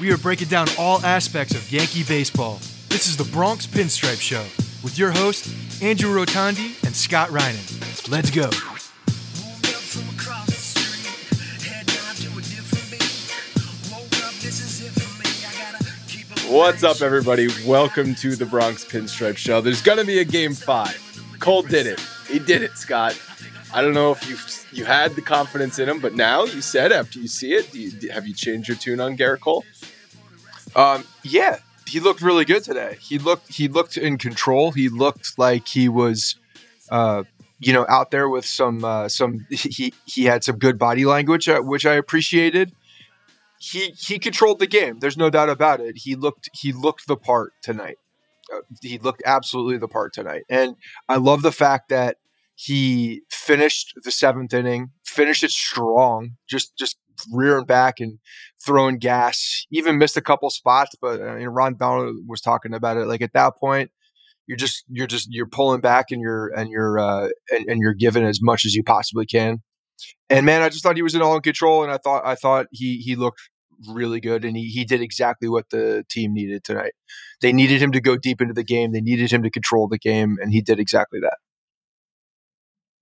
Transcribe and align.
We 0.00 0.10
are 0.12 0.18
breaking 0.18 0.48
down 0.48 0.66
all 0.78 1.04
aspects 1.04 1.54
of 1.54 1.70
Yankee 1.70 2.02
baseball. 2.04 2.56
This 2.88 3.06
is 3.06 3.16
the 3.16 3.24
Bronx 3.24 3.66
Pinstripe 3.66 4.20
Show 4.20 4.42
with 4.82 4.98
your 4.98 5.10
hosts, 5.10 5.82
Andrew 5.82 6.10
Rotondi 6.10 6.82
and 6.84 6.94
Scott 6.94 7.28
Reinen. 7.30 8.10
Let's 8.10 8.30
go. 8.30 8.50
What's 16.52 16.84
up, 16.84 17.00
everybody? 17.00 17.48
Welcome 17.66 18.14
to 18.16 18.36
the 18.36 18.46
Bronx 18.46 18.84
Pinstripe 18.84 19.36
Show. 19.36 19.60
There's 19.60 19.82
going 19.82 19.98
to 19.98 20.04
be 20.04 20.18
a 20.18 20.24
game 20.24 20.54
five. 20.54 21.00
Cole 21.40 21.62
did 21.62 21.86
it. 21.86 22.00
He 22.28 22.38
did 22.38 22.62
it, 22.62 22.76
Scott. 22.76 23.20
I 23.72 23.80
don't 23.82 23.94
know 23.94 24.12
if 24.12 24.28
you 24.28 24.36
you 24.74 24.84
had 24.84 25.14
the 25.14 25.22
confidence 25.22 25.78
in 25.78 25.88
him, 25.88 26.00
but 26.00 26.14
now 26.14 26.44
you 26.44 26.60
said 26.60 26.92
after 26.92 27.18
you 27.18 27.28
see 27.28 27.54
it, 27.54 27.72
you, 27.74 28.10
have 28.10 28.26
you 28.26 28.34
changed 28.34 28.68
your 28.68 28.76
tune 28.76 29.00
on 29.00 29.16
Gerrit 29.16 29.40
Cole? 29.40 29.64
Um, 30.74 31.04
yeah, 31.22 31.58
he 31.86 32.00
looked 32.00 32.22
really 32.22 32.44
good 32.44 32.64
today. 32.64 32.96
He 33.00 33.18
looked 33.18 33.52
he 33.52 33.68
looked 33.68 33.96
in 33.96 34.18
control. 34.18 34.72
He 34.72 34.88
looked 34.88 35.38
like 35.38 35.68
he 35.68 35.88
was, 35.88 36.36
uh, 36.90 37.24
you 37.60 37.72
know, 37.72 37.86
out 37.88 38.10
there 38.10 38.28
with 38.28 38.44
some 38.44 38.84
uh, 38.84 39.08
some. 39.08 39.46
He 39.50 39.94
he 40.04 40.24
had 40.24 40.42
some 40.42 40.58
good 40.58 40.78
body 40.78 41.04
language, 41.04 41.48
uh, 41.48 41.60
which 41.60 41.86
I 41.86 41.94
appreciated. 41.94 42.72
He 43.58 43.90
he 43.90 44.18
controlled 44.18 44.58
the 44.58 44.66
game. 44.66 44.98
There's 44.98 45.16
no 45.16 45.30
doubt 45.30 45.48
about 45.48 45.80
it. 45.80 45.98
He 45.98 46.16
looked 46.16 46.50
he 46.52 46.72
looked 46.72 47.06
the 47.06 47.16
part 47.16 47.52
tonight. 47.62 47.98
Uh, 48.52 48.60
he 48.82 48.98
looked 48.98 49.22
absolutely 49.24 49.78
the 49.78 49.88
part 49.88 50.12
tonight, 50.12 50.44
and 50.48 50.76
I 51.08 51.16
love 51.16 51.42
the 51.42 51.52
fact 51.52 51.90
that 51.90 52.16
he 52.54 53.22
finished 53.30 53.94
the 54.04 54.10
seventh 54.10 54.54
inning, 54.54 54.90
finished 55.04 55.42
it 55.42 55.50
strong, 55.50 56.32
just 56.48 56.76
just 56.76 56.96
rearing 57.32 57.64
back 57.64 58.00
and 58.00 58.18
throwing 58.64 58.98
gas. 58.98 59.66
Even 59.70 59.98
missed 59.98 60.16
a 60.16 60.22
couple 60.22 60.50
spots, 60.50 60.94
but 61.00 61.20
uh, 61.20 61.36
you 61.36 61.44
know, 61.44 61.50
Ron 61.50 61.74
Bauer 61.74 62.12
was 62.26 62.40
talking 62.40 62.74
about 62.74 62.96
it. 62.96 63.06
Like 63.06 63.22
at 63.22 63.32
that 63.32 63.56
point, 63.58 63.90
you're 64.46 64.56
just 64.56 64.84
you're 64.88 65.06
just 65.06 65.28
you're 65.30 65.46
pulling 65.46 65.80
back 65.80 66.06
and 66.10 66.20
you're 66.20 66.48
and 66.48 66.70
you're 66.70 66.98
uh, 66.98 67.28
and, 67.50 67.68
and 67.68 67.80
you're 67.80 67.94
giving 67.94 68.24
as 68.24 68.40
much 68.42 68.64
as 68.64 68.74
you 68.74 68.84
possibly 68.84 69.26
can. 69.26 69.62
And 70.28 70.44
man, 70.46 70.62
I 70.62 70.68
just 70.68 70.82
thought 70.82 70.96
he 70.96 71.02
was 71.02 71.14
in 71.14 71.22
all 71.22 71.36
in 71.36 71.42
control, 71.42 71.82
and 71.82 71.92
I 71.92 71.98
thought 71.98 72.26
I 72.26 72.34
thought 72.34 72.66
he 72.70 72.98
he 72.98 73.16
looked 73.16 73.40
really 73.88 74.20
good, 74.20 74.44
and 74.44 74.56
he 74.56 74.68
he 74.68 74.84
did 74.84 75.00
exactly 75.00 75.48
what 75.48 75.70
the 75.70 76.04
team 76.08 76.32
needed 76.34 76.64
tonight. 76.64 76.92
They 77.40 77.52
needed 77.52 77.82
him 77.82 77.92
to 77.92 78.00
go 78.00 78.16
deep 78.16 78.40
into 78.40 78.54
the 78.54 78.64
game. 78.64 78.92
They 78.92 79.00
needed 79.00 79.30
him 79.30 79.42
to 79.42 79.50
control 79.50 79.88
the 79.88 79.98
game, 79.98 80.36
and 80.40 80.52
he 80.52 80.60
did 80.60 80.78
exactly 80.78 81.20
that. 81.20 81.38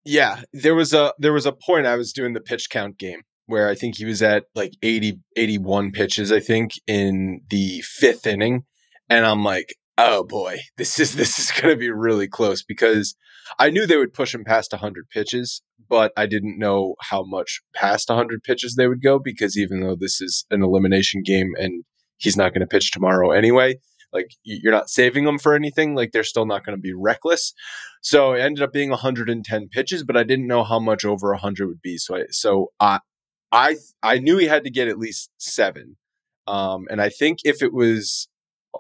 Yeah, 0.04 0.42
there 0.52 0.74
was 0.74 0.92
a 0.92 1.12
there 1.18 1.32
was 1.32 1.46
a 1.46 1.52
point 1.52 1.86
I 1.86 1.96
was 1.96 2.12
doing 2.12 2.32
the 2.32 2.40
pitch 2.40 2.70
count 2.70 2.98
game 2.98 3.22
where 3.46 3.68
I 3.68 3.74
think 3.74 3.96
he 3.96 4.04
was 4.04 4.22
at 4.22 4.44
like 4.54 4.72
80, 4.82 5.18
81 5.36 5.92
pitches, 5.92 6.32
I 6.32 6.40
think, 6.40 6.72
in 6.86 7.42
the 7.50 7.82
fifth 7.82 8.26
inning. 8.26 8.64
And 9.08 9.26
I'm 9.26 9.44
like, 9.44 9.74
oh 9.98 10.24
boy, 10.24 10.58
this 10.76 10.98
is 10.98 11.14
this 11.14 11.38
is 11.38 11.50
gonna 11.50 11.76
be 11.76 11.90
really 11.90 12.28
close 12.28 12.62
because 12.62 13.14
I 13.58 13.70
knew 13.70 13.86
they 13.86 13.96
would 13.96 14.14
push 14.14 14.34
him 14.34 14.44
past 14.44 14.72
100 14.72 15.08
pitches, 15.10 15.62
but 15.88 16.12
I 16.16 16.26
didn't 16.26 16.58
know 16.58 16.94
how 17.00 17.22
much 17.24 17.60
past 17.74 18.08
100 18.08 18.42
pitches 18.42 18.74
they 18.74 18.88
would 18.88 19.02
go 19.02 19.18
because 19.18 19.58
even 19.58 19.80
though 19.80 19.96
this 19.96 20.20
is 20.20 20.46
an 20.50 20.62
elimination 20.62 21.22
game 21.22 21.52
and 21.58 21.84
he's 22.16 22.36
not 22.36 22.52
going 22.52 22.60
to 22.60 22.66
pitch 22.66 22.90
tomorrow 22.90 23.30
anyway, 23.30 23.78
like 24.12 24.32
you're 24.44 24.72
not 24.72 24.90
saving 24.90 25.24
them 25.24 25.38
for 25.38 25.54
anything, 25.54 25.94
like 25.94 26.12
they're 26.12 26.24
still 26.24 26.46
not 26.46 26.64
going 26.64 26.76
to 26.76 26.82
be 26.82 26.92
reckless. 26.92 27.54
So 28.02 28.32
it 28.32 28.40
ended 28.40 28.62
up 28.62 28.72
being 28.72 28.90
110 28.90 29.68
pitches, 29.68 30.02
but 30.02 30.16
I 30.16 30.24
didn't 30.24 30.46
know 30.46 30.64
how 30.64 30.78
much 30.78 31.04
over 31.04 31.30
100 31.30 31.66
would 31.66 31.82
be. 31.82 31.98
So 31.98 32.16
I, 32.16 32.24
so 32.30 32.72
I 32.80 33.00
I 33.52 33.76
I 34.02 34.18
knew 34.18 34.38
he 34.38 34.46
had 34.46 34.64
to 34.64 34.70
get 34.70 34.88
at 34.88 34.98
least 34.98 35.30
seven, 35.36 35.96
um, 36.46 36.86
and 36.90 37.00
I 37.00 37.10
think 37.10 37.40
if 37.44 37.62
it 37.62 37.72
was, 37.72 38.28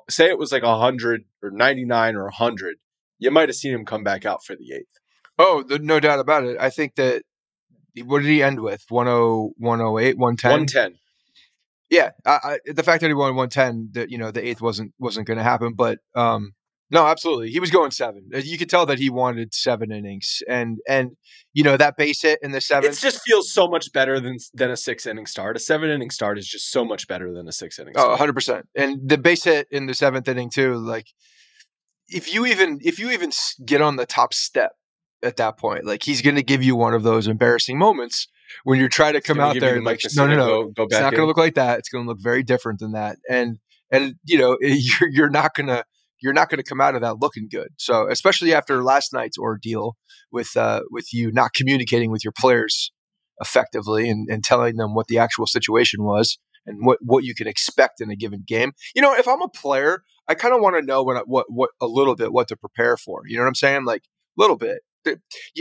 say, 0.08 0.28
it 0.28 0.38
was 0.38 0.50
like 0.50 0.62
hundred 0.62 1.24
or 1.42 1.50
ninety 1.50 1.84
nine 1.84 2.16
or 2.16 2.30
hundred, 2.30 2.78
you 3.18 3.30
might 3.30 3.50
have 3.50 3.56
seen 3.56 3.74
him 3.74 3.84
come 3.84 4.02
back 4.02 4.24
out 4.24 4.44
for 4.44 4.56
the 4.56 4.72
eighth. 4.72 4.98
Oh, 5.38 5.64
no 5.80 6.00
doubt 6.00 6.20
about 6.20 6.44
it. 6.44 6.56
I 6.58 6.70
think 6.70 6.94
that 6.96 7.22
what 8.04 8.20
did 8.20 8.28
he 8.28 8.42
end 8.42 8.60
with? 8.60 8.86
10, 8.88 8.96
108, 8.96 10.18
110? 10.18 10.50
110. 10.50 10.98
Yeah, 11.92 12.12
I, 12.24 12.38
I, 12.42 12.58
the 12.72 12.82
fact 12.82 13.02
that 13.02 13.08
he 13.08 13.12
won 13.12 13.36
110, 13.36 13.90
that 13.92 14.10
you 14.10 14.16
know 14.16 14.30
the 14.30 14.42
eighth 14.42 14.62
wasn't 14.62 14.94
wasn't 14.98 15.26
going 15.26 15.36
to 15.36 15.44
happen, 15.44 15.74
but 15.74 15.98
um, 16.14 16.54
no, 16.90 17.06
absolutely. 17.06 17.50
He 17.50 17.60
was 17.60 17.70
going 17.70 17.90
seven. 17.90 18.30
Uh, 18.34 18.38
you 18.38 18.56
could 18.56 18.70
tell 18.70 18.86
that 18.86 18.98
he 18.98 19.10
wanted 19.10 19.52
seven 19.52 19.92
innings, 19.92 20.42
and 20.48 20.78
and 20.88 21.10
you 21.52 21.62
know 21.62 21.76
that 21.76 21.98
base 21.98 22.22
hit 22.22 22.38
in 22.42 22.52
the 22.52 22.62
seventh. 22.62 22.96
It 22.96 22.98
just 22.98 23.20
feels 23.20 23.52
so 23.52 23.68
much 23.68 23.92
better 23.92 24.20
than 24.20 24.38
than 24.54 24.70
a 24.70 24.76
six 24.76 25.04
inning 25.04 25.26
start. 25.26 25.54
A 25.54 25.60
seven 25.60 25.90
inning 25.90 26.08
start 26.08 26.38
is 26.38 26.48
just 26.48 26.70
so 26.70 26.82
much 26.82 27.06
better 27.06 27.30
than 27.30 27.46
a 27.46 27.52
six 27.52 27.78
inning. 27.78 27.92
Oh, 27.98 28.08
100 28.08 28.32
percent. 28.32 28.68
And 28.74 29.06
the 29.06 29.18
base 29.18 29.44
hit 29.44 29.68
in 29.70 29.84
the 29.84 29.92
seventh 29.92 30.26
inning 30.28 30.48
too. 30.48 30.76
Like 30.76 31.08
if 32.08 32.32
you 32.32 32.46
even 32.46 32.78
if 32.82 32.98
you 32.98 33.10
even 33.10 33.32
get 33.66 33.82
on 33.82 33.96
the 33.96 34.06
top 34.06 34.32
step 34.32 34.72
at 35.22 35.36
that 35.36 35.58
point, 35.58 35.84
like 35.84 36.02
he's 36.02 36.22
going 36.22 36.36
to 36.36 36.42
give 36.42 36.62
you 36.62 36.74
one 36.74 36.94
of 36.94 37.02
those 37.02 37.28
embarrassing 37.28 37.76
moments 37.76 38.28
when 38.64 38.78
you're 38.78 38.88
trying 38.88 39.14
to 39.14 39.20
come 39.20 39.40
out 39.40 39.58
there 39.58 39.76
and 39.76 39.84
like 39.84 40.00
no 40.14 40.26
no 40.26 40.36
no, 40.36 40.46
go, 40.46 40.70
go 40.72 40.82
it's 40.84 41.00
not 41.00 41.12
going 41.12 41.22
to 41.22 41.26
look 41.26 41.36
like 41.36 41.54
that. 41.54 41.78
It's 41.78 41.88
going 41.88 42.04
to 42.04 42.08
look 42.08 42.20
very 42.20 42.42
different 42.42 42.80
than 42.80 42.92
that. 42.92 43.16
And 43.28 43.58
and 43.90 44.14
you 44.24 44.38
know 44.38 44.56
you're 44.60 45.10
you're 45.10 45.30
not 45.30 45.54
going 45.54 45.68
to 45.68 45.84
you're 46.22 46.32
not 46.32 46.48
going 46.48 46.58
to 46.58 46.64
come 46.64 46.80
out 46.80 46.94
of 46.94 47.02
that 47.02 47.20
looking 47.20 47.48
good. 47.50 47.68
So 47.78 48.08
especially 48.08 48.54
after 48.54 48.82
last 48.82 49.12
night's 49.12 49.38
ordeal 49.38 49.96
with 50.30 50.56
uh, 50.56 50.82
with 50.90 51.12
you 51.12 51.32
not 51.32 51.52
communicating 51.52 52.10
with 52.10 52.24
your 52.24 52.32
players 52.36 52.92
effectively 53.40 54.08
and, 54.08 54.28
and 54.30 54.44
telling 54.44 54.76
them 54.76 54.94
what 54.94 55.08
the 55.08 55.18
actual 55.18 55.46
situation 55.46 56.04
was 56.04 56.38
and 56.64 56.86
what, 56.86 56.98
what 57.02 57.24
you 57.24 57.34
can 57.34 57.48
expect 57.48 58.00
in 58.00 58.10
a 58.10 58.16
given 58.16 58.44
game. 58.46 58.72
You 58.94 59.02
know, 59.02 59.14
if 59.14 59.26
I'm 59.26 59.42
a 59.42 59.48
player, 59.48 60.04
I 60.28 60.34
kind 60.34 60.54
of 60.54 60.60
want 60.60 60.76
to 60.76 60.82
know 60.82 61.02
what 61.02 61.28
what 61.28 61.46
what 61.48 61.70
a 61.80 61.86
little 61.86 62.14
bit 62.14 62.32
what 62.32 62.48
to 62.48 62.56
prepare 62.56 62.96
for. 62.96 63.22
You 63.26 63.36
know 63.36 63.42
what 63.42 63.48
I'm 63.48 63.54
saying? 63.56 63.84
Like 63.84 64.02
a 64.38 64.40
little 64.40 64.56
bit. 64.56 64.78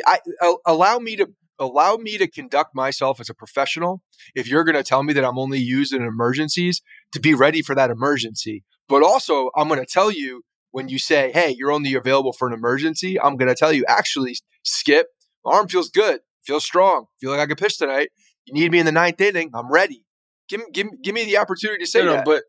I, 0.06 0.20
I 0.40 0.56
allow 0.68 1.00
me 1.00 1.16
to 1.16 1.28
allow 1.62 1.96
me 1.96 2.18
to 2.18 2.28
conduct 2.28 2.76
myself 2.76 3.20
as 3.20 3.30
a 3.30 3.34
professional. 3.34 4.02
If 4.36 4.48
you're 4.48 4.64
going 4.64 4.76
to 4.76 4.84
tell 4.84 5.04
me 5.04 5.14
that 5.14 5.24
I'm 5.24 5.38
only 5.38 5.60
used 5.60 5.94
in 5.94 6.02
emergencies, 6.02 6.82
to 7.14 7.20
be 7.20 7.34
ready 7.34 7.62
for 7.62 7.76
that 7.76 7.92
emergency. 7.92 8.64
But 8.90 9.04
also, 9.04 9.52
I'm 9.56 9.68
going 9.68 9.80
to 9.80 9.86
tell 9.86 10.12
you 10.12 10.42
when 10.72 10.90
you 10.90 10.98
say, 10.98 11.32
hey, 11.32 11.54
you're 11.56 11.72
only 11.72 11.94
available 11.94 12.34
for 12.34 12.48
an 12.48 12.54
emergency, 12.54 13.20
I'm 13.20 13.38
going 13.38 13.50
to 13.50 13.56
tell 13.56 13.72
you, 13.72 13.86
actually, 13.88 14.38
Skip, 14.64 15.08
my 15.46 15.54
arm 15.54 15.68
feels 15.68 15.90
good, 15.90 16.22
feels 16.46 16.64
strong, 16.64 17.06
feel 17.20 17.32
like 17.32 17.40
I 17.40 17.46
can 17.46 17.56
pitch 17.56 17.78
tonight. 17.78 18.10
You 18.46 18.54
need 18.54 18.72
me 18.72 18.80
in 18.80 18.86
the 18.86 18.92
ninth 18.92 19.22
inning, 19.22 19.52
I'm 19.54 19.72
ready. 19.72 20.04
Give, 20.50 20.62
give, 20.74 20.88
give 21.04 21.14
me 21.14 21.26
the 21.26 21.38
opportunity 21.38 21.84
to 21.84 21.90
say 21.90 22.00
no, 22.00 22.06
no, 22.06 22.14
that. 22.14 22.26
but 22.26 22.44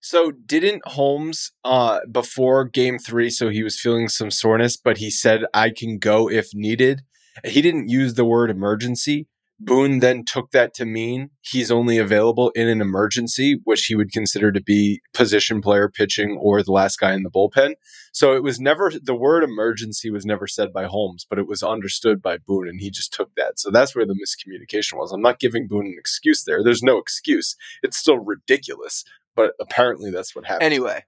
so 0.00 0.30
didn't 0.30 0.86
Holmes 0.86 1.52
uh 1.64 2.00
before 2.10 2.64
game 2.64 2.98
three, 2.98 3.30
so 3.30 3.48
he 3.48 3.62
was 3.62 3.80
feeling 3.80 4.08
some 4.08 4.30
soreness, 4.30 4.76
but 4.76 4.98
he 4.98 5.10
said 5.10 5.42
I 5.54 5.70
can 5.70 5.98
go 5.98 6.30
if 6.30 6.48
needed. 6.54 7.02
He 7.44 7.62
didn't 7.62 7.88
use 7.88 8.14
the 8.14 8.24
word 8.24 8.50
emergency. 8.50 9.26
Boone 9.64 10.00
then 10.00 10.24
took 10.24 10.50
that 10.50 10.74
to 10.74 10.84
mean 10.84 11.30
he's 11.40 11.70
only 11.70 11.96
available 11.98 12.50
in 12.50 12.68
an 12.68 12.80
emergency, 12.80 13.60
which 13.62 13.86
he 13.86 13.94
would 13.94 14.10
consider 14.10 14.50
to 14.50 14.60
be 14.60 15.00
position 15.14 15.60
player 15.60 15.88
pitching 15.88 16.36
or 16.40 16.62
the 16.62 16.72
last 16.72 16.98
guy 16.98 17.12
in 17.12 17.22
the 17.22 17.30
bullpen. 17.30 17.74
So 18.12 18.34
it 18.34 18.42
was 18.42 18.58
never 18.58 18.90
the 18.90 19.14
word 19.14 19.44
emergency 19.44 20.10
was 20.10 20.26
never 20.26 20.48
said 20.48 20.72
by 20.72 20.84
Holmes, 20.84 21.24
but 21.28 21.38
it 21.38 21.46
was 21.46 21.62
understood 21.62 22.20
by 22.20 22.38
Boone, 22.38 22.68
and 22.68 22.80
he 22.80 22.90
just 22.90 23.12
took 23.12 23.34
that. 23.36 23.60
So 23.60 23.70
that's 23.70 23.94
where 23.94 24.06
the 24.06 24.14
miscommunication 24.14 24.94
was. 24.98 25.12
I'm 25.12 25.22
not 25.22 25.38
giving 25.38 25.68
Boone 25.68 25.86
an 25.86 25.96
excuse 25.96 26.42
there. 26.44 26.64
There's 26.64 26.82
no 26.82 26.98
excuse. 26.98 27.54
It's 27.82 27.96
still 27.96 28.18
ridiculous, 28.18 29.04
but 29.36 29.52
apparently 29.60 30.10
that's 30.10 30.34
what 30.34 30.44
happened. 30.44 30.64
Anyway, 30.64 31.04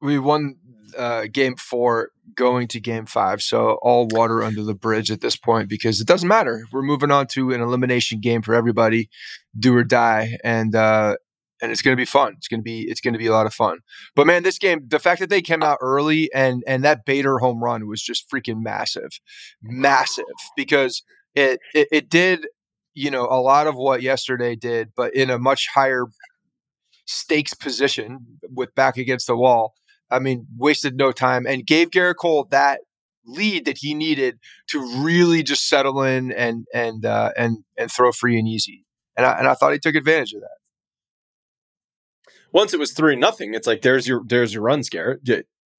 we 0.00 0.18
won 0.18 0.56
uh, 0.96 1.26
game 1.30 1.56
four, 1.56 2.10
going 2.34 2.68
to 2.68 2.80
game 2.80 3.06
five. 3.06 3.42
So 3.42 3.78
all 3.82 4.06
water 4.10 4.42
under 4.42 4.62
the 4.62 4.74
bridge 4.74 5.10
at 5.10 5.20
this 5.20 5.36
point 5.36 5.68
because 5.68 6.00
it 6.00 6.06
doesn't 6.06 6.28
matter. 6.28 6.64
We're 6.72 6.82
moving 6.82 7.10
on 7.10 7.26
to 7.28 7.52
an 7.52 7.60
elimination 7.60 8.20
game 8.20 8.42
for 8.42 8.54
everybody, 8.54 9.08
do 9.58 9.76
or 9.76 9.84
die, 9.84 10.38
and 10.44 10.74
uh, 10.74 11.16
and 11.60 11.72
it's 11.72 11.82
going 11.82 11.96
to 11.96 12.00
be 12.00 12.04
fun. 12.04 12.34
It's 12.36 12.48
going 12.48 12.60
to 12.60 12.64
be 12.64 12.82
it's 12.88 13.00
going 13.00 13.14
to 13.14 13.18
be 13.18 13.26
a 13.26 13.32
lot 13.32 13.46
of 13.46 13.54
fun. 13.54 13.78
But 14.14 14.26
man, 14.26 14.42
this 14.42 14.58
game, 14.58 14.86
the 14.86 14.98
fact 14.98 15.20
that 15.20 15.30
they 15.30 15.42
came 15.42 15.62
out 15.62 15.78
early 15.80 16.30
and 16.32 16.62
and 16.66 16.84
that 16.84 17.04
Bader 17.04 17.38
home 17.38 17.62
run 17.62 17.86
was 17.86 18.02
just 18.02 18.30
freaking 18.30 18.62
massive, 18.62 19.20
massive 19.62 20.24
because 20.56 21.02
it 21.34 21.60
it, 21.74 21.88
it 21.90 22.08
did 22.08 22.46
you 22.94 23.10
know 23.10 23.26
a 23.26 23.40
lot 23.40 23.66
of 23.66 23.76
what 23.76 24.02
yesterday 24.02 24.54
did, 24.56 24.90
but 24.96 25.14
in 25.14 25.30
a 25.30 25.38
much 25.38 25.68
higher 25.74 26.06
stakes 27.06 27.54
position 27.54 28.18
with 28.54 28.74
back 28.74 28.96
against 28.96 29.26
the 29.26 29.36
wall. 29.36 29.74
I 30.10 30.18
mean, 30.18 30.46
wasted 30.56 30.96
no 30.96 31.12
time 31.12 31.46
and 31.46 31.66
gave 31.66 31.90
Gerrit 31.90 32.16
Cole 32.16 32.46
that 32.50 32.80
lead 33.28 33.66
that 33.66 33.78
he 33.78 33.94
needed 33.94 34.38
to 34.68 34.80
really 35.02 35.42
just 35.42 35.68
settle 35.68 36.02
in 36.02 36.32
and 36.32 36.66
and 36.74 37.04
uh, 37.04 37.32
and 37.36 37.58
and 37.76 37.92
throw 37.92 38.12
free 38.12 38.38
and 38.38 38.48
easy. 38.48 38.84
And 39.16 39.26
I, 39.26 39.32
and 39.38 39.48
I 39.48 39.54
thought 39.54 39.72
he 39.72 39.78
took 39.78 39.94
advantage 39.94 40.32
of 40.32 40.40
that. 40.40 40.58
Once 42.52 42.72
it 42.72 42.80
was 42.80 42.92
three 42.92 43.16
nothing, 43.16 43.54
it's 43.54 43.66
like 43.66 43.82
there's 43.82 44.08
your 44.08 44.22
there's 44.26 44.54
your 44.54 44.62
runs, 44.62 44.88
Garrett. 44.88 45.20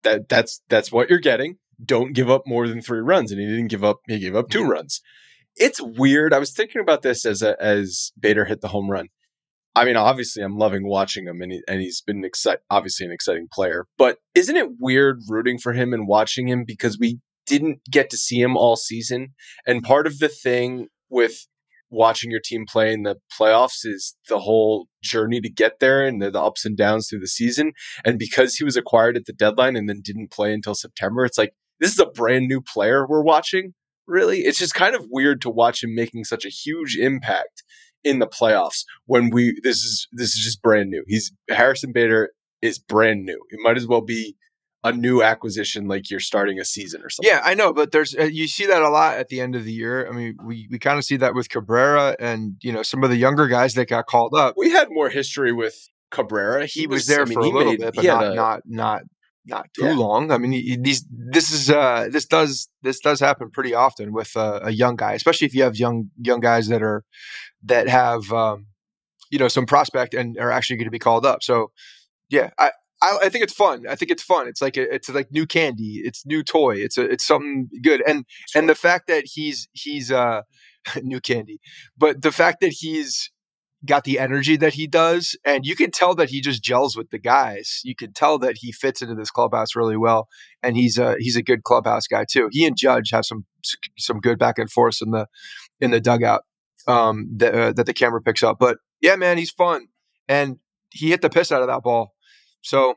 That 0.03 0.29
that's 0.29 0.61
that's 0.69 0.91
what 0.91 1.09
you're 1.09 1.19
getting. 1.19 1.57
Don't 1.83 2.13
give 2.13 2.29
up 2.29 2.43
more 2.45 2.67
than 2.67 2.81
three 2.81 2.99
runs, 2.99 3.31
and 3.31 3.39
he 3.39 3.47
didn't 3.47 3.67
give 3.67 3.83
up. 3.83 3.99
He 4.07 4.19
gave 4.19 4.35
up 4.35 4.49
two 4.49 4.65
runs. 4.65 5.01
It's 5.55 5.81
weird. 5.81 6.33
I 6.33 6.39
was 6.39 6.51
thinking 6.51 6.81
about 6.81 7.01
this 7.01 7.25
as 7.25 7.41
a, 7.41 7.61
as 7.61 8.11
Bader 8.19 8.45
hit 8.45 8.61
the 8.61 8.69
home 8.69 8.89
run. 8.89 9.07
I 9.75 9.85
mean, 9.85 9.95
obviously, 9.95 10.43
I'm 10.43 10.57
loving 10.57 10.87
watching 10.87 11.27
him, 11.27 11.41
and 11.41 11.51
he, 11.51 11.61
and 11.67 11.81
he's 11.81 12.01
been 12.01 12.23
excite, 12.25 12.59
obviously 12.69 13.05
an 13.05 13.11
exciting 13.11 13.47
player. 13.51 13.85
But 13.97 14.17
isn't 14.35 14.55
it 14.55 14.79
weird 14.79 15.21
rooting 15.29 15.57
for 15.57 15.73
him 15.73 15.93
and 15.93 16.07
watching 16.07 16.47
him 16.47 16.63
because 16.65 16.97
we 16.99 17.19
didn't 17.45 17.79
get 17.89 18.09
to 18.09 18.17
see 18.17 18.41
him 18.41 18.57
all 18.57 18.75
season? 18.75 19.35
And 19.67 19.83
part 19.83 20.07
of 20.07 20.19
the 20.19 20.27
thing 20.27 20.87
with 21.09 21.47
watching 21.91 22.31
your 22.31 22.41
team 22.43 22.65
play 22.67 22.93
in 22.93 23.03
the 23.03 23.17
playoffs 23.39 23.85
is 23.85 24.15
the 24.27 24.39
whole 24.39 24.87
journey 25.01 25.41
to 25.41 25.49
get 25.49 25.79
there 25.79 26.05
and 26.05 26.21
the, 26.21 26.29
the 26.29 26.41
ups 26.41 26.65
and 26.65 26.77
downs 26.77 27.07
through 27.07 27.19
the 27.19 27.27
season. 27.27 27.73
And 28.05 28.19
because 28.19 28.55
he 28.55 28.63
was 28.63 28.77
acquired 28.77 29.17
at 29.17 29.25
the 29.25 29.33
deadline 29.33 29.75
and 29.75 29.89
then 29.89 30.01
didn't 30.03 30.31
play 30.31 30.53
until 30.53 30.75
September, 30.75 31.25
it's 31.25 31.37
like 31.37 31.53
this 31.79 31.91
is 31.91 31.99
a 31.99 32.05
brand 32.05 32.47
new 32.47 32.61
player 32.61 33.07
we're 33.07 33.23
watching. 33.23 33.73
Really, 34.07 34.39
it's 34.39 34.57
just 34.57 34.73
kind 34.73 34.95
of 34.95 35.05
weird 35.09 35.39
to 35.41 35.51
watch 35.51 35.83
him 35.83 35.93
making 35.93 36.23
such 36.23 36.43
a 36.43 36.49
huge 36.49 36.97
impact 36.97 37.63
in 38.03 38.19
the 38.19 38.27
playoffs 38.27 38.83
when 39.05 39.29
we 39.29 39.59
this 39.63 39.77
is 39.77 40.07
this 40.11 40.35
is 40.35 40.43
just 40.43 40.61
brand 40.61 40.89
new. 40.89 41.03
He's 41.07 41.31
Harrison 41.49 41.91
Bader 41.91 42.31
is 42.61 42.79
brand 42.79 43.25
new. 43.25 43.39
It 43.49 43.59
might 43.61 43.77
as 43.77 43.87
well 43.87 44.01
be 44.01 44.35
a 44.83 44.93
new 44.93 45.21
acquisition 45.21 45.87
like 45.87 46.09
you're 46.09 46.21
starting 46.21 46.59
a 46.59 46.65
season 46.65 47.01
or 47.01 47.09
something. 47.09 47.29
Yeah, 47.29 47.41
I 47.43 47.53
know, 47.53 47.73
but 47.73 47.91
there's 47.91 48.15
uh, 48.15 48.23
you 48.23 48.47
see 48.47 48.65
that 48.67 48.81
a 48.81 48.89
lot 48.89 49.17
at 49.17 49.27
the 49.27 49.41
end 49.41 49.55
of 49.55 49.65
the 49.65 49.73
year. 49.73 50.07
I 50.07 50.11
mean, 50.11 50.37
we 50.45 50.67
we 50.71 50.79
kind 50.79 50.97
of 50.97 51.03
see 51.03 51.17
that 51.17 51.33
with 51.33 51.49
Cabrera 51.49 52.15
and 52.19 52.55
you 52.61 52.71
know 52.71 52.83
some 52.83 53.03
of 53.03 53.09
the 53.09 53.17
younger 53.17 53.47
guys 53.47 53.73
that 53.73 53.89
got 53.89 54.05
called 54.07 54.33
up. 54.35 54.55
We 54.57 54.71
had 54.71 54.87
more 54.89 55.09
history 55.09 55.51
with 55.51 55.75
Cabrera. 56.11 56.65
He, 56.65 56.81
he 56.81 56.87
was, 56.87 57.01
was, 57.01 57.07
there 57.07 57.21
I 57.21 57.25
mean, 57.25 57.33
for 57.33 57.39
a 57.41 57.49
little 57.49 57.71
made, 57.73 57.79
bit, 57.79 57.95
but 57.95 58.05
not, 58.05 58.23
a, 58.23 58.33
not 58.33 58.61
not 58.65 59.01
not 59.45 59.73
too 59.73 59.85
yeah. 59.85 59.93
long. 59.93 60.31
I 60.31 60.37
mean, 60.37 60.51
he, 60.51 60.77
these 60.79 61.05
this 61.09 61.51
is 61.51 61.69
uh 61.69 62.07
this 62.11 62.25
does 62.25 62.69
this 62.83 62.99
does 62.99 63.19
happen 63.19 63.49
pretty 63.49 63.73
often 63.73 64.13
with 64.13 64.35
uh, 64.35 64.59
a 64.63 64.71
young 64.71 64.95
guy, 64.95 65.13
especially 65.13 65.47
if 65.47 65.55
you 65.55 65.63
have 65.63 65.77
young 65.77 66.09
young 66.21 66.39
guys 66.39 66.67
that 66.67 66.81
are 66.81 67.03
that 67.63 67.87
have 67.87 68.31
um, 68.31 68.67
you 69.31 69.39
know 69.39 69.47
some 69.47 69.65
prospect 69.65 70.13
and 70.13 70.37
are 70.37 70.51
actually 70.51 70.77
going 70.77 70.85
to 70.85 70.91
be 70.91 70.99
called 70.99 71.25
up. 71.25 71.43
So 71.43 71.71
yeah, 72.29 72.51
I, 72.59 72.71
I, 73.01 73.19
I 73.23 73.29
think 73.29 73.43
it's 73.43 73.53
fun. 73.53 73.85
I 73.87 73.95
think 73.95 74.11
it's 74.11 74.23
fun. 74.23 74.47
It's 74.47 74.61
like 74.61 74.77
a, 74.77 74.93
it's 74.93 75.09
like 75.09 75.31
new 75.31 75.45
candy. 75.45 76.01
It's 76.03 76.25
new 76.25 76.43
toy. 76.43 76.75
It's 76.75 76.97
a 76.97 77.03
it's 77.03 77.25
something 77.25 77.69
good. 77.81 78.03
And 78.07 78.25
and 78.55 78.69
the 78.69 78.75
fact 78.75 79.07
that 79.07 79.23
he's 79.25 79.67
he's 79.73 80.11
uh 80.11 80.41
new 81.01 81.19
candy, 81.19 81.59
but 81.97 82.21
the 82.21 82.31
fact 82.31 82.61
that 82.61 82.71
he's 82.71 83.31
got 83.85 84.03
the 84.03 84.19
energy 84.19 84.57
that 84.57 84.73
he 84.73 84.87
does, 84.87 85.37
and 85.45 85.65
you 85.65 85.75
can 85.75 85.91
tell 85.91 86.15
that 86.15 86.29
he 86.29 86.41
just 86.41 86.63
gels 86.63 86.97
with 86.97 87.09
the 87.11 87.19
guys. 87.19 87.81
You 87.83 87.95
can 87.95 88.13
tell 88.13 88.37
that 88.39 88.57
he 88.57 88.71
fits 88.71 89.01
into 89.01 89.15
this 89.15 89.31
clubhouse 89.31 89.75
really 89.75 89.97
well, 89.97 90.27
and 90.61 90.75
he's 90.75 90.97
a 90.97 91.15
he's 91.19 91.35
a 91.35 91.43
good 91.43 91.63
clubhouse 91.63 92.07
guy 92.07 92.25
too. 92.29 92.49
He 92.51 92.65
and 92.65 92.77
Judge 92.77 93.11
have 93.11 93.25
some 93.25 93.45
some 93.97 94.19
good 94.19 94.37
back 94.37 94.57
and 94.57 94.69
forth 94.69 94.97
in 95.01 95.11
the 95.11 95.27
in 95.79 95.91
the 95.91 96.01
dugout 96.01 96.41
um, 96.87 97.29
that 97.37 97.55
uh, 97.55 97.73
that 97.73 97.85
the 97.85 97.93
camera 97.93 98.21
picks 98.21 98.43
up. 98.43 98.57
But 98.59 98.77
yeah, 99.01 99.15
man, 99.15 99.37
he's 99.37 99.51
fun, 99.51 99.87
and 100.27 100.57
he 100.91 101.09
hit 101.09 101.21
the 101.21 101.29
piss 101.29 101.51
out 101.51 101.61
of 101.61 101.67
that 101.67 101.83
ball. 101.83 102.13
So 102.61 102.95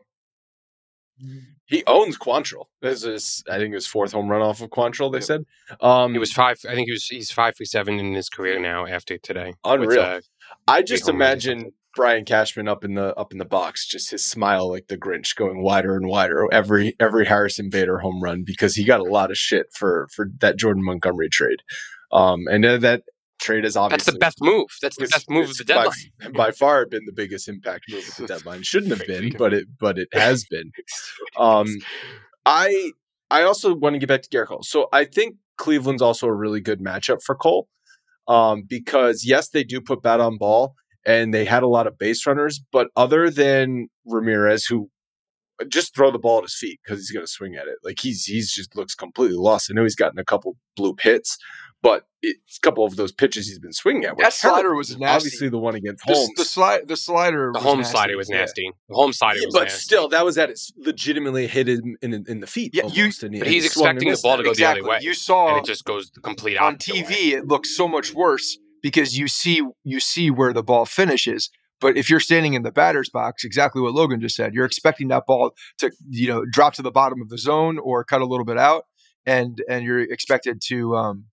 he 1.67 1.85
owns 1.87 2.19
Quantrill. 2.19 2.67
This 2.81 3.05
is, 3.05 3.44
I 3.49 3.58
think, 3.58 3.75
his 3.75 3.87
fourth 3.87 4.12
home 4.12 4.28
run 4.28 4.43
off 4.43 4.61
of 4.61 4.70
Quantrill. 4.70 5.12
They 5.12 5.20
said 5.20 5.44
um, 5.81 6.12
he 6.12 6.19
was 6.19 6.32
five. 6.32 6.58
I 6.69 6.75
think 6.75 6.87
he 6.87 6.93
was 6.93 7.06
he's 7.06 7.31
five 7.31 7.55
for 7.56 7.64
seven 7.64 7.99
in 7.99 8.12
his 8.14 8.28
career 8.28 8.58
now 8.58 8.87
after 8.87 9.19
today. 9.19 9.55
Unreal. 9.64 9.88
With, 9.88 9.99
uh, 9.99 10.20
I 10.67 10.82
just 10.82 11.09
imagine 11.09 11.73
Brian 11.94 12.25
Cashman 12.25 12.69
up 12.69 12.85
in 12.85 12.94
the 12.94 13.14
up 13.17 13.32
in 13.32 13.38
the 13.38 13.44
box, 13.44 13.87
just 13.87 14.11
his 14.11 14.25
smile 14.25 14.70
like 14.70 14.88
the 14.88 14.97
Grinch, 14.97 15.37
going 15.37 15.62
wider 15.62 15.97
and 15.97 16.06
wider 16.06 16.49
every 16.53 16.94
every 16.99 17.26
Harrison 17.26 17.69
Bader 17.69 17.99
home 17.99 18.23
run 18.23 18.44
because 18.44 18.75
he 18.75 18.85
got 18.85 19.00
a 19.00 19.05
lot 19.05 19.31
of 19.31 19.37
shit 19.37 19.67
for 19.73 20.09
for 20.14 20.29
that 20.41 20.56
Jordan 20.56 20.85
Montgomery 20.85 21.29
trade. 21.29 21.61
Um, 22.12 22.41
and 22.50 22.64
that 22.64 23.03
trade 23.41 23.64
is 23.64 23.76
obviously 23.76 24.12
that's 24.12 24.14
the 24.14 24.19
best 24.19 24.38
move. 24.41 24.69
That's 24.81 24.97
the 24.97 25.09
best 25.09 25.29
move 25.29 25.50
of 25.50 25.56
the 25.56 25.64
deadline. 25.64 25.93
By, 26.20 26.29
by, 26.35 26.50
far, 26.53 26.87
been 26.87 27.05
the 27.06 27.12
biggest 27.12 27.49
impact 27.49 27.85
move 27.91 28.06
of 28.09 28.17
the 28.17 28.26
deadline. 28.35 28.62
Shouldn't 28.62 28.97
have 28.97 29.07
been, 29.07 29.35
but 29.37 29.52
it 29.52 29.66
but 29.78 29.99
it 29.99 30.09
has 30.12 30.45
been. 30.45 30.71
Um, 31.38 31.78
I 32.45 32.92
I 33.31 33.42
also 33.42 33.75
want 33.75 33.95
to 33.95 33.99
get 33.99 34.09
back 34.09 34.23
to 34.23 34.28
Gerrit 34.28 34.49
Cole. 34.49 34.62
So 34.62 34.88
I 34.92 35.07
think 35.07 35.37
Cleveland's 35.57 36.02
also 36.02 36.26
a 36.26 36.33
really 36.33 36.61
good 36.61 36.81
matchup 36.81 37.23
for 37.23 37.35
Cole, 37.35 37.69
um, 38.29 38.62
because 38.69 39.25
yes, 39.25 39.49
they 39.50 39.64
do 39.64 39.81
put 39.81 40.02
bat 40.02 40.21
on 40.21 40.38
ball 40.38 40.75
and 41.05 41.35
they 41.35 41.45
had 41.45 41.62
a 41.62 41.69
lot 41.69 41.87
of 41.87 41.99
base 41.99 42.26
runners, 42.26 42.61
but 42.73 42.88
other 42.97 43.31
than 43.31 43.88
Ramirez, 44.07 44.64
who 44.67 44.88
just 45.69 45.95
throw 45.95 46.11
the 46.11 46.19
ball 46.19 46.38
at 46.38 46.45
his 46.45 46.57
feet 46.57 46.81
because 46.83 46.99
he's 46.99 47.11
going 47.11 47.25
to 47.25 47.31
swing 47.31 47.55
at 47.55 47.69
it. 47.69 47.76
Like 47.85 47.99
he's 48.00 48.25
he's 48.25 48.52
just 48.52 48.76
looks 48.76 48.95
completely 48.95 49.37
lost. 49.37 49.71
I 49.71 49.75
know 49.75 49.83
he's 49.83 49.95
gotten 49.95 50.19
a 50.19 50.25
couple 50.25 50.57
bloop 50.79 51.00
hits, 51.00 51.37
but 51.82 52.06
it's 52.22 52.58
a 52.58 52.60
couple 52.60 52.84
of 52.84 52.94
those 52.94 53.10
pitches 53.10 53.48
he's 53.48 53.58
been 53.58 53.72
swinging 53.72 54.04
at. 54.04 54.16
That 54.16 54.32
slider 54.32 54.74
was 54.74 54.96
nasty. 54.96 55.04
Obviously, 55.04 55.48
the 55.48 55.58
one 55.58 55.74
against 55.74 56.04
Holmes. 56.04 56.28
The, 56.36 56.42
the, 56.42 56.48
sli- 56.48 56.86
the 56.86 56.96
slider. 56.96 57.50
The 57.52 57.58
home 57.58 57.82
slider 57.82 58.16
was 58.16 58.28
nasty. 58.28 58.62
Yeah. 58.64 58.70
The 58.88 58.94
home 58.94 59.12
slider 59.12 59.40
yeah, 59.40 59.46
was 59.46 59.54
but 59.54 59.64
nasty. 59.64 59.80
still, 59.80 60.08
that 60.08 60.24
was 60.24 60.38
at 60.38 60.48
its 60.48 60.72
legitimately 60.76 61.48
hit 61.48 61.68
him 61.68 61.96
in, 62.00 62.14
in, 62.14 62.24
in 62.28 62.40
the 62.40 62.46
feet. 62.46 62.74
Yeah, 62.74 62.86
you, 62.86 63.10
and 63.22 63.34
he, 63.34 63.40
but 63.40 63.48
he's 63.48 63.66
expecting 63.66 64.08
the 64.08 64.20
ball 64.22 64.36
to 64.36 64.44
go 64.44 64.50
exactly. 64.50 64.82
the 64.82 64.86
other 64.86 64.98
way. 64.98 64.98
You 65.02 65.14
saw, 65.14 65.56
and 65.56 65.58
it 65.58 65.64
just 65.64 65.84
goes 65.84 66.10
the 66.12 66.20
complete 66.20 66.56
on 66.56 66.76
TV. 66.76 67.08
Way. 67.08 67.38
It 67.38 67.48
looks 67.48 67.76
so 67.76 67.88
much 67.88 68.14
worse 68.14 68.56
because 68.82 69.18
you 69.18 69.26
see 69.26 69.62
you 69.82 69.98
see 69.98 70.30
where 70.30 70.52
the 70.52 70.62
ball 70.62 70.84
finishes. 70.84 71.50
But 71.80 71.96
if 71.96 72.08
you're 72.08 72.20
standing 72.20 72.54
in 72.54 72.62
the 72.62 72.70
batter's 72.70 73.10
box, 73.10 73.44
exactly 73.44 73.82
what 73.82 73.92
Logan 73.92 74.20
just 74.20 74.36
said, 74.36 74.54
you're 74.54 74.64
expecting 74.64 75.08
that 75.08 75.26
ball 75.26 75.50
to 75.78 75.90
you 76.08 76.28
know 76.28 76.44
drop 76.44 76.74
to 76.74 76.82
the 76.82 76.92
bottom 76.92 77.20
of 77.20 77.28
the 77.28 77.38
zone 77.38 77.78
or 77.78 78.04
cut 78.04 78.20
a 78.20 78.26
little 78.26 78.44
bit 78.44 78.56
out, 78.56 78.84
and 79.26 79.60
and 79.68 79.84
you're 79.84 79.98
expected 79.98 80.62
to 80.68 80.94
um, 80.94 81.24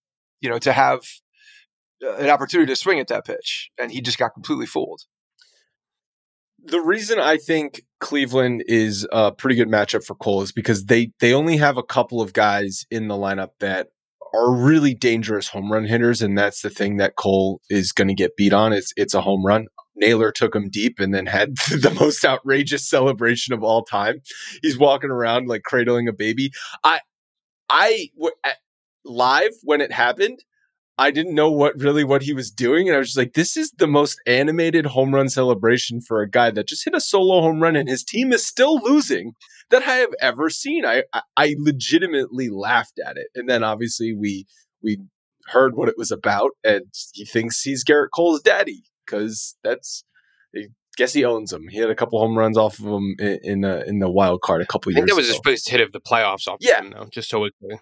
you 0.41 0.49
know 0.49 0.59
to 0.59 0.73
have 0.73 1.01
uh, 2.03 2.15
an 2.15 2.29
opportunity 2.29 2.71
to 2.71 2.75
swing 2.75 2.99
at 2.99 3.07
that 3.07 3.25
pitch, 3.25 3.69
and 3.79 3.91
he 3.91 4.01
just 4.01 4.17
got 4.17 4.33
completely 4.33 4.65
fooled. 4.65 5.01
The 6.63 6.81
reason 6.81 7.19
I 7.19 7.37
think 7.37 7.83
Cleveland 7.99 8.63
is 8.67 9.07
a 9.11 9.31
pretty 9.31 9.55
good 9.55 9.69
matchup 9.69 10.03
for 10.03 10.15
Cole 10.15 10.41
is 10.41 10.51
because 10.51 10.85
they 10.85 11.11
they 11.19 11.33
only 11.33 11.57
have 11.57 11.77
a 11.77 11.83
couple 11.83 12.21
of 12.21 12.33
guys 12.33 12.85
in 12.91 13.07
the 13.07 13.15
lineup 13.15 13.51
that 13.59 13.87
are 14.33 14.51
really 14.51 14.93
dangerous 14.93 15.47
home 15.47 15.71
run 15.71 15.85
hitters, 15.85 16.21
and 16.21 16.37
that's 16.37 16.61
the 16.61 16.69
thing 16.69 16.97
that 16.97 17.15
Cole 17.15 17.61
is 17.69 17.91
going 17.91 18.07
to 18.07 18.13
get 18.13 18.35
beat 18.35 18.53
on. 18.53 18.73
It's 18.73 18.93
it's 18.95 19.13
a 19.13 19.21
home 19.21 19.45
run. 19.45 19.67
Naylor 19.95 20.31
took 20.31 20.55
him 20.55 20.69
deep 20.69 20.99
and 20.99 21.13
then 21.13 21.25
had 21.25 21.55
the 21.69 21.95
most 21.99 22.23
outrageous 22.25 22.89
celebration 22.89 23.53
of 23.53 23.63
all 23.63 23.83
time. 23.83 24.21
He's 24.61 24.77
walking 24.77 25.09
around 25.09 25.47
like 25.47 25.63
cradling 25.63 26.07
a 26.07 26.13
baby. 26.13 26.51
I, 26.83 27.01
I 27.69 28.09
live 29.27 29.51
when 29.63 29.81
it 29.81 29.91
happened, 29.91 30.39
I 30.97 31.11
didn't 31.11 31.35
know 31.35 31.49
what 31.51 31.73
really 31.79 32.03
what 32.03 32.23
he 32.23 32.33
was 32.33 32.49
doing, 32.51 32.87
and 32.87 32.95
I 32.95 32.99
was 32.99 33.09
just 33.09 33.17
like, 33.17 33.33
"This 33.33 33.55
is 33.55 33.71
the 33.77 33.87
most 33.87 34.19
animated 34.25 34.85
home 34.85 35.13
run 35.15 35.29
celebration 35.29 36.01
for 36.01 36.21
a 36.21 36.29
guy 36.29 36.51
that 36.51 36.67
just 36.67 36.83
hit 36.85 36.93
a 36.95 37.01
solo 37.01 37.41
home 37.41 37.61
run, 37.61 37.75
and 37.75 37.87
his 37.87 38.03
team 38.03 38.33
is 38.33 38.45
still 38.45 38.75
losing 38.83 39.33
that 39.69 39.83
I 39.83 39.95
have 40.03 40.13
ever 40.21 40.49
seen." 40.49 40.85
I 40.85 41.03
I, 41.13 41.21
I 41.37 41.55
legitimately 41.57 42.49
laughed 42.49 42.99
at 43.05 43.15
it, 43.17 43.27
and 43.35 43.47
then 43.49 43.63
obviously 43.63 44.13
we 44.13 44.45
we 44.83 44.97
heard 45.47 45.75
what 45.75 45.89
it 45.89 45.97
was 45.97 46.11
about, 46.11 46.51
and 46.63 46.83
he 47.13 47.23
thinks 47.25 47.61
he's 47.61 47.83
Gerrit 47.85 48.09
Cole's 48.13 48.41
daddy 48.41 48.83
because 49.05 49.55
that's. 49.63 50.03
I 50.55 50.61
guess 50.97 51.13
he 51.13 51.23
owns 51.23 51.53
him. 51.53 51.67
He 51.69 51.77
had 51.77 51.89
a 51.91 51.95
couple 51.95 52.19
home 52.19 52.37
runs 52.37 52.57
off 52.57 52.77
of 52.79 52.85
him 52.87 53.15
in 53.19 53.39
in, 53.43 53.63
uh, 53.65 53.83
in 53.87 53.99
the 53.99 54.09
wild 54.09 54.41
card 54.41 54.61
a 54.61 54.65
couple 54.65 54.89
I 54.91 54.93
years 54.93 54.97
think 54.97 55.09
that 55.11 55.15
was 55.15 55.27
ago. 55.29 55.33
his 55.35 55.41
first 55.45 55.69
hit 55.69 55.79
of 55.79 55.91
the 55.93 56.01
playoffs 56.01 56.45
off 56.47 56.57
Yeah. 56.59 56.81
him, 56.81 56.89
though, 56.95 57.07
just 57.17 57.29
so 57.29 57.45
it's 57.45 57.55
clear. 57.61 57.79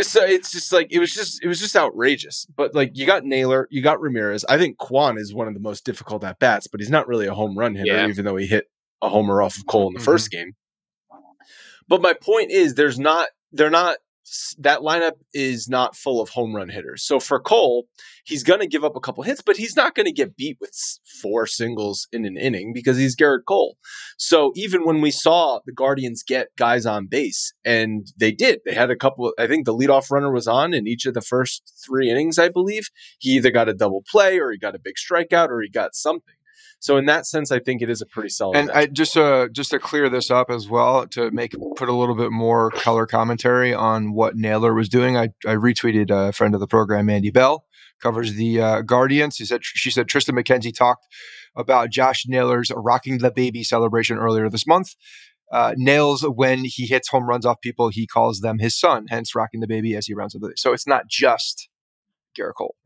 So 0.00 0.24
it's 0.24 0.50
just 0.52 0.72
like 0.72 0.88
it 0.90 0.98
was 0.98 1.12
just 1.12 1.42
it 1.42 1.48
was 1.48 1.60
just 1.60 1.76
outrageous. 1.76 2.46
But 2.56 2.74
like 2.74 2.96
you 2.96 3.06
got 3.06 3.24
Naylor, 3.24 3.68
you 3.70 3.82
got 3.82 4.00
Ramirez. 4.00 4.44
I 4.48 4.58
think 4.58 4.78
Quan 4.78 5.18
is 5.18 5.32
one 5.34 5.48
of 5.48 5.54
the 5.54 5.60
most 5.60 5.84
difficult 5.84 6.24
at 6.24 6.38
bats, 6.38 6.66
but 6.66 6.80
he's 6.80 6.90
not 6.90 7.06
really 7.08 7.26
a 7.26 7.34
home 7.34 7.56
run 7.58 7.74
hitter, 7.74 7.86
Yeah. 7.94 8.06
even 8.08 8.24
though 8.24 8.36
he 8.36 8.46
hit 8.46 8.66
a 9.02 9.08
homer 9.08 9.40
off 9.42 9.56
of 9.56 9.66
Cole 9.66 9.88
in 9.88 9.94
the 9.94 10.00
Mhm. 10.00 10.04
first 10.04 10.30
game. 10.30 10.54
But 11.88 12.02
my 12.02 12.12
point 12.12 12.50
is, 12.50 12.74
there's 12.74 12.98
not 12.98 13.28
they're 13.52 13.70
not 13.70 13.98
that 14.58 14.80
lineup 14.80 15.12
is 15.32 15.68
not 15.68 15.96
full 15.96 16.20
of 16.20 16.28
home 16.28 16.54
run 16.54 16.68
hitters. 16.68 17.02
So 17.04 17.20
for 17.20 17.40
Cole, 17.40 17.86
he's 18.24 18.42
going 18.42 18.60
to 18.60 18.66
give 18.66 18.84
up 18.84 18.96
a 18.96 19.00
couple 19.00 19.22
hits, 19.22 19.42
but 19.42 19.56
he's 19.56 19.76
not 19.76 19.94
going 19.94 20.06
to 20.06 20.12
get 20.12 20.36
beat 20.36 20.58
with 20.60 20.72
four 21.20 21.46
singles 21.46 22.08
in 22.12 22.24
an 22.24 22.36
inning 22.36 22.72
because 22.72 22.96
he's 22.96 23.16
Gerrit 23.16 23.44
Cole. 23.46 23.76
So 24.16 24.52
even 24.54 24.84
when 24.84 25.00
we 25.00 25.10
saw 25.10 25.60
the 25.64 25.72
Guardians 25.72 26.22
get 26.22 26.48
guys 26.56 26.86
on 26.86 27.06
base, 27.06 27.52
and 27.64 28.06
they 28.16 28.32
did, 28.32 28.60
they 28.64 28.74
had 28.74 28.90
a 28.90 28.96
couple. 28.96 29.32
I 29.38 29.46
think 29.46 29.64
the 29.64 29.76
leadoff 29.76 30.10
runner 30.10 30.32
was 30.32 30.48
on 30.48 30.74
in 30.74 30.86
each 30.86 31.06
of 31.06 31.14
the 31.14 31.20
first 31.20 31.72
three 31.84 32.10
innings, 32.10 32.38
I 32.38 32.48
believe. 32.48 32.88
He 33.18 33.30
either 33.30 33.50
got 33.50 33.68
a 33.68 33.74
double 33.74 34.04
play, 34.10 34.38
or 34.38 34.50
he 34.50 34.58
got 34.58 34.74
a 34.74 34.80
big 34.80 34.94
strikeout, 34.96 35.48
or 35.48 35.60
he 35.60 35.68
got 35.68 35.94
something. 35.94 36.34
So 36.80 36.96
in 36.96 37.06
that 37.06 37.26
sense, 37.26 37.50
I 37.50 37.58
think 37.58 37.82
it 37.82 37.90
is 37.90 38.00
a 38.00 38.06
pretty 38.06 38.28
solid. 38.28 38.56
And. 38.56 38.70
I 38.70 38.86
just 38.86 39.16
uh 39.16 39.48
just 39.48 39.70
to 39.70 39.78
clear 39.78 40.08
this 40.08 40.30
up 40.30 40.50
as 40.50 40.68
well 40.68 41.06
to 41.08 41.30
make 41.30 41.54
put 41.76 41.88
a 41.88 41.92
little 41.92 42.14
bit 42.14 42.30
more 42.30 42.70
color 42.70 43.06
commentary 43.06 43.74
on 43.74 44.12
what 44.12 44.36
Naylor 44.36 44.74
was 44.74 44.88
doing. 44.88 45.16
I, 45.16 45.30
I 45.46 45.54
retweeted 45.54 46.10
a 46.10 46.32
friend 46.32 46.54
of 46.54 46.60
the 46.60 46.66
program, 46.68 47.06
Mandy 47.06 47.30
Bell, 47.30 47.64
covers 48.00 48.34
the 48.34 48.60
uh, 48.60 48.82
Guardians. 48.82 49.36
He 49.36 49.44
said 49.44 49.60
she 49.64 49.90
said 49.90 50.06
Triston 50.06 50.38
McKenzie 50.38 50.74
talked 50.76 51.06
about 51.56 51.90
Josh 51.90 52.24
Naylor's 52.28 52.70
rocking 52.76 53.18
the 53.18 53.30
baby 53.32 53.64
celebration 53.64 54.16
earlier 54.18 54.48
this 54.48 54.66
month. 54.66 54.94
Uh, 55.50 55.72
nails 55.76 56.22
when 56.28 56.62
he 56.64 56.84
hits 56.86 57.08
home 57.08 57.26
runs 57.26 57.46
off 57.46 57.60
people, 57.62 57.88
he 57.88 58.06
calls 58.06 58.40
them 58.40 58.58
his 58.58 58.78
son, 58.78 59.06
hence 59.08 59.34
rocking 59.34 59.60
the 59.60 59.66
baby 59.66 59.96
as 59.96 60.06
he 60.06 60.12
rounds 60.14 60.34
up 60.34 60.42
the 60.42 60.52
So 60.56 60.72
it's 60.74 60.86
not 60.86 61.08
just 61.08 61.68
Gerrit 62.38 62.54
Cole. 62.54 62.76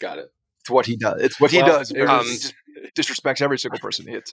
got 0.00 0.18
it. 0.18 0.32
It's 0.60 0.70
what 0.70 0.86
he 0.86 0.96
does. 0.96 1.20
It's 1.20 1.38
what 1.38 1.50
he 1.50 1.60
does. 1.60 1.90
it 1.92 2.00
was- 2.08 2.26
he 2.26 2.34
just 2.38 2.54
disrespects 2.94 3.40
every 3.42 3.58
single 3.58 3.78
person 3.78 4.06
he 4.06 4.12
hits. 4.12 4.32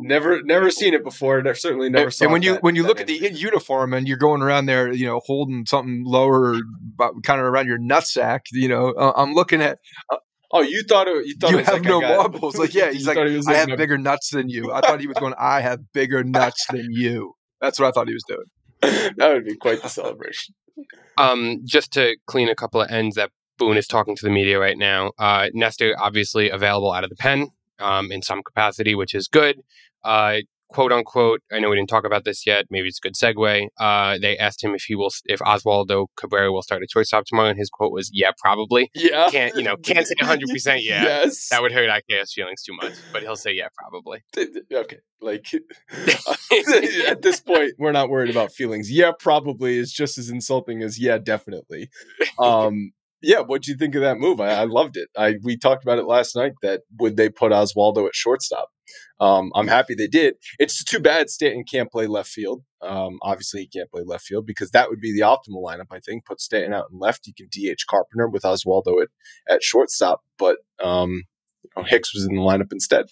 Never, 0.00 0.42
never 0.42 0.70
seen 0.70 0.94
it 0.94 1.04
before. 1.04 1.42
Never, 1.42 1.54
certainly 1.54 1.88
never 1.90 2.04
and, 2.04 2.14
saw. 2.14 2.24
and 2.24 2.32
when 2.32 2.42
you 2.42 2.54
that- 2.54 2.62
when 2.62 2.74
you 2.76 2.82
that 2.82 2.88
look 2.88 3.00
at 3.00 3.06
the 3.06 3.20
many. 3.20 3.34
uniform 3.36 3.92
and 3.94 4.08
you're 4.08 4.16
going 4.18 4.42
around 4.42 4.66
there, 4.66 4.92
you 4.92 5.06
know, 5.06 5.20
holding 5.26 5.64
something 5.66 6.02
lower, 6.04 6.56
kind 7.24 7.40
of 7.40 7.46
around 7.46 7.66
your 7.66 7.78
nutsack, 7.78 8.40
you 8.52 8.68
know, 8.68 8.90
uh, 8.92 9.12
I'm 9.16 9.34
looking 9.34 9.60
at 9.62 9.78
oh, 10.52 10.62
you 10.62 10.82
thought 10.88 11.06
it, 11.06 11.26
you 11.26 11.34
thought 11.40 11.50
you 11.50 11.58
it 11.58 11.60
was 11.60 11.66
have 11.68 11.78
like 11.78 11.86
I 11.86 11.88
no 11.90 12.00
got- 12.00 12.16
marbles. 12.32 12.56
Like, 12.56 12.74
yeah, 12.74 12.90
he's 12.92 13.06
like, 13.06 13.16
he 13.18 13.36
was 13.36 13.46
I 13.46 13.54
have 13.54 13.68
my- 13.68 13.76
bigger 13.76 13.98
nuts 13.98 14.30
than 14.30 14.48
you. 14.48 14.72
I 14.72 14.80
thought 14.80 15.00
he 15.00 15.06
was 15.06 15.16
going, 15.18 15.34
I 15.38 15.60
have 15.60 15.80
bigger 15.92 16.24
nuts 16.24 16.66
than 16.70 16.86
you. 16.90 17.34
That's 17.60 17.78
what 17.78 17.86
I 17.88 17.90
thought 17.92 18.08
he 18.08 18.14
was 18.14 18.24
doing. 18.26 18.44
that 19.16 19.32
would 19.32 19.44
be 19.44 19.56
quite 19.56 19.82
the 19.82 19.88
celebration. 19.88 20.54
Um, 21.18 21.58
just 21.66 21.92
to 21.92 22.16
clean 22.26 22.48
a 22.48 22.54
couple 22.54 22.80
of 22.80 22.90
ends 22.90 23.16
that 23.16 23.30
Boone 23.60 23.76
is 23.76 23.86
talking 23.86 24.16
to 24.16 24.24
the 24.24 24.30
media 24.30 24.58
right 24.58 24.78
now. 24.78 25.12
Uh, 25.18 25.48
Nestor 25.52 25.94
obviously 26.00 26.48
available 26.48 26.90
out 26.92 27.04
of 27.04 27.10
the 27.10 27.16
pen 27.16 27.48
um, 27.78 28.10
in 28.10 28.22
some 28.22 28.42
capacity, 28.42 28.94
which 28.94 29.14
is 29.14 29.28
good. 29.28 29.60
Uh, 30.02 30.38
quote 30.70 30.92
unquote. 30.92 31.42
I 31.52 31.58
know 31.58 31.68
we 31.68 31.76
didn't 31.76 31.90
talk 31.90 32.04
about 32.06 32.24
this 32.24 32.46
yet. 32.46 32.64
Maybe 32.70 32.88
it's 32.88 32.98
a 32.98 33.02
good 33.02 33.14
segue. 33.14 33.68
Uh, 33.78 34.18
they 34.20 34.38
asked 34.38 34.64
him 34.64 34.74
if 34.74 34.84
he 34.84 34.94
will, 34.94 35.10
if 35.26 35.40
Oswaldo 35.40 36.06
Cabrera 36.16 36.50
will 36.52 36.62
start 36.62 36.82
at 36.82 36.90
shortstop 36.90 37.26
tomorrow, 37.26 37.50
and 37.50 37.58
his 37.58 37.68
quote 37.68 37.92
was, 37.92 38.10
"Yeah, 38.12 38.30
probably." 38.38 38.90
Yeah, 38.94 39.28
Can't 39.30 39.54
you 39.54 39.62
know? 39.62 39.76
Can't 39.82 40.06
say 40.06 40.14
100 40.18 40.48
percent. 40.48 40.82
Yeah, 40.82 41.02
Yes, 41.02 41.48
that 41.50 41.60
would 41.60 41.72
hurt 41.72 41.90
IKS 41.90 42.32
feelings 42.32 42.62
too 42.62 42.74
much, 42.80 42.94
but 43.12 43.22
he'll 43.22 43.36
say, 43.36 43.52
"Yeah, 43.52 43.68
probably." 43.76 44.22
okay. 44.72 44.98
Like 45.20 45.46
at 45.92 47.20
this 47.20 47.40
point, 47.40 47.74
we're 47.78 47.92
not 47.92 48.08
worried 48.08 48.30
about 48.30 48.52
feelings. 48.52 48.90
Yeah, 48.90 49.12
probably 49.18 49.76
is 49.76 49.92
just 49.92 50.16
as 50.16 50.30
insulting 50.30 50.82
as 50.82 50.98
yeah, 50.98 51.18
definitely. 51.18 51.90
Um, 52.38 52.92
yeah, 53.22 53.40
what'd 53.40 53.66
you 53.66 53.76
think 53.76 53.94
of 53.94 54.02
that 54.02 54.18
move? 54.18 54.40
I, 54.40 54.50
I 54.50 54.64
loved 54.64 54.96
it. 54.96 55.08
I 55.16 55.36
we 55.42 55.56
talked 55.56 55.84
about 55.84 55.98
it 55.98 56.06
last 56.06 56.36
night. 56.36 56.52
That 56.62 56.82
would 56.98 57.16
they 57.16 57.28
put 57.28 57.52
Oswaldo 57.52 58.06
at 58.06 58.14
shortstop? 58.14 58.68
Um, 59.20 59.52
I'm 59.54 59.68
happy 59.68 59.94
they 59.94 60.06
did. 60.06 60.34
It's 60.58 60.82
too 60.82 60.98
bad 60.98 61.28
Stanton 61.28 61.64
can't 61.64 61.92
play 61.92 62.06
left 62.06 62.30
field. 62.30 62.62
Um, 62.82 63.18
obviously, 63.22 63.60
he 63.60 63.66
can't 63.68 63.90
play 63.90 64.02
left 64.04 64.24
field 64.24 64.46
because 64.46 64.70
that 64.70 64.88
would 64.88 65.00
be 65.00 65.12
the 65.12 65.20
optimal 65.20 65.62
lineup. 65.62 65.88
I 65.90 66.00
think 66.00 66.24
put 66.24 66.40
Stanton 66.40 66.72
out 66.72 66.86
in 66.90 66.98
left. 66.98 67.26
You 67.26 67.34
can 67.34 67.48
DH 67.50 67.86
Carpenter 67.88 68.28
with 68.28 68.42
Oswaldo 68.42 69.02
at, 69.02 69.08
at 69.48 69.62
shortstop, 69.62 70.22
but 70.38 70.56
um, 70.82 71.24
you 71.62 71.70
know, 71.76 71.82
Hicks 71.84 72.14
was 72.14 72.26
in 72.26 72.36
the 72.36 72.42
lineup 72.42 72.72
instead. 72.72 73.06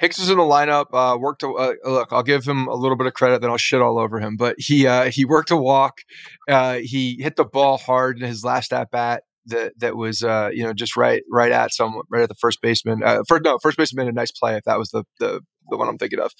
Hicks 0.00 0.18
was 0.18 0.30
in 0.30 0.38
the 0.38 0.42
lineup. 0.42 0.86
Uh, 0.92 1.18
worked. 1.18 1.42
A, 1.42 1.48
uh, 1.48 1.74
look, 1.84 2.08
I'll 2.10 2.22
give 2.22 2.44
him 2.44 2.66
a 2.68 2.74
little 2.74 2.96
bit 2.96 3.06
of 3.06 3.12
credit, 3.12 3.42
then 3.42 3.50
I'll 3.50 3.58
shit 3.58 3.82
all 3.82 3.98
over 3.98 4.18
him. 4.18 4.36
But 4.36 4.56
he 4.58 4.86
uh, 4.86 5.10
he 5.10 5.26
worked 5.26 5.50
a 5.50 5.56
walk. 5.56 6.00
Uh, 6.48 6.78
he 6.78 7.20
hit 7.20 7.36
the 7.36 7.44
ball 7.44 7.76
hard 7.76 8.18
in 8.18 8.26
his 8.26 8.42
last 8.42 8.72
at 8.72 8.90
bat. 8.90 9.24
That 9.46 9.72
that 9.78 9.96
was 9.96 10.22
uh, 10.22 10.50
you 10.52 10.64
know 10.64 10.72
just 10.72 10.96
right 10.96 11.22
right 11.30 11.52
at 11.52 11.74
some 11.74 12.00
right 12.10 12.22
at 12.22 12.30
the 12.30 12.34
first 12.34 12.62
baseman. 12.62 13.02
Uh, 13.02 13.22
first 13.28 13.42
no 13.44 13.58
first 13.58 13.76
baseman 13.76 14.06
made 14.06 14.10
a 14.10 14.14
nice 14.14 14.30
play 14.30 14.56
if 14.56 14.64
that 14.64 14.78
was 14.78 14.88
the 14.88 15.04
the 15.18 15.42
the 15.68 15.76
one 15.76 15.88
I'm 15.88 15.98
thinking 15.98 16.20
of. 16.20 16.32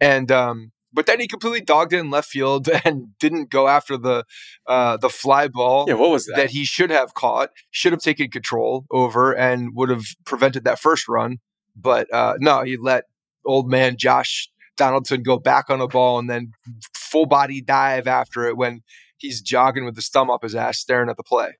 And 0.00 0.30
um, 0.32 0.72
but 0.92 1.06
then 1.06 1.20
he 1.20 1.28
completely 1.28 1.60
dogged 1.60 1.92
it 1.92 1.98
in 1.98 2.10
left 2.10 2.28
field 2.28 2.68
and 2.84 3.16
didn't 3.20 3.50
go 3.50 3.68
after 3.68 3.96
the 3.96 4.24
uh, 4.66 4.96
the 4.96 5.10
fly 5.10 5.46
ball 5.46 5.84
Yeah, 5.86 5.94
what 5.94 6.10
was 6.10 6.26
that? 6.26 6.36
that 6.36 6.50
he 6.50 6.64
should 6.64 6.90
have 6.90 7.14
caught, 7.14 7.50
should 7.70 7.92
have 7.92 8.02
taken 8.02 8.30
control 8.30 8.86
over, 8.90 9.32
and 9.32 9.70
would 9.74 9.90
have 9.90 10.06
prevented 10.24 10.64
that 10.64 10.80
first 10.80 11.06
run. 11.06 11.38
But 11.76 12.12
uh, 12.12 12.34
no, 12.40 12.62
he 12.62 12.76
let 12.76 13.04
old 13.44 13.70
man 13.70 13.96
Josh 13.96 14.48
Donaldson 14.76 15.22
go 15.22 15.38
back 15.38 15.70
on 15.70 15.80
a 15.80 15.88
ball 15.88 16.18
and 16.18 16.28
then 16.28 16.52
full 16.94 17.26
body 17.26 17.60
dive 17.60 18.06
after 18.06 18.46
it 18.46 18.56
when 18.56 18.82
he's 19.18 19.40
jogging 19.40 19.84
with 19.84 19.96
his 19.96 20.08
thumb 20.08 20.30
up 20.30 20.42
his 20.42 20.54
ass, 20.54 20.78
staring 20.78 21.08
at 21.10 21.16
the 21.16 21.22
play. 21.22 21.52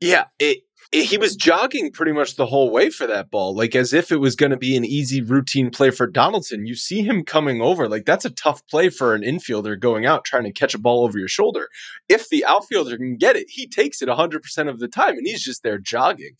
Yeah, 0.00 0.24
it, 0.38 0.58
it- 0.92 1.04
he 1.06 1.18
was 1.18 1.36
jogging 1.36 1.90
pretty 1.92 2.12
much 2.12 2.36
the 2.36 2.46
whole 2.46 2.70
way 2.70 2.88
for 2.88 3.06
that 3.06 3.30
ball, 3.30 3.54
like 3.54 3.74
as 3.74 3.92
if 3.92 4.10
it 4.10 4.16
was 4.18 4.36
going 4.36 4.50
to 4.52 4.56
be 4.56 4.74
an 4.76 4.84
easy 4.86 5.20
routine 5.20 5.70
play 5.70 5.90
for 5.90 6.06
Donaldson. 6.06 6.66
You 6.66 6.76
see 6.76 7.02
him 7.02 7.24
coming 7.24 7.60
over, 7.60 7.88
like 7.88 8.06
that's 8.06 8.24
a 8.24 8.30
tough 8.30 8.66
play 8.68 8.88
for 8.88 9.14
an 9.14 9.20
infielder 9.22 9.78
going 9.78 10.06
out 10.06 10.24
trying 10.24 10.44
to 10.44 10.52
catch 10.52 10.74
a 10.74 10.78
ball 10.78 11.04
over 11.04 11.18
your 11.18 11.28
shoulder. 11.28 11.68
If 12.08 12.30
the 12.30 12.44
outfielder 12.46 12.96
can 12.96 13.16
get 13.16 13.36
it, 13.36 13.48
he 13.50 13.66
takes 13.66 14.00
it 14.00 14.08
100% 14.08 14.68
of 14.68 14.78
the 14.78 14.88
time 14.88 15.18
and 15.18 15.26
he's 15.26 15.42
just 15.44 15.62
there 15.62 15.78
jogging. 15.78 16.36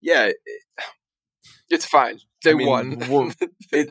Yeah, 0.00 0.30
It's 1.72 1.86
fine. 1.86 2.18
They 2.44 2.50
I 2.50 2.54
mean, 2.54 2.68
won. 3.08 3.34
it, 3.72 3.88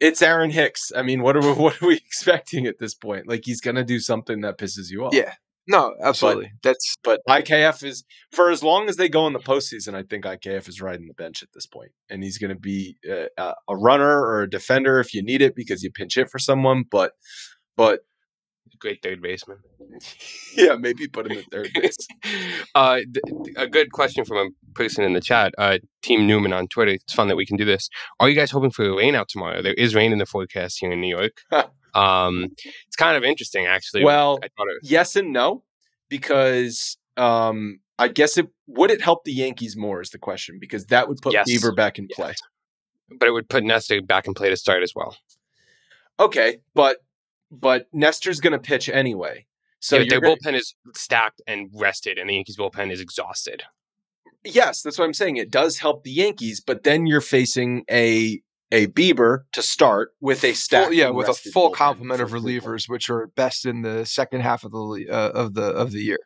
it's 0.00 0.22
Aaron 0.22 0.50
Hicks. 0.50 0.92
I 0.96 1.02
mean, 1.02 1.20
what 1.20 1.36
are 1.36 1.40
we, 1.40 1.52
what 1.62 1.82
are 1.82 1.88
we 1.88 1.96
expecting 1.96 2.66
at 2.66 2.78
this 2.78 2.94
point? 2.94 3.28
Like 3.28 3.42
he's 3.44 3.60
going 3.60 3.74
to 3.74 3.84
do 3.84 3.98
something 3.98 4.40
that 4.42 4.56
pisses 4.56 4.88
you 4.88 5.04
off. 5.04 5.14
Yeah. 5.14 5.34
No, 5.66 5.94
absolutely. 6.02 6.52
That's 6.62 6.94
But 7.02 7.22
IKF 7.28 7.82
is 7.82 8.04
for 8.32 8.50
as 8.50 8.62
long 8.62 8.88
as 8.88 8.96
they 8.96 9.08
go 9.08 9.26
in 9.26 9.32
the 9.32 9.38
postseason. 9.38 9.94
I 9.94 10.02
think 10.02 10.24
IKF 10.26 10.68
is 10.68 10.80
riding 10.80 11.08
the 11.08 11.14
bench 11.14 11.42
at 11.42 11.48
this 11.54 11.66
point, 11.66 11.90
and 12.10 12.22
he's 12.22 12.36
going 12.36 12.54
to 12.54 12.60
be 12.60 12.98
uh, 13.10 13.28
a, 13.38 13.54
a 13.68 13.76
runner 13.76 14.20
or 14.20 14.42
a 14.42 14.50
defender 14.50 15.00
if 15.00 15.14
you 15.14 15.22
need 15.22 15.40
it 15.40 15.56
because 15.56 15.82
you 15.82 15.90
pinch 15.90 16.18
it 16.18 16.30
for 16.30 16.38
someone. 16.38 16.84
But, 16.90 17.12
but 17.78 18.00
Great 18.80 19.02
third 19.02 19.22
baseman. 19.22 19.58
yeah, 20.56 20.74
maybe 20.74 21.06
put 21.08 21.30
him 21.30 21.38
at 21.38 21.44
third 21.50 21.70
base. 21.74 21.96
uh, 22.74 22.96
th- 22.96 23.54
a 23.56 23.66
good 23.66 23.92
question 23.92 24.24
from 24.24 24.36
a 24.38 24.50
person 24.74 25.04
in 25.04 25.12
the 25.14 25.20
chat, 25.20 25.54
uh, 25.58 25.78
Team 26.02 26.26
Newman 26.26 26.52
on 26.52 26.66
Twitter. 26.68 26.92
It's 26.92 27.14
fun 27.14 27.28
that 27.28 27.36
we 27.36 27.46
can 27.46 27.56
do 27.56 27.64
this. 27.64 27.88
Are 28.20 28.28
you 28.28 28.34
guys 28.34 28.50
hoping 28.50 28.70
for 28.70 28.84
a 28.84 28.94
rain 28.94 29.14
out 29.14 29.28
tomorrow? 29.28 29.62
There 29.62 29.74
is 29.74 29.94
rain 29.94 30.12
in 30.12 30.18
the 30.18 30.26
forecast 30.26 30.78
here 30.80 30.92
in 30.92 31.00
New 31.00 31.08
York. 31.16 31.32
um, 31.94 32.48
it's 32.86 32.96
kind 32.96 33.16
of 33.16 33.22
interesting, 33.24 33.64
actually. 33.66 34.04
well, 34.04 34.38
I 34.42 34.48
thought 34.48 34.66
it, 34.68 34.78
yes 34.82 35.16
and 35.16 35.32
no, 35.32 35.62
because 36.10 36.98
um, 37.16 37.78
I 37.98 38.08
guess 38.08 38.36
it 38.36 38.48
would 38.66 38.90
it 38.90 39.00
help 39.00 39.24
the 39.24 39.32
Yankees 39.32 39.76
more 39.76 40.00
is 40.02 40.10
the 40.10 40.18
question 40.18 40.58
because 40.60 40.86
that 40.86 41.08
would 41.08 41.18
put 41.22 41.32
Yes. 41.32 41.46
Bieber 41.48 41.74
back 41.74 41.98
in 41.98 42.06
Yes. 42.10 42.16
play. 42.16 42.34
but 43.18 43.28
it 43.28 43.32
would 43.32 43.48
put 43.48 43.62
Nestor 43.64 44.02
back 44.02 44.26
in 44.26 44.34
play 44.34 44.50
to 44.50 44.56
start 44.56 44.82
as 44.82 44.92
well. 44.94 45.16
Okay, 46.20 46.58
but 46.74 46.98
but 47.60 47.86
Nestor's 47.92 48.40
going 48.40 48.52
to 48.52 48.58
pitch 48.58 48.88
anyway. 48.88 49.46
So 49.80 49.96
So 49.96 50.00
you're 50.02 50.08
their 50.08 50.20
gonna- 50.20 50.36
bullpen 50.36 50.54
is 50.58 50.74
stacked 50.94 51.42
and 51.46 51.70
rested, 51.74 52.18
and 52.18 52.28
the 52.30 52.34
Yankees 52.34 52.56
bullpen 52.56 52.90
is 52.90 53.00
exhausted. 53.00 53.64
yes, 54.44 54.82
that's 54.82 54.98
what 54.98 55.04
I'm 55.06 55.14
saying. 55.14 55.36
It 55.36 55.50
does 55.50 55.78
help 55.78 56.04
the 56.04 56.10
Yankees, 56.10 56.60
but 56.60 56.82
then 56.84 57.06
you're 57.06 57.20
facing 57.20 57.84
a 57.90 58.40
a 58.72 58.86
Bieber 58.88 59.44
to 59.52 59.62
start 59.62 60.10
with 60.20 60.42
a 60.42 60.52
stack. 60.54 60.86
full, 60.86 60.92
yeah, 60.94 61.10
with 61.10 61.28
a 61.28 61.34
full 61.34 61.70
complement 61.70 62.20
of 62.20 62.30
relievers, 62.30 62.88
which 62.88 63.08
are 63.08 63.28
best 63.28 63.64
in 63.66 63.82
the 63.82 64.04
second 64.04 64.40
half 64.40 64.64
of 64.64 64.72
the 64.72 65.06
uh, 65.10 65.30
of 65.30 65.54
the 65.54 65.64
of 65.64 65.92
the 65.92 66.00
year. 66.02 66.18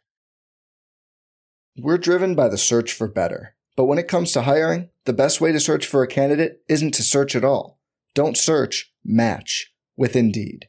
We're 1.76 1.98
driven 1.98 2.34
by 2.34 2.48
the 2.48 2.58
search 2.58 2.92
for 2.92 3.06
better. 3.08 3.54
But 3.76 3.84
when 3.84 3.98
it 3.98 4.08
comes 4.08 4.32
to 4.32 4.42
hiring, 4.42 4.90
the 5.04 5.12
best 5.12 5.40
way 5.40 5.52
to 5.52 5.60
search 5.60 5.86
for 5.86 6.02
a 6.02 6.08
candidate 6.08 6.62
isn't 6.68 6.94
to 6.94 7.02
search 7.04 7.36
at 7.36 7.44
all. 7.44 7.78
Don't 8.14 8.36
search, 8.36 8.92
match 9.04 9.72
with 9.96 10.16
Indeed. 10.16 10.68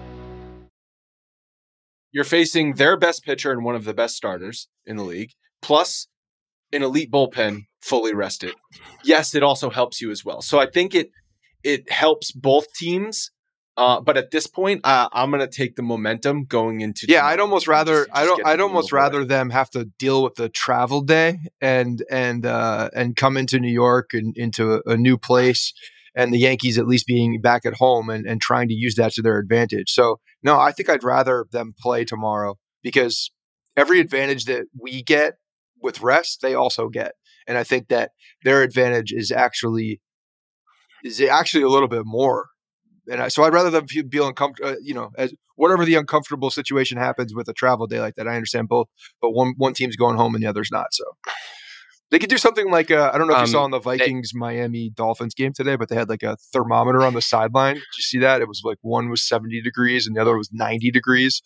You're 2.11 2.23
facing 2.23 2.75
their 2.75 2.97
best 2.97 3.23
pitcher 3.23 3.51
and 3.51 3.63
one 3.63 3.75
of 3.75 3.85
the 3.85 3.93
best 3.93 4.15
starters 4.15 4.67
in 4.85 4.97
the 4.97 5.03
league, 5.03 5.31
plus 5.61 6.07
an 6.73 6.83
elite 6.83 7.11
bullpen 7.11 7.65
fully 7.81 8.13
rested. 8.13 8.53
Yes, 9.03 9.35
it 9.35 9.43
also 9.43 9.69
helps 9.69 10.01
you 10.01 10.11
as 10.11 10.23
well. 10.23 10.41
So 10.41 10.59
I 10.59 10.69
think 10.69 10.95
it 10.95 11.11
it 11.63 11.91
helps 11.91 12.31
both 12.31 12.73
teams. 12.73 13.31
Uh, 13.77 14.01
but 14.01 14.17
at 14.17 14.31
this 14.31 14.47
point, 14.47 14.81
uh, 14.83 15.07
I'm 15.13 15.31
gonna 15.31 15.47
take 15.47 15.75
the 15.75 15.81
momentum 15.81 16.43
going 16.43 16.81
into. 16.81 17.05
Yeah, 17.07 17.25
I'd 17.25 17.39
almost 17.39 17.67
rather 17.67 18.05
I 18.11 18.25
don't 18.25 18.45
I'd 18.45 18.59
almost 18.59 18.91
rather 18.91 19.23
them 19.23 19.49
have 19.49 19.69
to 19.71 19.85
deal 19.97 20.23
with 20.23 20.35
the 20.35 20.49
travel 20.49 21.01
day 21.01 21.39
and 21.61 22.03
and 22.11 22.45
uh, 22.45 22.89
and 22.93 23.15
come 23.15 23.37
into 23.37 23.59
New 23.59 23.71
York 23.71 24.13
and 24.13 24.35
into 24.37 24.73
a, 24.73 24.81
a 24.85 24.97
new 24.97 25.17
place 25.17 25.73
and 26.15 26.33
the 26.33 26.39
Yankees 26.39 26.77
at 26.77 26.87
least 26.87 27.07
being 27.07 27.39
back 27.41 27.65
at 27.65 27.75
home 27.75 28.09
and, 28.09 28.25
and 28.25 28.41
trying 28.41 28.67
to 28.67 28.73
use 28.73 28.95
that 28.95 29.13
to 29.13 29.21
their 29.21 29.37
advantage. 29.37 29.91
So, 29.91 30.19
no, 30.43 30.59
I 30.59 30.71
think 30.71 30.89
I'd 30.89 31.03
rather 31.03 31.45
them 31.51 31.73
play 31.79 32.03
tomorrow 32.03 32.57
because 32.83 33.31
every 33.77 33.99
advantage 33.99 34.45
that 34.45 34.65
we 34.79 35.03
get 35.03 35.35
with 35.81 36.01
rest, 36.01 36.39
they 36.41 36.53
also 36.53 36.89
get. 36.89 37.13
And 37.47 37.57
I 37.57 37.63
think 37.63 37.87
that 37.87 38.11
their 38.43 38.61
advantage 38.61 39.11
is 39.11 39.31
actually 39.31 40.01
is 41.03 41.19
actually 41.21 41.63
a 41.63 41.69
little 41.69 41.87
bit 41.87 42.03
more. 42.05 42.47
And 43.09 43.21
I, 43.21 43.27
so 43.29 43.43
I'd 43.43 43.53
rather 43.53 43.71
them 43.71 43.85
be 44.09 44.19
uncomfortable, 44.19 44.69
uh, 44.69 44.75
you 44.81 44.93
know, 44.93 45.09
as 45.17 45.33
whatever 45.55 45.85
the 45.85 45.95
uncomfortable 45.95 46.51
situation 46.51 46.97
happens 46.97 47.33
with 47.33 47.47
a 47.47 47.53
travel 47.53 47.87
day 47.87 47.99
like 47.99 48.15
that. 48.15 48.27
I 48.27 48.35
understand 48.35 48.69
both, 48.69 48.87
but 49.21 49.31
one 49.31 49.53
one 49.57 49.73
team's 49.73 49.95
going 49.95 50.17
home 50.17 50.35
and 50.35 50.43
the 50.43 50.47
other's 50.47 50.71
not. 50.71 50.87
So 50.91 51.03
they 52.11 52.19
could 52.19 52.29
do 52.29 52.37
something 52.37 52.69
like 52.69 52.91
uh, 52.91 53.09
I 53.13 53.17
don't 53.17 53.27
know 53.27 53.33
if 53.33 53.39
um, 53.39 53.45
you 53.45 53.51
saw 53.51 53.65
in 53.65 53.71
the 53.71 53.79
Vikings 53.79 54.31
they, 54.33 54.39
Miami 54.39 54.89
Dolphins 54.89 55.33
game 55.33 55.53
today, 55.53 55.77
but 55.77 55.89
they 55.89 55.95
had 55.95 56.09
like 56.09 56.23
a 56.23 56.35
thermometer 56.53 57.01
on 57.03 57.13
the 57.13 57.21
sideline. 57.21 57.75
Did 57.75 57.83
you 57.97 58.03
see 58.03 58.19
that? 58.19 58.41
It 58.41 58.47
was 58.47 58.61
like 58.63 58.77
one 58.81 59.09
was 59.09 59.23
seventy 59.23 59.61
degrees 59.61 60.05
and 60.05 60.15
the 60.15 60.21
other 60.21 60.37
was 60.37 60.49
ninety 60.51 60.91
degrees. 60.91 61.41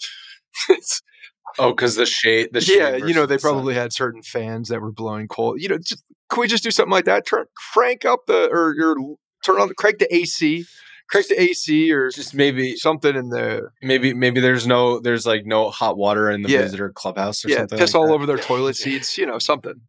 oh, 1.60 1.70
because 1.70 1.96
the 1.96 2.06
shade, 2.06 2.50
the 2.52 2.62
shade 2.62 2.78
yeah, 2.78 2.96
you 2.96 3.14
know 3.14 3.28
they 3.28 3.36
the 3.36 3.42
probably 3.42 3.76
sun. 3.76 3.84
had 3.84 3.94
certain 3.94 4.24
fans 4.24 4.70
that 4.70 4.82
were 4.82 4.92
blowing 4.92 5.28
cold. 5.28 5.62
You 5.62 5.70
know, 5.70 5.78
just, 5.78 6.04
can 6.30 6.42
we 6.42 6.48
just 6.48 6.64
do 6.64 6.72
something 6.72 6.92
like 6.92 7.06
that? 7.06 7.28
Turn 7.28 7.46
crank 7.74 8.04
up 8.04 8.22
the 8.26 8.50
or, 8.52 8.70
or 8.70 9.16
turn 9.46 9.62
on 9.62 9.68
the 9.68 9.76
crank 9.76 10.00
the 10.00 10.14
AC 10.14 10.66
crank 11.08 11.28
the 11.28 11.40
AC 11.40 11.92
or 11.92 12.10
just 12.10 12.34
maybe 12.34 12.76
something 12.76 13.16
in 13.16 13.30
the 13.30 13.70
maybe 13.84 14.12
maybe 14.14 14.40
there's 14.40 14.66
no 14.66 15.00
there's 15.00 15.28
like 15.28 15.46
no 15.46 15.70
hot 15.70 15.98
water 15.98 16.32
in 16.32 16.42
the 16.42 16.50
yeah. 16.50 16.62
visitor 16.64 16.90
clubhouse 16.90 17.46
or 17.46 17.50
yeah, 17.50 17.58
something. 17.58 17.78
Piss 17.78 17.94
like 17.94 18.02
all 18.02 18.08
that. 18.08 18.14
over 18.14 18.26
their 18.26 18.38
toilet 18.40 18.76
seats, 18.76 19.16
you 19.16 19.28
know, 19.28 19.38
something. 19.38 19.80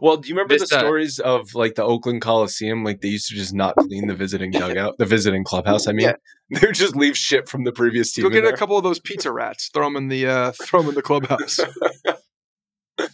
Well, 0.00 0.16
do 0.16 0.28
you 0.28 0.34
remember 0.34 0.58
this, 0.58 0.70
the 0.70 0.76
uh, 0.76 0.80
stories 0.80 1.20
uh, 1.20 1.38
of 1.38 1.54
like 1.54 1.74
the 1.74 1.84
Oakland 1.84 2.22
Coliseum? 2.22 2.84
Like 2.84 3.00
they 3.00 3.08
used 3.08 3.28
to 3.28 3.34
just 3.34 3.54
not 3.54 3.76
clean 3.76 4.06
the 4.06 4.14
visiting 4.14 4.50
dugout, 4.52 4.98
the 4.98 5.06
visiting 5.06 5.44
clubhouse. 5.44 5.86
I 5.86 5.92
mean, 5.92 6.06
yeah. 6.06 6.14
they 6.60 6.66
would 6.66 6.74
just 6.74 6.96
leave 6.96 7.16
shit 7.16 7.48
from 7.48 7.64
the 7.64 7.72
previous 7.72 8.12
team. 8.12 8.24
Go 8.24 8.30
get 8.30 8.44
a 8.44 8.56
couple 8.56 8.76
of 8.76 8.84
those 8.84 9.00
pizza 9.00 9.32
rats, 9.32 9.70
throw 9.72 9.84
them 9.84 9.96
in 9.96 10.08
the 10.08 10.26
uh, 10.26 10.52
throw 10.62 10.80
them 10.80 10.90
in 10.90 10.94
the 10.94 11.02
clubhouse. 11.02 11.58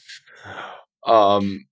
um, 1.06 1.66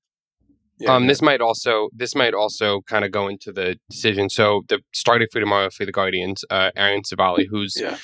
yeah, 0.78 0.94
um, 0.94 1.06
this 1.06 1.20
might 1.20 1.40
also 1.40 1.90
this 1.94 2.14
might 2.14 2.34
also 2.34 2.80
kind 2.82 3.04
of 3.04 3.10
go 3.10 3.28
into 3.28 3.52
the 3.52 3.76
decision. 3.90 4.30
So 4.30 4.62
the 4.68 4.80
starting 4.92 5.28
for 5.30 5.40
tomorrow 5.40 5.70
for 5.70 5.84
the 5.84 5.92
Guardians, 5.92 6.44
uh, 6.50 6.70
Aaron 6.76 7.02
Civale, 7.02 7.46
who's 7.48 7.76
yeah. 7.78 7.98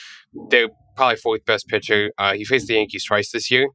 they're 0.51 0.69
probably 0.97 1.17
fourth 1.17 1.45
best 1.45 1.69
pitcher. 1.69 2.13
Uh, 2.19 2.35
he 2.35 2.45
faced 2.45 2.67
the 2.67 2.75
Yankees 2.75 3.05
twice 3.05 3.31
this 3.31 3.51
year. 3.51 3.69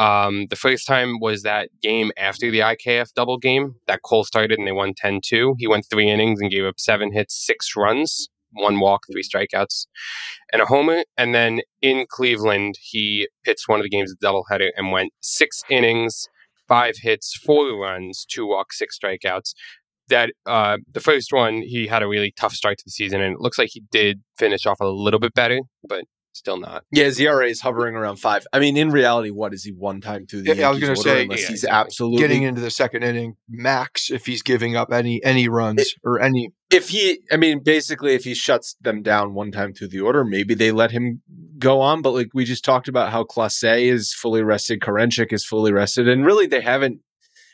Um, 0.00 0.46
the 0.48 0.56
first 0.56 0.86
time 0.86 1.20
was 1.20 1.42
that 1.42 1.68
game 1.82 2.10
after 2.16 2.50
the 2.50 2.60
IKF 2.60 3.12
double 3.14 3.36
game 3.36 3.74
that 3.86 4.00
Cole 4.02 4.24
started 4.24 4.58
and 4.58 4.66
they 4.66 4.72
won 4.72 4.94
10 4.96 5.20
2. 5.22 5.56
He 5.58 5.66
went 5.66 5.84
three 5.90 6.08
innings 6.08 6.40
and 6.40 6.50
gave 6.50 6.64
up 6.64 6.80
seven 6.80 7.12
hits, 7.12 7.34
six 7.34 7.76
runs, 7.76 8.30
one 8.52 8.80
walk, 8.80 9.02
three 9.12 9.22
strikeouts, 9.22 9.86
and 10.54 10.62
a 10.62 10.64
homer. 10.64 11.04
And 11.18 11.34
then 11.34 11.60
in 11.82 12.06
Cleveland, 12.08 12.76
he 12.80 13.28
pitched 13.44 13.68
one 13.68 13.78
of 13.78 13.84
the 13.84 13.90
games 13.90 14.14
the 14.18 14.26
doubleheader 14.26 14.70
and 14.74 14.90
went 14.90 15.12
six 15.20 15.62
innings, 15.68 16.28
five 16.66 16.94
hits, 17.02 17.36
four 17.36 17.76
runs, 17.76 18.24
two 18.24 18.46
walks, 18.46 18.78
six 18.78 18.98
strikeouts. 18.98 19.52
That 20.08 20.32
uh, 20.46 20.78
the 20.90 21.00
first 21.00 21.30
one, 21.30 21.60
he 21.60 21.86
had 21.86 22.02
a 22.02 22.08
really 22.08 22.32
tough 22.36 22.54
start 22.54 22.78
to 22.78 22.84
the 22.84 22.90
season, 22.90 23.20
and 23.20 23.34
it 23.34 23.40
looks 23.40 23.58
like 23.58 23.68
he 23.72 23.82
did 23.92 24.22
finish 24.38 24.64
off 24.64 24.80
a 24.80 24.86
little 24.86 25.20
bit 25.20 25.34
better, 25.34 25.60
but 25.86 26.04
still 26.32 26.58
not. 26.58 26.84
Yeah, 26.90 27.10
ERA 27.18 27.46
is 27.48 27.60
hovering 27.60 27.94
around 27.94 28.16
five. 28.16 28.46
I 28.52 28.58
mean, 28.58 28.76
in 28.76 28.90
reality, 28.90 29.30
what 29.30 29.54
is 29.54 29.64
he 29.64 29.72
one 29.72 30.00
time 30.00 30.26
through 30.26 30.42
the? 30.42 30.56
Yeah, 30.56 30.68
I 30.68 30.70
was 30.70 30.80
going 30.80 30.94
to 30.94 31.00
say, 31.00 31.22
unless 31.22 31.42
yeah, 31.42 31.48
he's 31.48 31.64
absolutely 31.64 32.18
getting 32.18 32.42
into 32.42 32.60
the 32.60 32.70
second 32.70 33.02
inning 33.02 33.36
max 33.48 34.10
if 34.10 34.26
he's 34.26 34.42
giving 34.42 34.76
up 34.76 34.92
any 34.92 35.22
any 35.24 35.48
runs 35.48 35.94
or 36.04 36.20
any. 36.20 36.52
If 36.70 36.90
he, 36.90 37.20
I 37.32 37.36
mean, 37.36 37.62
basically, 37.64 38.14
if 38.14 38.24
he 38.24 38.34
shuts 38.34 38.76
them 38.80 39.02
down 39.02 39.34
one 39.34 39.50
time 39.50 39.72
through 39.72 39.88
the 39.88 40.00
order, 40.00 40.24
maybe 40.24 40.54
they 40.54 40.70
let 40.70 40.92
him 40.92 41.20
go 41.58 41.80
on. 41.80 42.00
But 42.02 42.12
like 42.12 42.28
we 42.32 42.44
just 42.44 42.64
talked 42.64 42.88
about, 42.88 43.10
how 43.10 43.24
Clase 43.24 43.82
is 43.82 44.14
fully 44.14 44.42
rested, 44.42 44.80
Karinchak 44.80 45.32
is 45.32 45.44
fully 45.44 45.72
rested, 45.72 46.08
and 46.08 46.24
really 46.24 46.46
they 46.46 46.60
haven't 46.60 47.00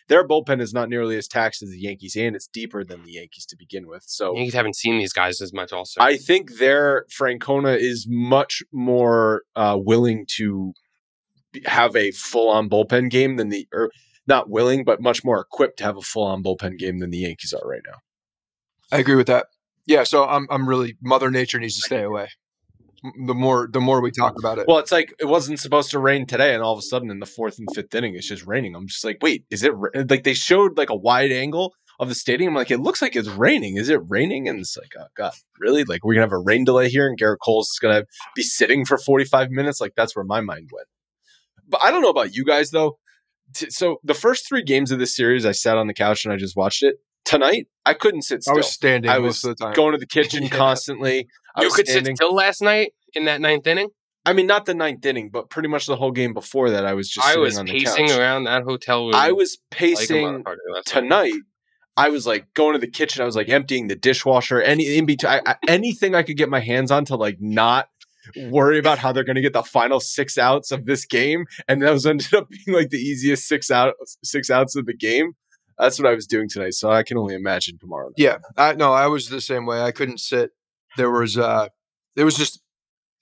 their 0.08 0.26
bullpen 0.26 0.60
is 0.60 0.72
not 0.72 0.88
nearly 0.88 1.16
as 1.16 1.28
taxed 1.28 1.62
as 1.62 1.70
the 1.70 1.80
Yankees, 1.80 2.16
and 2.16 2.36
it's 2.36 2.46
deeper 2.46 2.84
than 2.84 3.02
the 3.04 3.12
Yankees 3.12 3.46
to 3.46 3.56
begin 3.56 3.86
with. 3.86 4.04
So 4.06 4.34
Yankees 4.34 4.54
haven't 4.54 4.76
seen 4.76 4.98
these 4.98 5.12
guys 5.12 5.40
as 5.40 5.52
much. 5.52 5.72
Also, 5.72 6.00
I 6.00 6.16
think 6.16 6.58
their 6.58 7.06
Francona 7.06 7.76
is 7.76 8.06
much 8.08 8.62
more 8.72 9.42
uh, 9.54 9.76
willing 9.78 10.26
to 10.36 10.72
have 11.64 11.96
a 11.96 12.10
full-on 12.10 12.68
bullpen 12.68 13.10
game 13.10 13.36
than 13.36 13.48
the 13.48 13.66
or 13.72 13.90
not 14.26 14.50
willing, 14.50 14.84
but 14.84 15.00
much 15.00 15.24
more 15.24 15.40
equipped 15.40 15.78
to 15.78 15.84
have 15.84 15.96
a 15.96 16.02
full-on 16.02 16.42
bullpen 16.42 16.78
game 16.78 16.98
than 16.98 17.10
the 17.10 17.18
Yankees 17.18 17.52
are 17.52 17.68
right 17.68 17.82
now. 17.86 17.98
I 18.92 18.98
agree 19.00 19.16
with 19.16 19.28
that. 19.28 19.46
Yeah, 19.86 20.04
so 20.04 20.24
I'm 20.24 20.46
I'm 20.50 20.68
really 20.68 20.96
Mother 21.02 21.30
Nature 21.30 21.60
needs 21.60 21.76
to 21.76 21.82
stay 21.82 22.02
away 22.02 22.28
the 23.26 23.34
more 23.34 23.68
the 23.70 23.80
more 23.80 24.00
we 24.00 24.10
talk 24.10 24.38
about 24.38 24.58
it. 24.58 24.66
Well, 24.68 24.78
it's 24.78 24.92
like 24.92 25.14
it 25.18 25.26
wasn't 25.26 25.60
supposed 25.60 25.90
to 25.90 25.98
rain 25.98 26.26
today, 26.26 26.54
and 26.54 26.62
all 26.62 26.72
of 26.72 26.78
a 26.78 26.82
sudden 26.82 27.10
in 27.10 27.20
the 27.20 27.26
fourth 27.26 27.58
and 27.58 27.68
fifth 27.74 27.94
inning, 27.94 28.14
it's 28.14 28.28
just 28.28 28.46
raining. 28.46 28.74
I'm 28.74 28.86
just 28.86 29.04
like, 29.04 29.18
wait, 29.22 29.44
is 29.50 29.62
it 29.62 29.74
ra-? 29.74 29.90
like 30.08 30.24
they 30.24 30.34
showed 30.34 30.76
like 30.76 30.90
a 30.90 30.96
wide 30.96 31.32
angle 31.32 31.74
of 31.98 32.08
the 32.08 32.14
stadium? 32.14 32.50
I'm 32.50 32.56
like, 32.56 32.70
it 32.70 32.80
looks 32.80 33.02
like 33.02 33.16
it's 33.16 33.28
raining. 33.28 33.76
Is 33.76 33.88
it 33.88 34.00
raining? 34.08 34.48
And 34.48 34.60
it's 34.60 34.76
like, 34.76 34.92
oh 34.98 35.06
god, 35.16 35.32
really? 35.58 35.84
Like 35.84 36.04
we're 36.04 36.14
gonna 36.14 36.26
have 36.26 36.32
a 36.32 36.38
rain 36.38 36.64
delay 36.64 36.88
here, 36.88 37.08
and 37.08 37.18
Gerrit 37.18 37.38
Cole's 37.44 37.78
gonna 37.80 38.04
be 38.34 38.42
sitting 38.42 38.84
for 38.84 38.98
45 38.98 39.50
minutes. 39.50 39.80
Like 39.80 39.94
that's 39.96 40.14
where 40.14 40.24
my 40.24 40.40
mind 40.40 40.70
went. 40.72 40.88
But 41.68 41.82
I 41.82 41.90
don't 41.90 42.02
know 42.02 42.10
about 42.10 42.34
you 42.34 42.44
guys 42.44 42.70
though. 42.70 42.98
So 43.52 43.98
the 44.02 44.14
first 44.14 44.48
three 44.48 44.62
games 44.62 44.90
of 44.90 44.98
this 44.98 45.14
series, 45.14 45.46
I 45.46 45.52
sat 45.52 45.78
on 45.78 45.86
the 45.86 45.94
couch 45.94 46.24
and 46.24 46.34
I 46.34 46.36
just 46.36 46.56
watched 46.56 46.82
it 46.82 46.96
tonight, 47.26 47.68
I 47.84 47.92
couldn't 47.92 48.22
sit 48.22 48.42
still. 48.42 48.54
I 48.54 48.56
was 48.56 48.72
standing. 48.72 49.10
I 49.10 49.18
was 49.18 49.42
going 49.74 49.92
to 49.92 49.98
the 49.98 50.06
kitchen 50.10 50.44
yeah. 50.44 50.48
constantly. 50.48 51.28
I 51.54 51.62
you 51.62 51.70
could 51.70 51.86
standing. 51.86 52.16
sit 52.16 52.24
still 52.24 52.34
last 52.34 52.62
night. 52.62 52.92
In 53.16 53.24
that 53.24 53.40
ninth 53.40 53.66
inning? 53.66 53.88
I 54.24 54.32
mean, 54.32 54.46
not 54.46 54.66
the 54.66 54.74
ninth 54.74 55.06
inning, 55.06 55.30
but 55.30 55.50
pretty 55.50 55.68
much 55.68 55.86
the 55.86 55.96
whole 55.96 56.10
game 56.10 56.34
before 56.34 56.70
that. 56.70 56.84
I 56.84 56.94
was 56.94 57.08
just 57.08 57.24
I 57.24 57.30
sitting 57.30 57.42
was 57.42 57.58
on 57.58 57.66
the 57.66 57.72
pacing 57.72 58.08
couch. 58.08 58.18
around 58.18 58.44
that 58.44 58.64
hotel 58.64 59.04
room. 59.06 59.14
I 59.14 59.30
was 59.32 59.56
pacing 59.70 60.24
motherfucker 60.24 60.56
last 60.72 60.94
night. 60.94 61.00
tonight. 61.00 61.42
I 61.96 62.08
was 62.10 62.26
like 62.26 62.52
going 62.54 62.74
to 62.74 62.78
the 62.78 62.90
kitchen. 62.90 63.22
I 63.22 63.24
was 63.24 63.36
like 63.36 63.48
emptying 63.48 63.86
the 63.86 63.94
dishwasher. 63.96 64.60
Any 64.60 64.98
in 64.98 65.06
between, 65.06 65.32
I, 65.32 65.40
I, 65.46 65.56
anything 65.68 66.14
I 66.14 66.22
could 66.24 66.36
get 66.36 66.48
my 66.50 66.60
hands 66.60 66.90
on 66.90 67.04
to 67.06 67.16
like 67.16 67.38
not 67.40 67.88
worry 68.48 68.78
about 68.78 68.98
how 68.98 69.12
they're 69.12 69.24
going 69.24 69.36
to 69.36 69.42
get 69.42 69.52
the 69.52 69.62
final 69.62 70.00
six 70.00 70.36
outs 70.36 70.72
of 70.72 70.86
this 70.86 71.06
game, 71.06 71.46
and 71.68 71.80
those 71.80 72.04
ended 72.04 72.34
up 72.34 72.48
being 72.50 72.76
like 72.76 72.90
the 72.90 72.98
easiest 72.98 73.46
six 73.46 73.70
out 73.70 73.94
six 74.24 74.50
outs 74.50 74.76
of 74.76 74.86
the 74.86 74.94
game. 74.94 75.32
That's 75.78 75.98
what 75.98 76.10
I 76.10 76.14
was 76.14 76.26
doing 76.26 76.48
tonight. 76.48 76.74
So 76.74 76.90
I 76.90 77.02
can 77.02 77.16
only 77.16 77.34
imagine 77.34 77.78
tomorrow. 77.78 78.06
night. 78.08 78.14
Yeah, 78.16 78.38
I 78.56 78.74
no, 78.74 78.92
I 78.92 79.06
was 79.06 79.28
the 79.28 79.40
same 79.40 79.66
way. 79.66 79.80
I 79.80 79.92
couldn't 79.92 80.18
sit. 80.18 80.50
There 80.96 81.10
was 81.10 81.38
uh 81.38 81.68
there 82.16 82.24
was 82.24 82.36
just 82.36 82.60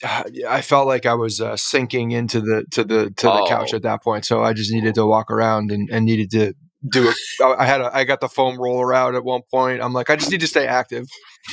I 0.02 0.60
felt 0.60 0.86
like 0.86 1.06
I 1.06 1.14
was 1.14 1.40
uh, 1.40 1.56
sinking 1.56 2.10
into 2.10 2.40
the 2.40 2.64
to 2.72 2.84
the 2.84 3.10
to 3.10 3.26
the 3.26 3.46
couch 3.48 3.70
Oh. 3.72 3.76
at 3.76 3.82
that 3.82 4.02
point. 4.02 4.24
So 4.24 4.42
I 4.42 4.52
just 4.52 4.72
needed 4.72 4.94
to 4.96 5.06
walk 5.06 5.30
around 5.30 5.70
and, 5.70 5.88
and 5.90 6.04
needed 6.04 6.30
to 6.32 6.54
do 6.90 7.08
it. 7.08 7.16
I 7.42 7.64
had 7.64 7.80
a 7.80 7.94
I 7.94 8.04
got 8.04 8.20
the 8.20 8.28
foam 8.28 8.58
roller 8.58 8.92
out 8.92 9.14
at 9.14 9.24
one 9.24 9.42
point. 9.50 9.80
I'm 9.80 9.92
like 9.92 10.10
I 10.10 10.16
just 10.16 10.30
need 10.30 10.40
to 10.40 10.46
stay 10.46 10.66
active. 10.66 11.06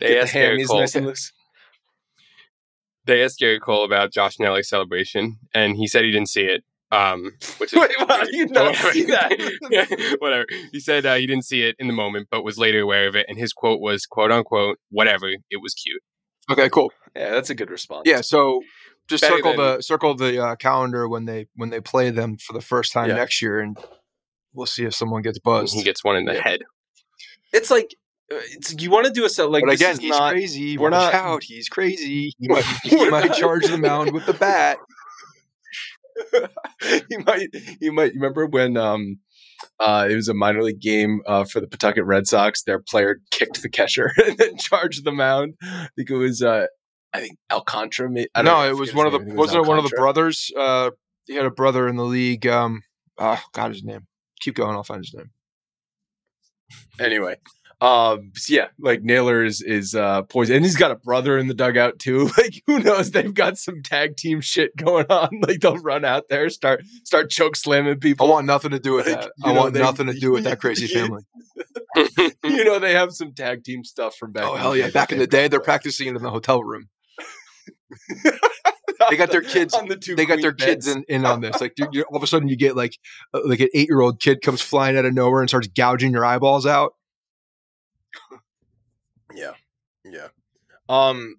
They 0.00 0.08
Get 0.14 0.22
asked 0.24 0.32
the 0.32 0.38
Gerrit 0.38 0.66
Cole. 0.66 0.80
nice. 0.80 1.32
They 3.04 3.22
asked 3.22 3.40
Gerrit 3.40 3.60
Cole 3.60 3.84
about 3.84 4.12
Josh 4.12 4.38
Naylor's 4.38 4.68
celebration, 4.68 5.38
and 5.54 5.76
he 5.76 5.86
said 5.86 6.04
he 6.04 6.10
didn't 6.10 6.28
see 6.30 6.44
it. 6.44 6.64
Um, 6.90 7.32
which 7.58 7.72
is 7.74 7.78
Wait, 7.80 7.90
how 8.08 8.22
you 8.30 8.46
not 8.46 8.74
see 8.92 9.04
that? 9.04 10.16
Whatever. 10.20 10.46
He 10.72 10.80
said 10.80 11.04
uh, 11.06 11.14
he 11.16 11.26
didn't 11.26 11.44
see 11.44 11.62
it 11.62 11.76
in 11.78 11.86
the 11.86 11.92
moment, 11.92 12.28
but 12.30 12.42
was 12.44 12.58
later 12.58 12.80
aware 12.80 13.06
of 13.08 13.14
it, 13.16 13.26
and 13.28 13.38
his 13.38 13.52
quote 13.52 13.80
was 13.80 14.06
"quote 14.06 14.32
unquote 14.32 14.78
whatever." 14.90 15.28
It 15.50 15.60
was 15.62 15.74
cute. 15.74 16.02
Okay, 16.50 16.68
cool. 16.70 16.92
Yeah, 17.14 17.30
that's 17.30 17.50
a 17.50 17.54
good 17.54 17.70
response. 17.70 18.04
Yeah, 18.06 18.22
so 18.22 18.62
just 19.06 19.22
Better 19.22 19.36
circle 19.36 19.50
than- 19.56 19.76
the 19.76 19.82
circle 19.82 20.14
the 20.14 20.42
uh, 20.42 20.56
calendar 20.56 21.08
when 21.08 21.26
they 21.26 21.46
when 21.56 21.70
they 21.70 21.80
play 21.80 22.10
them 22.10 22.38
for 22.38 22.52
the 22.54 22.60
first 22.62 22.92
time 22.92 23.08
Yeah. 23.10 23.16
next 23.16 23.42
year, 23.42 23.60
and 23.60 23.76
we'll 24.54 24.66
see 24.66 24.84
if 24.84 24.94
someone 24.94 25.20
gets 25.22 25.38
buzzed. 25.38 25.74
He 25.74 25.82
gets 25.82 26.02
one 26.02 26.16
in 26.16 26.24
the 26.24 26.34
Yeah. 26.34 26.42
head. 26.42 26.60
it's 27.52 27.70
like 27.70 27.94
uh, 28.32 28.36
it's, 28.52 28.74
you 28.80 28.90
want 28.90 29.06
to 29.06 29.12
do 29.12 29.24
a 29.26 29.28
set 29.28 29.50
like 29.50 29.62
but 29.64 29.72
this 29.72 29.80
again, 29.80 29.92
is 29.92 29.98
he's 30.00 30.10
not, 30.10 30.32
crazy. 30.32 30.78
we're 30.78 30.90
Watch 30.90 31.12
not- 31.12 31.14
out, 31.14 31.42
he's 31.44 31.68
crazy. 31.68 32.32
He 32.38 32.48
might, 32.48 32.64
he 32.82 33.10
might 33.10 33.32
charge 33.34 33.66
the 33.66 33.76
mound 33.78 34.12
with 34.12 34.24
the 34.26 34.34
bat. 34.34 34.78
you 37.10 37.18
might 37.26 37.48
you 37.80 37.92
might 37.92 38.12
remember 38.14 38.46
when 38.46 38.76
um 38.76 39.18
uh 39.80 40.06
it 40.10 40.14
was 40.14 40.28
a 40.28 40.34
minor 40.34 40.62
league 40.62 40.80
game 40.80 41.20
uh 41.26 41.44
for 41.44 41.60
the 41.60 41.66
Pawtucket 41.66 42.04
Red 42.04 42.26
Sox 42.26 42.62
their 42.62 42.78
player 42.78 43.20
kicked 43.30 43.62
the 43.62 43.68
catcher 43.68 44.12
and 44.26 44.36
then 44.38 44.56
charged 44.56 45.04
the 45.04 45.12
mound 45.12 45.54
I 45.62 45.88
think 45.96 46.10
it 46.10 46.16
was 46.16 46.42
uh 46.42 46.66
I 47.12 47.20
think 47.20 47.38
Alcantara 47.50 48.10
may- 48.10 48.26
I 48.34 48.42
don't 48.42 48.44
know, 48.46 48.52
No, 48.52 48.58
I 48.58 48.68
it 48.68 48.76
was 48.76 48.92
one 48.94 49.06
of 49.06 49.12
the. 49.12 49.20
I 49.20 49.34
wasn't 49.34 49.64
it 49.64 49.68
one 49.68 49.78
of 49.78 49.84
the 49.84 49.96
brothers? 49.96 50.52
Uh, 50.56 50.90
he 51.26 51.34
had 51.36 51.46
a 51.46 51.50
brother 51.50 51.88
in 51.88 51.96
the 51.96 52.04
league. 52.04 52.46
Um, 52.46 52.82
oh, 53.16 53.40
God, 53.52 53.72
his 53.72 53.82
name. 53.82 54.06
Keep 54.40 54.56
going. 54.56 54.76
I'll 54.76 54.84
find 54.84 55.02
his 55.02 55.14
name. 55.14 55.30
anyway 57.00 57.36
um 57.80 58.32
so 58.34 58.52
yeah 58.54 58.66
like 58.80 59.02
Naylor 59.02 59.44
is 59.44 59.62
is 59.62 59.94
uh 59.94 60.22
poison 60.22 60.56
and 60.56 60.64
he's 60.64 60.74
got 60.74 60.90
a 60.90 60.96
brother 60.96 61.38
in 61.38 61.46
the 61.46 61.54
dugout 61.54 62.00
too 62.00 62.24
like 62.38 62.60
who 62.66 62.80
knows 62.80 63.12
they've 63.12 63.32
got 63.32 63.56
some 63.56 63.82
tag 63.84 64.16
team 64.16 64.40
shit 64.40 64.74
going 64.76 65.06
on 65.10 65.28
like 65.46 65.60
they'll 65.60 65.76
run 65.78 66.04
out 66.04 66.28
there 66.28 66.50
start 66.50 66.82
start 67.04 67.30
choke 67.30 67.54
slamming 67.54 68.00
people. 68.00 68.26
I 68.26 68.30
want 68.30 68.46
nothing 68.46 68.72
to 68.72 68.80
do 68.80 68.94
with 68.94 69.06
Like, 69.06 69.20
that. 69.20 69.32
I 69.44 69.52
know, 69.52 69.60
want 69.60 69.74
they- 69.74 69.80
nothing 69.80 70.06
to 70.08 70.14
do 70.14 70.32
with 70.32 70.42
that 70.44 70.60
crazy 70.60 70.86
family. 70.92 71.22
you 72.44 72.64
know 72.64 72.80
they 72.80 72.92
have 72.94 73.12
some 73.12 73.32
tag 73.32 73.62
team 73.62 73.84
stuff 73.84 74.16
from 74.16 74.32
back 74.32 74.44
oh 74.44 74.56
hell 74.56 74.76
yeah! 74.76 74.90
Back 74.90 75.12
in 75.12 75.18
the 75.18 75.26
day, 75.28 75.46
they're 75.48 75.60
practicing 75.60 76.08
in 76.08 76.14
the 76.14 76.30
hotel 76.30 76.62
room. 76.64 76.88
They 79.10 79.16
got 79.16 79.30
their 79.30 79.40
kids- 79.42 79.74
on 79.74 79.86
the 79.88 79.96
two 79.96 80.16
They 80.16 80.26
got 80.26 80.40
their 80.40 80.52
queen 80.52 80.68
kids 80.68 80.88
in, 80.88 81.04
in 81.08 81.24
on 81.24 81.40
this. 81.40 81.60
Like 81.60 81.74
all 82.10 82.16
of 82.16 82.22
a 82.22 82.26
sudden, 82.26 82.48
you 82.48 82.56
get 82.56 82.74
like 82.76 82.98
uh, 83.32 83.40
like 83.44 83.60
an 83.60 83.68
eight 83.74 83.88
year 83.88 84.00
old 84.00 84.20
kid 84.20 84.42
comes 84.42 84.60
flying 84.60 84.96
out 84.98 85.04
of 85.04 85.14
nowhere 85.14 85.40
and 85.40 85.48
starts 85.48 85.68
gouging 85.68 86.10
your 86.12 86.24
eyeballs 86.24 86.66
out. 86.66 86.94
Yeah, 89.34 89.52
yeah, 90.04 90.28
um, 90.88 91.36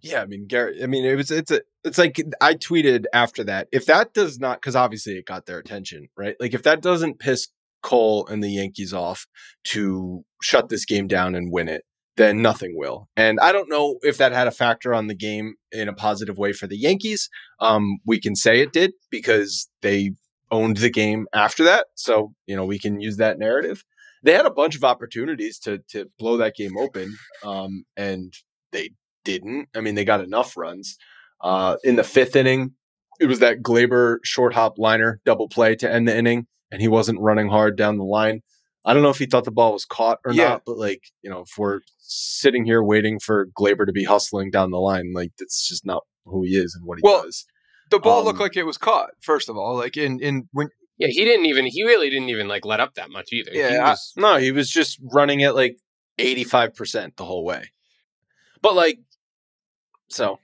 yeah. 0.00 0.22
I 0.22 0.26
mean, 0.26 0.46
Gerrit. 0.48 0.82
I 0.82 0.86
mean, 0.86 1.04
it 1.04 1.14
was. 1.16 1.30
It's 1.30 1.50
a. 1.50 1.62
It's 1.84 1.98
like 1.98 2.20
I 2.40 2.54
tweeted 2.54 3.04
after 3.12 3.44
that. 3.44 3.68
If 3.72 3.86
that 3.86 4.14
does 4.14 4.38
not, 4.38 4.60
because 4.60 4.76
obviously 4.76 5.14
it 5.14 5.26
got 5.26 5.46
their 5.46 5.58
attention, 5.58 6.08
right? 6.16 6.36
Like 6.40 6.54
if 6.54 6.62
that 6.62 6.80
doesn't 6.80 7.18
piss 7.18 7.48
Cole 7.82 8.26
and 8.26 8.42
the 8.42 8.50
Yankees 8.50 8.92
off 8.92 9.26
to 9.64 10.24
shut 10.42 10.68
this 10.68 10.84
game 10.84 11.06
down 11.06 11.34
and 11.34 11.52
win 11.52 11.68
it, 11.68 11.84
then 12.16 12.42
nothing 12.42 12.74
will. 12.76 13.08
And 13.16 13.38
I 13.40 13.52
don't 13.52 13.68
know 13.68 13.98
if 14.02 14.18
that 14.18 14.32
had 14.32 14.46
a 14.46 14.52
factor 14.52 14.94
on 14.94 15.06
the 15.06 15.14
game 15.14 15.54
in 15.72 15.88
a 15.88 15.92
positive 15.92 16.38
way 16.38 16.52
for 16.52 16.66
the 16.66 16.78
Yankees. 16.78 17.28
Um, 17.60 17.98
we 18.06 18.20
can 18.20 18.34
say 18.36 18.60
it 18.60 18.72
did 18.72 18.92
because 19.10 19.68
they 19.82 20.12
owned 20.50 20.78
the 20.78 20.90
game 20.90 21.26
after 21.34 21.64
that. 21.64 21.86
So, 21.94 22.32
you 22.46 22.56
know, 22.56 22.64
we 22.64 22.78
can 22.78 23.00
use 23.00 23.16
that 23.18 23.38
narrative. 23.38 23.84
They 24.22 24.32
had 24.32 24.46
a 24.46 24.50
bunch 24.50 24.74
of 24.76 24.84
opportunities 24.84 25.58
to 25.60 25.78
to 25.90 26.06
blow 26.18 26.38
that 26.38 26.54
game 26.54 26.78
open. 26.78 27.14
Um, 27.44 27.84
and 27.96 28.32
they 28.74 28.90
didn't. 29.24 29.68
I 29.74 29.80
mean, 29.80 29.94
they 29.94 30.04
got 30.04 30.20
enough 30.22 30.54
runs. 30.56 30.98
Uh, 31.40 31.76
in 31.84 31.96
the 31.96 32.04
fifth 32.04 32.36
inning, 32.36 32.72
it 33.20 33.26
was 33.26 33.38
that 33.38 33.62
Gleyber 33.62 34.18
short 34.24 34.52
hop 34.52 34.78
liner 34.78 35.20
double 35.24 35.48
play 35.48 35.74
to 35.76 35.90
end 35.90 36.06
the 36.06 36.14
inning, 36.16 36.46
and 36.70 36.82
he 36.82 36.88
wasn't 36.88 37.20
running 37.20 37.48
hard 37.48 37.76
down 37.76 37.96
the 37.96 38.04
line. 38.04 38.42
I 38.84 38.92
don't 38.92 39.02
know 39.02 39.08
if 39.10 39.18
he 39.18 39.24
thought 39.26 39.44
the 39.44 39.50
ball 39.50 39.72
was 39.72 39.86
caught 39.86 40.18
or 40.26 40.32
Yeah. 40.32 40.48
not, 40.50 40.62
but 40.66 40.76
like, 40.76 41.02
you 41.22 41.30
know, 41.30 41.40
if 41.40 41.56
we're 41.56 41.80
sitting 41.98 42.66
here 42.66 42.82
waiting 42.82 43.18
for 43.18 43.46
Gleyber 43.58 43.86
to 43.86 43.92
be 43.92 44.04
hustling 44.04 44.50
down 44.50 44.70
the 44.70 44.78
line, 44.78 45.12
like 45.14 45.30
that's 45.38 45.66
just 45.66 45.86
not 45.86 46.02
who 46.26 46.42
he 46.44 46.56
is 46.56 46.74
and 46.74 46.84
what 46.86 46.98
he 46.98 47.02
Well, 47.02 47.22
does. 47.22 47.46
The 47.90 47.98
ball 47.98 48.18
Um, 48.20 48.24
looked 48.26 48.40
like 48.40 48.56
it 48.56 48.64
was 48.64 48.76
caught. 48.76 49.10
First 49.22 49.48
of 49.48 49.56
all, 49.56 49.74
like 49.76 49.96
in 49.96 50.20
in 50.20 50.48
when 50.52 50.68
Yeah, 50.98 51.08
he 51.08 51.24
didn't 51.24 51.46
even. 51.46 51.66
He 51.66 51.82
really 51.84 52.10
didn't 52.10 52.28
even 52.28 52.46
like 52.48 52.64
let 52.66 52.80
up 52.80 52.94
that 52.94 53.10
much 53.10 53.28
either. 53.32 53.52
He 53.52 53.58
Yeah, 53.58 53.94
I- 53.94 54.20
No, 54.20 54.36
he 54.36 54.52
was 54.52 54.68
just 54.70 54.98
running 55.12 55.42
at 55.44 55.54
like 55.54 55.76
85% 56.18 57.16
the 57.16 57.24
whole 57.24 57.44
way. 57.44 57.70
But 58.64 58.74
like, 58.76 58.98
so 60.08 60.38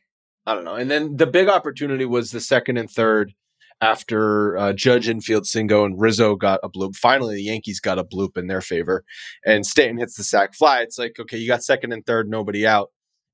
I 0.45 0.55
don't 0.55 0.65
know. 0.65 0.75
And 0.75 0.91
then 0.91 1.17
the 1.17 1.27
big 1.27 1.49
opportunity 1.49 2.05
was 2.05 2.33
the 2.33 2.41
second 2.41 2.77
and 2.77 2.91
third 2.91 3.33
after 3.81 4.59
uh, 4.59 4.75
Judge 4.75 5.09
Infield 5.09 5.45
Singo 5.45 5.87
and 5.87 5.99
Rizzo 5.99 6.37
got 6.37 6.61
a 6.63 6.69
bloop. 6.69 6.97
Finally, 6.97 7.37
the 7.37 7.45
Yankees 7.45 7.81
got 7.81 7.99
a 7.99 8.05
bloop 8.05 8.37
in 8.37 8.47
their 8.47 8.61
favor, 8.61 9.05
and 9.47 9.65
Stanton 9.65 9.97
hits 9.97 10.17
the 10.17 10.23
sack 10.23 10.53
fly. 10.55 10.83
It's 10.83 10.99
like, 10.99 11.19
okay, 11.19 11.39
you 11.39 11.49
got 11.49 11.65
second 11.65 11.95
and 11.95 12.05
third, 12.05 12.29
nobody 12.29 12.67
out, 12.67 12.91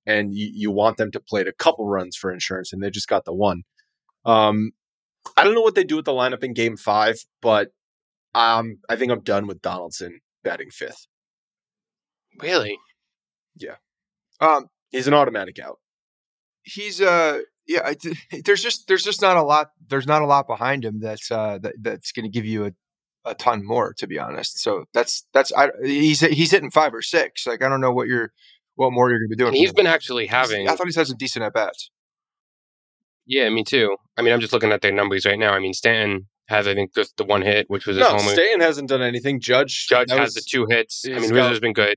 and 0.07 0.33
you, 0.33 0.49
you 0.55 0.70
want 0.70 0.99
them 0.99 1.11
to 1.11 1.18
play 1.18 1.40
a 1.40 1.51
couple 1.51 1.85
runs 1.85 2.14
for 2.14 2.33
insurance, 2.33 2.72
and 2.72 2.81
they 2.81 2.90
just 2.90 3.09
got 3.09 3.25
the 3.25 3.35
one. 3.35 3.64
Um, 4.25 4.70
I 5.37 5.42
don't 5.42 5.55
know 5.55 5.62
what 5.62 5.75
they 5.75 5.83
do 5.83 5.96
with 5.96 6.05
the 6.05 6.12
lineup 6.12 6.44
in 6.44 6.55
Game 6.55 6.77
Five, 6.77 7.16
but 7.42 7.72
um, 8.37 8.79
I 8.88 8.94
think 8.94 9.11
I'm 9.11 9.22
done 9.22 9.49
with 9.49 9.62
Donaldson 9.62 10.20
batting 10.44 10.70
fifth. 10.70 11.09
really. 12.40 12.79
Yeah. 13.57 13.77
Um 14.40 14.68
He's 14.90 15.07
an 15.07 15.14
automatic 15.14 15.59
out. 15.59 15.79
he's 16.62 17.01
uh 17.01 17.40
yeah 17.66 17.81
I, 17.85 17.96
there's 18.44 18.62
just 18.62 18.87
there's 18.88 19.05
just 19.05 19.20
not 19.22 19.37
a 19.37 19.42
lot 19.42 19.70
there's 19.88 20.07
not 20.07 20.22
a 20.22 20.27
lot 20.27 20.46
behind 20.46 20.85
him 20.85 21.01
that's 21.01 21.31
uh 21.31 21.59
that, 21.62 21.75
that's 21.81 22.12
going 22.12 22.25
to 22.25 22.29
give 22.31 22.44
you 22.46 22.66
a, 22.66 22.72
a 23.25 23.35
ton 23.35 23.64
more 23.64 23.92
to 23.99 24.07
be 24.07 24.18
honest 24.18 24.59
so 24.61 24.85
that's 24.94 25.27
that's 25.35 25.53
I, 25.53 25.70
he's 25.83 26.20
he's 26.20 26.51
hitting 26.53 26.70
five 26.70 26.94
or 26.94 27.03
six 27.03 27.46
like 27.46 27.62
I 27.62 27.68
don't 27.68 27.81
know 27.81 27.92
what 27.92 28.07
you're 28.09 28.33
what 28.77 28.92
more 28.92 29.11
you're 29.11 29.18
going 29.18 29.31
to 29.31 29.37
be 29.37 29.42
doing 29.42 29.55
he's 29.55 29.72
been 29.72 29.87
actually 29.87 30.25
He's- 30.27 30.35
having. 30.35 30.68
I 30.68 30.75
thought 30.77 30.87
he's 30.87 30.96
had 30.96 31.07
some 31.09 31.16
decent 31.16 31.44
at 31.44 31.53
bats 31.55 31.90
Yeah, 33.27 33.49
me 33.51 33.64
too. 33.64 33.96
I 34.16 34.22
mean, 34.22 34.33
I'm 34.33 34.40
just 34.40 34.53
looking 34.53 34.70
at 34.72 34.81
their 34.83 34.92
numbers 34.92 35.27
right 35.27 35.38
now. 35.38 35.53
I 35.53 35.59
mean, 35.59 35.72
Stanton 35.75 36.29
has, 36.49 36.68
I 36.68 36.75
think, 36.75 36.94
just 36.94 37.16
the 37.16 37.25
one 37.25 37.42
hit, 37.42 37.66
which 37.68 37.85
was 37.87 37.96
his 37.96 38.07
No, 38.07 38.16
homer. 38.16 38.33
Stanton 38.33 38.61
hasn't 38.61 38.88
done 38.88 39.03
anything. 39.03 39.40
Judge 39.40 39.88
Judge 39.88 40.11
has 40.11 40.20
was- 40.20 40.35
the 40.35 40.42
two 40.49 40.66
hits. 40.70 41.05
I 41.05 41.18
mean, 41.18 41.33
Rizzo's 41.33 41.59
been 41.61 41.72
good. 41.72 41.96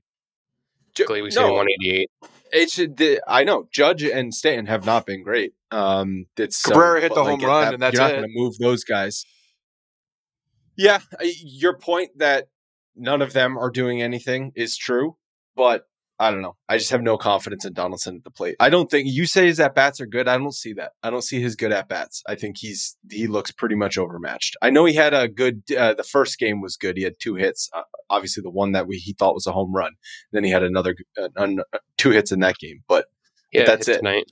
Ju- 0.96 1.06
we've 1.08 1.22
no, 1.24 1.46
seen 1.46 1.54
188. 1.54 2.10
It's 2.52 2.76
the, 2.76 3.20
I 3.26 3.44
know 3.44 3.68
Judge 3.72 4.02
and 4.02 4.34
Stanton 4.34 4.66
have 4.66 4.84
not 4.84 5.06
been 5.06 5.22
great. 5.22 5.52
Um, 5.70 6.26
it's 6.36 6.56
so- 6.56 6.70
Cabrera 6.70 7.00
hit 7.00 7.14
the 7.14 7.20
like, 7.20 7.40
home 7.40 7.48
run, 7.48 7.64
that- 7.64 7.74
and 7.74 7.82
that's 7.82 7.94
you're 7.94 8.02
not 8.02 8.10
going 8.12 8.22
to 8.22 8.28
move 8.34 8.58
those 8.58 8.84
guys. 8.84 9.24
Yeah, 10.76 11.00
your 11.20 11.76
point 11.76 12.12
that 12.16 12.48
none 12.96 13.20
of 13.22 13.32
them 13.32 13.58
are 13.58 13.70
doing 13.70 14.00
anything 14.00 14.52
is 14.54 14.76
true, 14.76 15.16
but 15.54 15.84
I 16.20 16.30
don't 16.30 16.42
know. 16.42 16.54
I 16.68 16.76
just 16.76 16.90
have 16.90 17.00
no 17.00 17.16
confidence 17.16 17.64
in 17.64 17.72
Donaldson 17.72 18.16
at 18.16 18.24
the 18.24 18.30
plate. 18.30 18.54
I 18.60 18.68
don't 18.68 18.90
think 18.90 19.08
you 19.08 19.24
say 19.24 19.46
his 19.46 19.58
at 19.58 19.74
bats 19.74 20.02
are 20.02 20.06
good. 20.06 20.28
I 20.28 20.36
don't 20.36 20.54
see 20.54 20.74
that. 20.74 20.92
I 21.02 21.08
don't 21.08 21.24
see 21.24 21.40
his 21.40 21.56
good 21.56 21.72
at 21.72 21.88
bats. 21.88 22.22
I 22.28 22.34
think 22.34 22.58
he's 22.58 22.94
he 23.10 23.26
looks 23.26 23.50
pretty 23.50 23.74
much 23.74 23.96
overmatched. 23.96 24.54
I 24.60 24.68
know 24.68 24.84
he 24.84 24.92
had 24.94 25.14
a 25.14 25.28
good. 25.28 25.62
Uh, 25.76 25.94
the 25.94 26.04
first 26.04 26.38
game 26.38 26.60
was 26.60 26.76
good. 26.76 26.98
He 26.98 27.04
had 27.04 27.14
two 27.18 27.36
hits. 27.36 27.70
Uh, 27.72 27.82
obviously, 28.10 28.42
the 28.42 28.50
one 28.50 28.72
that 28.72 28.86
we 28.86 28.98
he 28.98 29.14
thought 29.14 29.32
was 29.34 29.46
a 29.46 29.52
home 29.52 29.72
run. 29.74 29.92
Then 30.30 30.44
he 30.44 30.50
had 30.50 30.62
another 30.62 30.94
uh, 31.18 31.28
an- 31.36 31.60
uh, 31.72 31.78
two 31.96 32.10
hits 32.10 32.32
in 32.32 32.40
that 32.40 32.58
game. 32.58 32.80
But 32.86 33.06
Yeah, 33.50 33.64
that's 33.64 33.88
it. 33.88 33.96
tonight. 33.98 34.26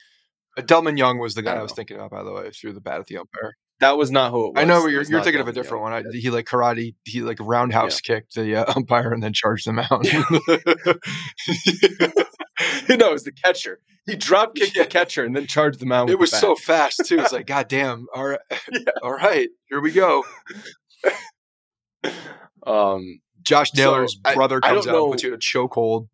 Uh, 0.58 0.62
Delmon 0.62 0.98
Young 0.98 1.18
was 1.18 1.34
the 1.34 1.42
guy 1.42 1.52
I, 1.52 1.54
don't 1.54 1.62
was 1.62 1.72
know. 1.72 1.76
thinking 1.76 1.98
of 2.00 2.10
by 2.10 2.22
the 2.22 2.32
way 2.32 2.50
through 2.50 2.74
the 2.74 2.80
bat 2.82 3.00
at 3.00 3.06
the 3.06 3.16
umpire 3.16 3.56
that 3.80 3.96
was 3.96 4.10
not 4.10 4.30
who 4.32 4.46
it 4.48 4.54
was. 4.54 4.62
I 4.62 4.64
know 4.64 4.86
you're, 4.86 5.02
you're 5.02 5.22
thinking 5.22 5.40
of 5.40 5.48
a 5.48 5.52
different 5.52 5.82
one 5.82 5.92
I, 5.92 6.02
he 6.12 6.30
like 6.30 6.46
karate 6.46 6.94
he 7.04 7.20
like 7.22 7.38
roundhouse 7.40 8.00
kicked 8.00 8.34
the 8.34 8.56
uh, 8.56 8.72
umpire 8.76 9.12
and 9.12 9.22
then 9.22 9.32
charged 9.32 9.66
them 9.66 9.78
out 9.78 9.90
no, 12.88 13.06
it 13.10 13.12
was 13.12 13.24
the 13.24 13.32
catcher. 13.32 13.80
He 14.06 14.16
drop 14.16 14.54
kicked 14.54 14.74
the 14.76 14.84
catcher 14.86 15.24
and 15.24 15.36
then 15.36 15.46
charged 15.46 15.78
the 15.80 15.86
mound. 15.86 16.10
It 16.10 16.18
was 16.18 16.30
so 16.32 16.54
fast 16.56 17.02
too. 17.06 17.18
It's 17.20 17.32
like, 17.32 17.46
God 17.46 17.68
damn! 17.68 18.06
All 18.14 18.26
right, 18.26 18.40
all 19.02 19.12
right, 19.12 19.48
here 19.68 19.80
we 19.80 19.92
go. 19.92 20.24
Um, 22.66 23.20
Josh 23.42 23.70
So, 23.74 23.82
Naylor's 23.82 24.18
I- 24.24 24.34
brother 24.34 24.60
I 24.62 24.68
comes 24.70 24.84
don't 24.86 24.94
out, 24.94 24.98
know- 24.98 25.04
and 25.04 25.12
puts 25.12 25.22
you 25.22 25.28
in 25.30 25.34
a 25.34 25.38
chokehold. 25.38 26.08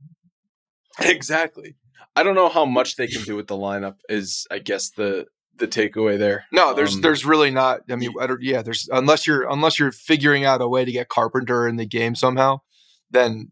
exactly. 1.00 1.76
I 2.16 2.22
don't 2.22 2.34
know 2.36 2.48
how 2.48 2.64
much 2.64 2.94
they 2.96 3.06
can 3.08 3.22
do 3.22 3.34
with 3.36 3.48
the 3.48 3.56
lineup. 3.56 3.94
Is 4.08 4.46
I 4.50 4.58
guess 4.60 4.90
the 4.90 5.26
the 5.58 5.68
takeaway 5.68 6.18
there. 6.18 6.44
No, 6.52 6.74
there's 6.74 6.94
Um, 6.94 7.00
there's 7.00 7.24
really 7.24 7.50
not. 7.50 7.80
I 7.90 7.96
mean, 7.96 8.12
I 8.20 8.26
don't, 8.26 8.42
yeah, 8.42 8.62
there's 8.62 8.88
unless 8.92 9.26
you're 9.26 9.48
unless 9.48 9.78
you're 9.78 9.92
figuring 9.92 10.44
out 10.44 10.60
a 10.60 10.68
way 10.68 10.84
to 10.84 10.92
get 10.92 11.08
Carpenter 11.08 11.68
in 11.68 11.76
the 11.76 11.86
game 11.86 12.14
somehow, 12.14 12.58
then 13.10 13.50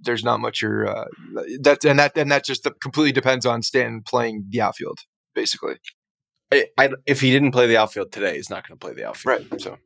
there's 0.00 0.24
not 0.24 0.40
much. 0.40 0.62
You're 0.62 0.88
uh, 0.88 1.06
that 1.60 1.84
and 1.84 1.98
that 1.98 2.16
and 2.16 2.30
that 2.30 2.44
just 2.44 2.66
completely 2.80 3.12
depends 3.12 3.46
on 3.46 3.62
Stanton 3.62 4.02
playing 4.02 4.46
the 4.50 4.60
outfield, 4.60 5.00
basically. 5.34 5.76
I, 6.52 6.66
I, 6.78 6.90
if 7.06 7.22
he 7.22 7.30
didn't 7.30 7.52
play 7.52 7.66
the 7.66 7.78
outfield 7.78 8.12
today, 8.12 8.36
he's 8.36 8.50
not 8.50 8.68
going 8.68 8.78
to 8.78 8.84
play 8.84 8.94
the 8.94 9.08
outfield. 9.08 9.50
Right. 9.50 9.60
So, 9.60 9.78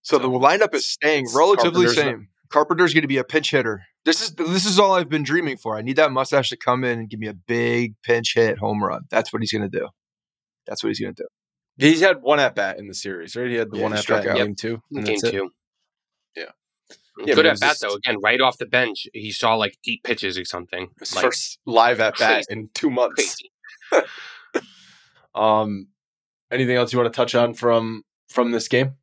so 0.00 0.18
the 0.18 0.28
lineup 0.28 0.74
is 0.74 0.88
staying 0.88 1.26
relatively 1.34 1.84
Carpenter's 1.84 1.94
same. 1.96 2.28
Carpenter's 2.50 2.92
going 2.94 3.02
to 3.02 3.08
be 3.08 3.18
a 3.18 3.24
pinch 3.24 3.50
hitter. 3.50 3.82
This 4.04 4.20
is 4.22 4.32
this 4.34 4.64
is 4.66 4.78
all 4.78 4.92
I've 4.94 5.08
been 5.08 5.22
dreaming 5.24 5.56
for. 5.56 5.76
I 5.76 5.82
need 5.82 5.96
that 5.96 6.12
mustache 6.12 6.48
to 6.50 6.56
come 6.56 6.84
in 6.84 6.98
and 7.00 7.10
give 7.10 7.18
me 7.20 7.26
a 7.26 7.34
big 7.34 7.94
pinch 8.02 8.34
hit 8.34 8.58
home 8.58 8.82
run. 8.82 9.02
That's 9.10 9.32
what 9.32 9.42
he's 9.42 9.52
going 9.52 9.68
to 9.68 9.78
do. 9.78 9.88
That's 10.66 10.82
what 10.82 10.88
he's 10.88 11.00
going 11.00 11.14
to 11.14 11.22
do. 11.22 11.28
He's 11.78 12.00
had 12.00 12.22
one 12.22 12.40
at 12.40 12.54
bat 12.54 12.78
in 12.78 12.86
the 12.88 12.94
series, 12.94 13.36
right? 13.36 13.48
He 13.48 13.54
had 13.56 13.70
the 13.70 13.76
Yeah, 13.78 13.82
one 13.82 13.92
at 13.92 13.98
struck 13.98 14.22
bat 14.24 14.26
in 14.26 14.30
out. 14.32 14.36
game 14.46 14.54
two. 14.54 14.82
and 14.92 15.04
Game 15.04 15.16
that's 15.16 15.24
it. 15.24 15.30
two. 15.32 15.50
Yeah. 16.36 16.44
Yeah, 17.18 17.34
Good 17.34 17.46
at 17.46 17.50
was 17.52 17.60
bat 17.60 17.70
just- 17.70 17.80
though. 17.82 17.94
Again, 17.94 18.18
right 18.22 18.40
off 18.40 18.58
the 18.58 18.66
bench, 18.66 19.06
he 19.12 19.30
saw 19.32 19.54
like 19.54 19.76
eight 19.88 20.02
pitches 20.04 20.38
or 20.38 20.44
something. 20.44 20.88
His 21.00 21.14
Like, 21.14 21.24
first 21.24 21.58
live 21.66 22.00
at 22.00 22.18
bat 22.18 22.44
in 22.48 22.70
two 22.74 22.90
months. 22.90 23.36
Um, 25.34 25.88
anything 26.50 26.76
else 26.76 26.92
you 26.92 26.98
want 26.98 27.12
to 27.12 27.16
touch 27.16 27.34
on 27.34 27.54
from 27.54 28.04
from 28.30 28.52
this 28.52 28.68
game? 28.68 28.94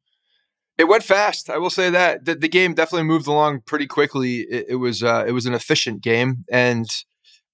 It 0.84 0.90
went 0.90 1.04
fast. 1.04 1.50
I 1.50 1.60
will 1.60 1.70
say 1.70 1.90
that 1.92 2.26
the, 2.26 2.36
the 2.36 2.50
game 2.50 2.74
definitely 2.74 3.08
moved 3.08 3.26
along 3.26 3.62
pretty 3.62 3.88
quickly. 3.88 4.40
It, 4.42 4.66
it 4.72 4.76
was 4.76 5.02
uh, 5.02 5.24
it 5.26 5.32
was 5.32 5.46
an 5.46 5.54
efficient 5.54 6.04
game, 6.04 6.44
and 6.52 6.86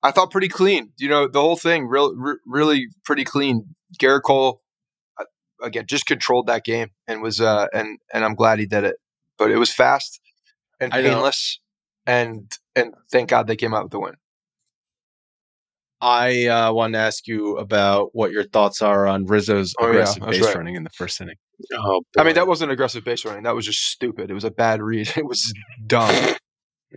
I 0.02 0.10
thought 0.10 0.32
pretty 0.32 0.48
clean. 0.48 0.94
You 0.98 1.10
know, 1.10 1.28
the 1.28 1.40
whole 1.40 1.56
thing 1.56 1.86
real, 1.86 2.16
re- 2.16 2.40
really 2.48 2.88
pretty 3.06 3.24
clean. 3.24 3.76
Gerrit 4.00 4.24
Cole 4.24 4.64
uh, 5.20 5.26
again 5.62 5.86
just 5.86 6.08
controlled 6.08 6.48
that 6.48 6.66
game 6.66 6.90
and 7.08 7.22
was 7.22 7.40
uh, 7.40 7.68
and 7.72 8.00
and 8.12 8.26
I'm 8.26 8.34
glad 8.34 8.58
he 8.58 8.66
did 8.66 8.84
it. 8.84 8.96
But 9.38 9.52
it 9.52 9.58
was 9.58 9.72
fast 9.72 10.20
and 10.80 10.92
painless, 10.92 11.60
and 12.08 12.52
and 12.76 12.96
thank 13.12 13.30
God 13.30 13.46
they 13.46 13.56
came 13.56 13.76
out 13.76 13.84
with 13.84 13.92
the 13.92 14.00
win. 14.00 14.16
I 16.02 16.46
uh, 16.48 16.72
want 16.72 16.94
to 16.94 17.00
ask 17.00 17.28
you 17.28 17.58
about 17.58 18.10
what 18.14 18.32
your 18.32 18.44
thoughts 18.46 18.82
are 18.82 19.06
on 19.06 19.26
Rizzo's 19.26 19.74
Oh, 19.80 19.90
aggressive 19.90 20.22
that's 20.24 20.38
base 20.38 20.46
right. 20.46 20.56
running 20.56 20.76
in 20.76 20.84
the 20.84 20.90
first 20.92 21.20
inning. 21.20 21.36
Oh, 21.74 22.02
I 22.18 22.24
mean, 22.24 22.36
that 22.36 22.48
wasn't 22.48 22.72
aggressive 22.72 23.04
base 23.04 23.26
running. 23.26 23.44
That 23.44 23.56
was 23.56 23.66
just 23.66 23.82
stupid. 23.86 24.32
It 24.32 24.34
was 24.34 24.46
a 24.46 24.52
bad 24.52 24.82
read. 24.82 25.12
It 25.18 25.26
was 25.26 25.54
dumb. 25.86 26.36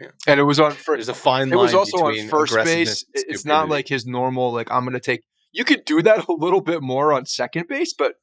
Yeah. 0.00 0.08
And 0.26 0.38
it 0.40 0.44
was 0.44 0.60
on 0.60 0.70
first. 0.72 0.86
There's 0.98 1.08
a 1.08 1.14
fine 1.14 1.50
line. 1.50 1.58
It 1.58 1.62
was 1.62 1.74
also 1.74 1.98
on 1.98 2.28
first 2.28 2.54
base. 2.54 3.04
It's 3.12 3.44
not 3.44 3.68
like 3.68 3.88
his 3.88 4.06
normal, 4.06 4.52
like, 4.52 4.70
I'm 4.70 4.84
going 4.84 4.94
to 4.94 5.00
take. 5.00 5.22
You 5.50 5.64
could 5.64 5.84
do 5.84 6.00
that 6.02 6.28
a 6.28 6.32
little 6.32 6.60
bit 6.62 6.80
more 6.80 7.12
on 7.12 7.26
second 7.26 7.68
base, 7.68 7.92
but 7.92 8.14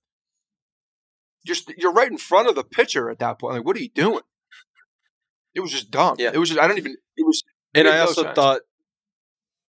you're, 1.43 1.57
you're 1.77 1.93
right 1.93 2.09
in 2.09 2.17
front 2.17 2.47
of 2.47 2.55
the 2.55 2.63
pitcher 2.63 3.09
at 3.09 3.19
that 3.19 3.39
point. 3.39 3.55
Like, 3.57 3.65
what 3.65 3.75
are 3.75 3.81
you 3.81 3.89
doing? 3.89 4.21
It 5.53 5.59
was 5.59 5.71
just 5.71 5.91
dumb. 5.91 6.15
Yeah. 6.17 6.31
It 6.33 6.37
was 6.37 6.49
just, 6.49 6.61
I 6.61 6.67
don't 6.67 6.77
even, 6.77 6.95
it 7.17 7.25
was, 7.25 7.43
And 7.75 7.85
made 7.85 7.93
I 7.93 7.99
also 7.99 8.23
sense. 8.23 8.35
thought 8.35 8.61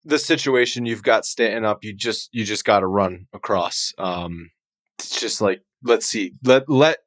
the 0.06 0.20
situation 0.20 0.86
you've 0.86 1.04
got 1.04 1.26
Stanton 1.26 1.66
up, 1.66 1.84
you 1.84 1.94
just 1.94 2.30
you 2.34 2.46
just 2.46 2.66
got 2.66 2.80
to 2.82 2.88
run 2.88 3.28
across. 3.34 3.94
Um, 3.98 4.52
it's 5.00 5.20
just 5.20 5.42
like 5.42 5.62
let's 5.84 6.06
see, 6.06 6.34
let 6.44 6.70
let 6.70 7.00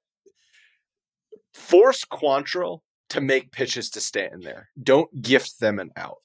force 1.53 2.05
Quantrill 2.05 2.81
to 3.11 3.21
make 3.21 3.53
pitches 3.53 3.91
to 3.91 4.01
Stanton 4.01 4.41
there. 4.43 4.71
Don't 4.83 5.23
gift 5.23 5.61
them 5.61 5.79
an 5.79 5.91
out. 5.97 6.19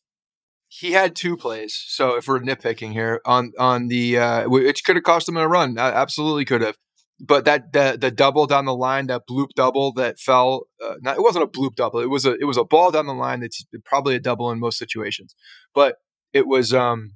he 0.68 0.92
had 0.92 1.16
two 1.16 1.36
plays. 1.36 1.84
So 1.88 2.16
if 2.16 2.28
we're 2.28 2.40
nitpicking 2.40 2.92
here 2.94 3.22
on 3.26 3.52
on 3.60 3.88
the 3.88 4.18
uh 4.20 4.50
which 4.50 4.84
could 4.84 4.96
have 4.96 5.04
cost 5.04 5.28
him 5.28 5.38
a 5.38 5.48
run, 5.48 5.78
uh, 5.78 5.82
absolutely 5.82 6.46
could 6.46 6.62
have. 6.62 6.78
But 7.20 7.46
that 7.46 7.74
the 7.74 7.98
the 8.00 8.12
double 8.12 8.46
down 8.48 8.66
the 8.66 8.76
line, 8.76 9.08
that 9.08 9.24
bloop 9.30 9.50
double 9.56 9.92
that 9.94 10.20
fell, 10.20 10.68
uh, 10.84 10.96
not, 11.02 11.18
it 11.18 11.22
wasn't 11.22 11.44
a 11.44 11.48
bloop 11.48 11.76
double. 11.76 12.00
It 12.00 12.10
was 12.10 12.26
a 12.26 12.34
it 12.40 12.46
was 12.46 12.58
a 12.58 12.64
ball 12.64 12.92
down 12.92 13.08
the 13.08 13.14
line 13.14 13.42
that's 13.42 13.66
probably 13.84 14.16
a 14.16 14.20
double 14.20 14.52
in 14.52 14.60
most 14.60 14.78
situations. 14.78 15.36
But 15.74 15.96
it 16.34 16.48
was 16.48 16.74
um 16.74 17.14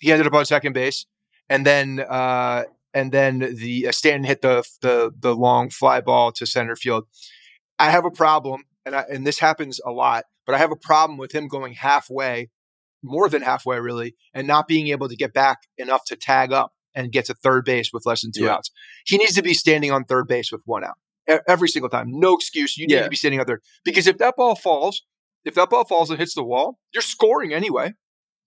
he 0.00 0.10
ended 0.12 0.26
up 0.26 0.34
on 0.34 0.44
second 0.44 0.72
base, 0.72 1.06
and 1.48 1.64
then 1.66 2.00
uh 2.00 2.64
and 2.92 3.10
then 3.12 3.38
the 3.56 3.88
uh, 3.88 3.92
Stanton 3.92 4.24
hit 4.24 4.42
the 4.42 4.64
the 4.80 5.12
the 5.18 5.34
long 5.34 5.70
fly 5.70 6.00
ball 6.00 6.32
to 6.32 6.46
center 6.46 6.76
field. 6.76 7.04
I 7.78 7.90
have 7.90 8.04
a 8.04 8.10
problem, 8.10 8.64
and 8.86 8.94
I, 8.94 9.04
and 9.10 9.26
this 9.26 9.38
happens 9.40 9.80
a 9.84 9.90
lot, 9.90 10.24
but 10.46 10.54
I 10.54 10.58
have 10.58 10.70
a 10.72 10.76
problem 10.76 11.18
with 11.18 11.32
him 11.32 11.48
going 11.48 11.74
halfway 11.74 12.50
more 13.02 13.28
than 13.28 13.42
halfway 13.42 13.78
really, 13.80 14.14
and 14.32 14.46
not 14.46 14.66
being 14.68 14.88
able 14.88 15.08
to 15.08 15.16
get 15.16 15.34
back 15.34 15.58
enough 15.76 16.04
to 16.06 16.16
tag 16.16 16.52
up 16.52 16.72
and 16.94 17.10
get 17.12 17.24
to 17.26 17.34
third 17.34 17.64
base 17.64 17.90
with 17.92 18.06
less 18.06 18.22
than 18.22 18.30
two 18.32 18.44
Yeah. 18.44 18.54
outs. 18.54 18.70
He 19.04 19.18
needs 19.18 19.34
to 19.34 19.42
be 19.42 19.52
standing 19.52 19.90
on 19.90 20.04
third 20.04 20.26
base 20.28 20.50
with 20.52 20.62
one 20.64 20.84
out 20.84 20.94
every 21.48 21.68
single 21.68 21.88
time. 21.90 22.06
No 22.08 22.34
excuse. 22.34 22.76
You 22.78 22.86
need 22.86 22.94
Yeah. 22.94 23.02
to 23.02 23.10
be 23.10 23.16
standing 23.16 23.40
on 23.40 23.46
there 23.46 23.60
because 23.84 24.06
if 24.06 24.18
that 24.18 24.36
ball 24.36 24.54
falls, 24.54 25.02
if 25.44 25.54
that 25.54 25.68
ball 25.70 25.84
falls 25.84 26.08
and 26.10 26.18
hits 26.18 26.34
the 26.34 26.44
wall, 26.44 26.78
you're 26.94 27.02
scoring 27.02 27.52
anyway. 27.52 27.92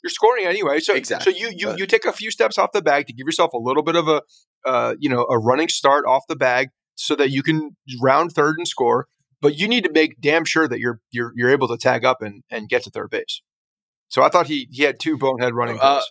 You're 0.03 0.09
scoring 0.09 0.45
anyway. 0.45 0.79
So 0.79 0.93
Exactly. 0.93 1.33
so 1.33 1.37
you 1.37 1.51
you 1.55 1.75
you 1.77 1.85
take 1.85 2.05
a 2.05 2.13
few 2.13 2.31
steps 2.31 2.57
off 2.57 2.71
the 2.71 2.81
bag 2.81 3.07
to 3.07 3.13
give 3.13 3.25
yourself 3.25 3.53
a 3.53 3.57
little 3.57 3.83
bit 3.83 3.95
of 3.95 4.07
a 4.07 4.21
uh, 4.65 4.95
you 4.99 5.09
know 5.09 5.25
a 5.29 5.37
running 5.37 5.69
start 5.69 6.05
off 6.05 6.23
the 6.27 6.35
bag 6.35 6.69
so 6.95 7.15
that 7.15 7.31
you 7.31 7.43
can 7.43 7.75
round 8.01 8.31
third 8.31 8.57
and 8.57 8.67
score. 8.67 9.07
But 9.41 9.57
you 9.57 9.67
need 9.67 9.83
to 9.83 9.91
make 9.91 10.19
damn 10.19 10.45
sure 10.45 10.67
that 10.67 10.79
you're 10.79 10.99
you're 11.11 11.31
you're 11.35 11.49
able 11.49 11.67
to 11.67 11.77
tag 11.77 12.05
up 12.05 12.21
and 12.21 12.43
and 12.49 12.69
get 12.69 12.83
to 12.83 12.89
third 12.89 13.09
base. 13.09 13.41
So 14.07 14.23
I 14.23 14.29
thought 14.29 14.47
he 14.47 14.67
he 14.71 14.83
had 14.83 14.99
two 14.99 15.17
bonehead 15.17 15.53
running 15.53 15.79
Uh. 15.81 16.01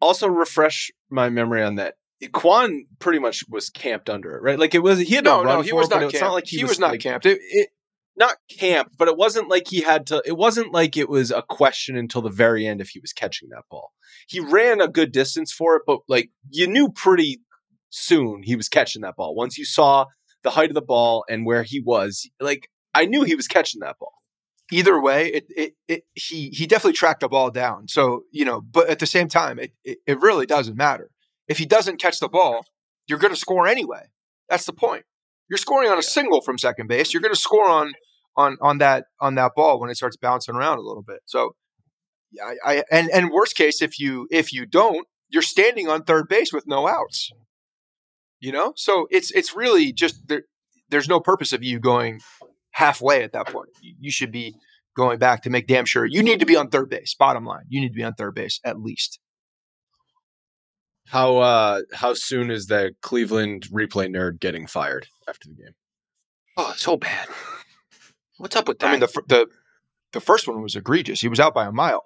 Also, 0.00 0.28
refresh 0.28 0.90
my 1.08 1.30
memory 1.30 1.62
on 1.62 1.76
that. 1.76 1.94
Quan 2.32 2.86
pretty 2.98 3.18
much 3.18 3.44
was 3.48 3.70
camped 3.70 4.10
under 4.10 4.36
it, 4.36 4.42
right? 4.42 4.58
Like 4.58 4.74
it 4.74 4.80
was 4.80 4.98
he 4.98 5.14
had 5.14 5.24
no, 5.24 5.38
no, 5.38 5.44
run 5.44 5.56
no, 5.56 5.62
he 5.62 5.72
was 5.72 5.88
not 5.90 6.02
it's 6.02 6.12
camped. 6.12 6.24
not 6.24 6.32
like 6.32 6.46
he, 6.46 6.58
he, 6.58 6.64
was, 6.64 6.78
not 6.78 6.92
like, 6.92 7.00
camped. 7.00 7.26
It, 7.26 7.38
it, 7.42 7.68
not 8.16 8.36
camp, 8.50 8.92
but 8.98 9.08
it 9.08 9.16
wasn't 9.16 9.50
like 9.50 9.68
he 9.68 9.82
had 9.82 10.06
to. 10.06 10.22
It 10.24 10.36
wasn't 10.36 10.72
like 10.72 10.96
it 10.96 11.08
was 11.08 11.30
a 11.30 11.42
question 11.42 11.96
until 11.96 12.22
the 12.22 12.30
very 12.30 12.66
end 12.66 12.80
if 12.80 12.90
he 12.90 13.00
was 13.00 13.12
catching 13.12 13.48
that 13.50 13.64
ball. 13.70 13.92
He 14.26 14.40
ran 14.40 14.80
a 14.80 14.88
good 14.88 15.12
distance 15.12 15.52
for 15.52 15.76
it, 15.76 15.82
but 15.86 16.00
like 16.08 16.30
you 16.50 16.66
knew 16.66 16.90
pretty 16.90 17.40
soon 17.90 18.42
he 18.42 18.56
was 18.56 18.68
catching 18.68 19.02
that 19.02 19.16
ball. 19.16 19.34
Once 19.34 19.58
you 19.58 19.64
saw 19.64 20.06
the 20.42 20.50
height 20.50 20.70
of 20.70 20.74
the 20.74 20.82
ball 20.82 21.24
and 21.28 21.44
where 21.46 21.62
he 21.62 21.80
was, 21.80 22.28
like 22.40 22.68
I 22.94 23.04
knew 23.06 23.22
he 23.24 23.34
was 23.34 23.48
catching 23.48 23.80
that 23.80 23.98
ball. 23.98 24.12
either 24.72 25.00
way, 25.00 25.28
it, 25.28 25.46
it, 25.56 25.74
it 25.88 26.02
he 26.14 26.48
he 26.50 26.66
definitely 26.66 26.94
tracked 26.94 27.20
the 27.20 27.28
ball 27.28 27.50
down. 27.50 27.88
So 27.88 28.22
you 28.32 28.44
know, 28.44 28.60
but 28.60 28.88
at 28.88 28.98
the 28.98 29.06
same 29.06 29.28
time, 29.28 29.58
it 29.58 29.72
it, 29.84 29.98
it 30.06 30.20
really 30.20 30.46
doesn't 30.46 30.76
matter 30.76 31.10
if 31.48 31.58
he 31.58 31.66
doesn't 31.66 32.00
catch 32.00 32.18
the 32.18 32.28
ball. 32.28 32.64
You're 33.08 33.18
going 33.18 33.32
to 33.32 33.38
score 33.38 33.68
anyway. 33.68 34.06
That's 34.48 34.66
the 34.66 34.72
point. 34.72 35.04
You're 35.48 35.58
scoring 35.58 35.90
on 35.90 35.98
a 35.98 36.02
single 36.02 36.40
from 36.40 36.58
second 36.58 36.88
base. 36.88 37.12
You're 37.14 37.22
going 37.22 37.34
to 37.34 37.40
score 37.40 37.68
on 37.68 37.92
on 38.36 38.56
on 38.60 38.78
that 38.78 39.06
on 39.20 39.34
that 39.36 39.52
ball 39.56 39.80
when 39.80 39.90
it 39.90 39.96
starts 39.96 40.16
bouncing 40.16 40.54
around 40.54 40.78
a 40.78 40.82
little 40.82 41.02
bit. 41.02 41.20
So, 41.24 41.54
yeah, 42.30 42.52
I, 42.64 42.78
I 42.78 42.84
and 42.90 43.10
and 43.10 43.30
worst 43.30 43.56
case, 43.56 43.82
if 43.82 43.98
you 43.98 44.26
if 44.30 44.52
you 44.52 44.66
don't, 44.66 45.06
you're 45.28 45.42
standing 45.42 45.88
on 45.88 46.02
third 46.02 46.28
base 46.28 46.52
with 46.52 46.66
no 46.66 46.86
outs. 46.88 47.30
You 48.40 48.52
know, 48.52 48.72
so 48.76 49.06
it's 49.10 49.30
it's 49.32 49.56
really 49.56 49.92
just 49.92 50.28
there. 50.28 50.42
There's 50.88 51.08
no 51.08 51.20
purpose 51.20 51.52
of 51.52 51.64
you 51.64 51.80
going 51.80 52.20
halfway 52.72 53.22
at 53.22 53.32
that 53.32 53.48
point. 53.48 53.70
You, 53.80 53.94
you 53.98 54.10
should 54.10 54.30
be 54.30 54.54
going 54.94 55.18
back 55.18 55.42
to 55.42 55.50
make 55.50 55.66
damn 55.66 55.84
sure 55.84 56.04
you 56.04 56.22
need 56.22 56.40
to 56.40 56.46
be 56.46 56.56
on 56.56 56.68
third 56.68 56.90
base. 56.90 57.14
Bottom 57.18 57.44
line, 57.44 57.64
you 57.68 57.80
need 57.80 57.88
to 57.88 57.94
be 57.94 58.04
on 58.04 58.14
third 58.14 58.34
base 58.34 58.60
at 58.64 58.80
least. 58.80 59.18
How 61.06 61.38
uh 61.38 61.80
how 61.94 62.14
soon 62.14 62.50
is 62.50 62.66
the 62.66 62.92
Cleveland 63.00 63.68
replay 63.72 64.08
nerd 64.08 64.40
getting 64.40 64.66
fired 64.66 65.06
after 65.28 65.48
the 65.48 65.54
game? 65.54 65.74
oh, 66.56 66.74
so 66.76 66.96
bad. 66.96 67.28
What's 68.38 68.56
up 68.56 68.68
with 68.68 68.78
that? 68.80 68.88
I 68.88 68.90
mean, 68.92 69.00
the 69.00 69.22
the 69.28 69.46
the 70.12 70.20
first 70.20 70.46
one 70.48 70.62
was 70.62 70.76
egregious. 70.76 71.20
He 71.20 71.28
was 71.28 71.40
out 71.40 71.54
by 71.54 71.66
a 71.66 71.72
mile. 71.72 72.04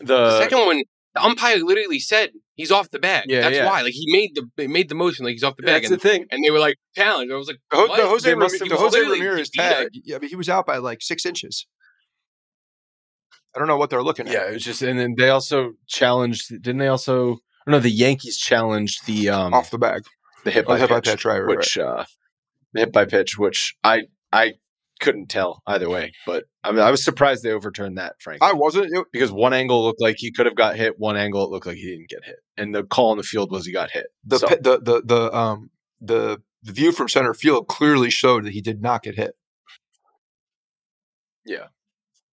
The, 0.00 0.04
the 0.06 0.38
second 0.38 0.58
one, 0.58 0.82
the 1.14 1.22
umpire 1.22 1.58
literally 1.58 2.00
said 2.00 2.30
he's 2.54 2.72
off 2.72 2.90
the 2.90 2.98
bag. 2.98 3.26
Yeah, 3.28 3.42
That's 3.42 3.56
yeah. 3.56 3.66
why. 3.66 3.82
Like 3.82 3.92
he 3.92 4.04
made 4.10 4.36
the 4.56 4.68
made 4.68 4.88
the 4.88 4.94
motion 4.94 5.24
like 5.24 5.32
he's 5.32 5.44
off 5.44 5.56
the 5.56 5.62
bag, 5.62 5.82
that's 5.82 5.90
the 5.90 5.98
thing. 5.98 6.26
and 6.30 6.44
they 6.44 6.50
were 6.50 6.58
like 6.58 6.76
challenge. 6.96 7.30
I 7.30 7.36
was 7.36 7.46
like, 7.46 7.58
The, 7.70 7.76
what? 7.76 7.96
the 7.96 8.06
Jose, 8.06 8.28
They 8.28 8.34
Rami- 8.34 8.44
must 8.44 8.58
have- 8.60 8.68
the 8.68 8.76
Jose 8.76 9.00
Ramirez 9.00 9.50
beat 9.50 9.62
it. 9.62 9.68
tag. 9.68 9.88
Yeah, 10.04 10.18
but 10.18 10.28
he 10.28 10.36
was 10.36 10.48
out 10.48 10.66
by 10.66 10.78
like 10.78 11.02
six 11.02 11.24
inches. 11.24 11.66
I 13.54 13.58
don't 13.58 13.68
know 13.68 13.76
what 13.76 13.90
they're 13.90 14.02
looking 14.02 14.28
at. 14.28 14.32
Yeah, 14.32 14.48
it 14.48 14.54
was 14.54 14.64
just, 14.64 14.80
and 14.80 14.98
then 14.98 15.14
they 15.18 15.28
also 15.28 15.72
challenged. 15.86 16.48
Didn't 16.48 16.78
they 16.78 16.88
also? 16.88 17.36
No, 17.66 17.78
the 17.78 17.90
Yankees 17.90 18.38
challenged 18.38 19.06
the 19.06 19.28
um 19.28 19.52
off 19.54 19.70
the 19.70 19.78
bag. 19.78 20.02
the 20.44 20.50
hit 20.50 20.64
Oh, 20.66 20.68
by 20.68 20.78
hit 20.78 20.88
by 20.88 20.96
pitch, 21.00 21.10
pitch, 21.10 21.24
right, 21.26 21.38
right, 21.38 21.56
which 21.56 21.76
uh, 21.78 21.96
the 21.98 22.06
hit 22.74 22.92
by 22.92 23.04
pitch, 23.04 23.38
which 23.38 23.76
I 23.84 24.02
I 24.32 24.54
couldn't 25.00 25.26
tell 25.28 25.62
either 25.66 25.88
way. 25.88 26.12
But 26.26 26.44
I 26.64 26.70
mean, 26.70 26.80
I 26.80 26.90
was 26.90 27.04
surprised 27.04 27.42
they 27.42 27.50
overturned 27.50 27.98
that, 27.98 28.14
frankly. 28.20 28.46
I 28.48 28.52
wasn't. 28.52 28.86
It, 28.92 29.06
because 29.12 29.32
one 29.32 29.52
angle 29.52 29.82
looked 29.82 30.00
like 30.00 30.16
he 30.18 30.30
could 30.30 30.46
have 30.46 30.54
got 30.54 30.76
hit, 30.76 30.98
one 30.98 31.16
angle 31.16 31.44
it 31.44 31.50
looked 31.50 31.66
like 31.66 31.76
he 31.76 31.90
didn't 31.90 32.08
get 32.08 32.24
hit, 32.24 32.36
and 32.56 32.74
the 32.74 32.84
call 32.84 33.10
on 33.10 33.16
the 33.16 33.22
field 33.22 33.50
was 33.50 33.66
he 33.66 33.72
got 33.72 33.90
hit. 33.90 34.06
the, 34.24 34.38
So, 34.38 34.46
the 34.46 34.80
the 34.80 35.02
the 35.04 35.36
um 35.36 35.70
the 36.00 36.40
the 36.62 36.72
view 36.72 36.92
from 36.92 37.08
center 37.08 37.34
field 37.34 37.68
clearly 37.68 38.10
showed 38.10 38.44
that 38.44 38.52
he 38.52 38.60
did 38.60 38.80
not 38.80 39.02
get 39.02 39.16
hit. 39.16 39.34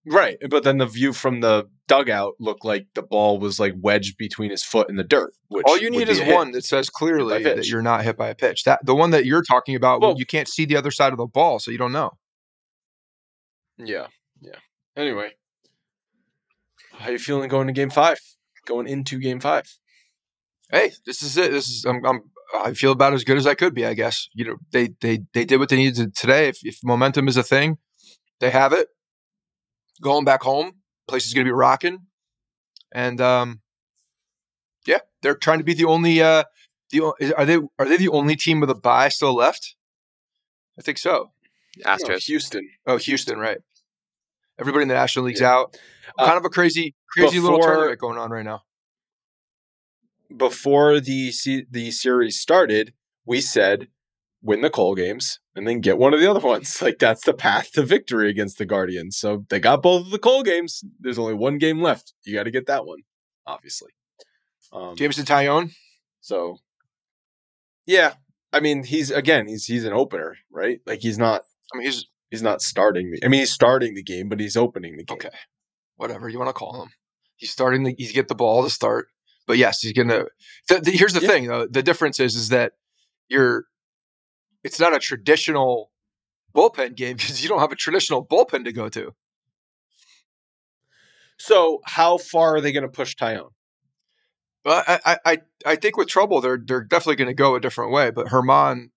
Right, 0.06 0.36
but 0.48 0.64
then 0.64 0.78
the 0.78 0.86
view 0.86 1.12
from 1.12 1.40
the 1.40 1.68
dugout 1.88 2.34
looked 2.38 2.64
like 2.64 2.86
the 2.94 3.02
ball 3.02 3.38
was 3.38 3.58
like 3.58 3.74
wedged 3.76 4.16
between 4.16 4.50
his 4.50 4.62
foot 4.62 4.88
and 4.88 4.98
the 4.98 5.04
dirt. 5.04 5.32
Which 5.48 5.64
All 5.66 5.78
you 5.78 5.90
need 5.90 6.08
is 6.08 6.20
one 6.20 6.52
that 6.52 6.64
says 6.64 6.88
clearly 6.88 7.42
that 7.42 7.66
you're 7.66 7.82
not 7.82 8.04
hit 8.04 8.16
by 8.16 8.28
a 8.28 8.34
pitch. 8.34 8.64
That 8.64 8.84
the 8.84 8.94
one 8.94 9.10
that 9.10 9.26
you're 9.26 9.42
talking 9.42 9.74
about, 9.74 10.00
Well- 10.00 10.14
you 10.18 10.26
can't 10.26 10.48
see 10.48 10.64
the 10.64 10.76
other 10.76 10.90
side 10.90 11.12
of 11.12 11.18
the 11.18 11.26
ball, 11.26 11.58
so 11.58 11.70
you 11.70 11.78
don't 11.78 11.92
know. 11.92 12.12
Yeah, 13.78 14.08
yeah. 14.40 14.56
Anyway, 14.96 15.32
how 16.92 17.10
you 17.10 17.18
feeling 17.18 17.48
going 17.48 17.66
to 17.66 17.72
Game 17.72 17.90
Five? 17.90 18.18
Going 18.66 18.86
into 18.86 19.18
Game 19.18 19.40
Five? 19.40 19.64
Hey, 20.70 20.92
this 21.06 21.22
is 21.22 21.36
it. 21.36 21.50
This 21.50 21.68
is 21.68 21.84
I'm, 21.84 22.04
I'm 22.04 22.20
I 22.54 22.74
feel 22.74 22.92
about 22.92 23.14
as 23.14 23.24
good 23.24 23.38
as 23.38 23.46
I 23.46 23.54
could 23.54 23.74
be. 23.74 23.86
I 23.86 23.94
guess 23.94 24.28
you 24.34 24.44
know 24.44 24.56
they 24.70 24.90
they 25.00 25.20
they 25.32 25.44
did 25.44 25.58
what 25.58 25.68
they 25.70 25.76
needed 25.76 25.96
to 25.96 26.10
today. 26.20 26.48
If, 26.48 26.58
if 26.62 26.78
momentum 26.84 27.26
is 27.26 27.36
a 27.36 27.42
thing, 27.42 27.78
they 28.40 28.50
have 28.50 28.72
it. 28.72 28.88
Going 30.00 30.24
back 30.24 30.42
home, 30.42 30.72
place 31.08 31.26
is 31.26 31.34
going 31.34 31.44
to 31.44 31.48
be 31.48 31.52
rocking, 31.54 32.06
and 32.92 33.20
um, 33.20 33.60
yeah, 34.86 35.00
they're 35.22 35.34
trying 35.34 35.58
to 35.58 35.64
be 35.64 35.74
the 35.74 35.84
only. 35.84 36.22
Uh, 36.22 36.44
the 36.90 37.02
are 37.36 37.44
they 37.44 37.58
are 37.78 37.86
they 37.86 37.96
the 37.98 38.08
only 38.08 38.34
team 38.36 38.60
with 38.60 38.70
a 38.70 38.74
bye 38.74 39.08
still 39.10 39.34
left? 39.34 39.74
I 40.78 40.82
think 40.82 40.96
so. 40.98 41.32
No, 41.84 41.90
Astros. 41.90 42.24
Houston. 42.24 42.68
Oh, 42.86 42.96
Houston, 42.96 43.38
right? 43.38 43.58
Everybody 44.58 44.82
in 44.82 44.88
the 44.88 44.94
National 44.94 45.26
League's 45.26 45.40
Yeah. 45.40 45.52
out. 45.54 45.76
Uh, 46.18 46.24
kind 46.26 46.38
of 46.38 46.44
a 46.44 46.48
crazy, 46.50 46.94
crazy 47.08 47.38
little 47.38 47.58
before- 47.58 47.72
tournament 47.74 48.00
going 48.00 48.18
on 48.18 48.30
right 48.30 48.44
now. 48.44 48.62
Before 50.34 51.00
the 51.00 51.32
the 51.70 51.90
series 51.90 52.38
started, 52.40 52.94
we 53.26 53.40
said 53.40 53.88
win 54.42 54.62
the 54.62 54.70
Cole 54.70 54.94
games 54.94 55.38
and 55.54 55.66
then 55.68 55.80
get 55.80 55.98
one 55.98 56.14
of 56.14 56.20
the 56.20 56.30
other 56.30 56.40
ones. 56.40 56.80
Like 56.82 56.98
that's 56.98 57.24
the 57.24 57.34
path 57.34 57.72
to 57.72 57.82
victory 57.82 58.30
against 58.30 58.58
the 58.58 58.64
Guardians. 58.66 59.16
So 59.18 59.44
they 59.50 59.60
got 59.60 59.82
both 59.82 60.06
of 60.06 60.10
the 60.10 60.18
Cole 60.18 60.42
games. 60.42 60.82
There's 60.98 61.18
only 61.18 61.34
one 61.34 61.58
game 61.58 61.80
left. 61.82 62.14
You 62.24 62.34
got 62.34 62.44
to 62.44 62.50
get 62.50 62.66
that 62.66 62.86
one, 62.86 63.00
obviously. 63.46 63.90
Um, 64.72 64.96
Jameson 64.96 65.24
Taillon. 65.24 65.72
So, 66.20 66.58
yeah, 67.86 68.14
I 68.52 68.60
mean, 68.60 68.84
he's 68.84 69.10
again, 69.10 69.46
he's 69.48 69.64
he's 69.64 69.84
an 69.84 69.92
opener, 69.92 70.36
right? 70.50 70.80
Like 70.86 71.00
he's 71.00 71.18
not 71.18 71.42
I 71.74 71.78
mean, 71.78 71.86
he's 71.86 72.06
he's 72.30 72.42
not 72.42 72.62
starting. 72.62 73.10
The, 73.12 73.24
I 73.24 73.28
mean, 73.28 73.40
he's 73.40 73.52
starting 73.52 73.94
the 73.94 74.02
game, 74.02 74.28
but 74.28 74.40
he's 74.40 74.56
opening 74.56 74.96
the 74.96 75.04
game. 75.04 75.16
okay. 75.16 75.30
Whatever 75.96 76.28
you 76.28 76.38
want 76.38 76.48
to 76.48 76.54
call 76.54 76.82
him. 76.82 76.90
He's 77.36 77.50
starting. 77.50 77.82
The, 77.82 77.94
he's 77.98 78.12
get 78.12 78.28
the 78.28 78.34
ball 78.34 78.62
to 78.62 78.70
start. 78.70 79.08
But 79.46 79.58
yes, 79.58 79.80
he's 79.80 79.92
gonna. 79.92 80.24
The, 80.68 80.80
the, 80.80 80.90
here's 80.92 81.12
the 81.14 81.20
Yeah. 81.20 81.28
thing, 81.28 81.46
though. 81.48 81.66
The 81.66 81.82
difference 81.82 82.20
is, 82.20 82.34
is 82.36 82.48
that 82.50 82.72
you're. 83.28 83.64
It's 84.62 84.80
not 84.80 84.94
a 84.94 84.98
traditional 84.98 85.90
bullpen 86.54 86.96
game 86.96 87.16
because 87.18 87.42
you 87.42 87.48
don't 87.48 87.60
have 87.60 87.72
a 87.72 87.76
traditional 87.76 88.24
bullpen 88.24 88.64
to 88.64 88.72
go 88.72 88.88
to. 88.88 89.12
So, 91.38 91.80
how 91.84 92.18
far 92.18 92.56
are 92.56 92.60
they 92.60 92.72
going 92.72 92.82
to 92.82 92.88
push 92.88 93.16
Taillon? 93.16 93.50
But 94.62 94.84
I, 94.86 95.00
I, 95.06 95.18
I, 95.24 95.38
I 95.64 95.76
think 95.76 95.96
with 95.96 96.08
trouble, 96.08 96.40
they're 96.42 96.60
they're 96.62 96.84
definitely 96.84 97.16
going 97.16 97.28
to 97.28 97.34
go 97.34 97.54
a 97.54 97.60
different 97.60 97.92
way. 97.92 98.10
But 98.10 98.26
Germán, 98.26 98.90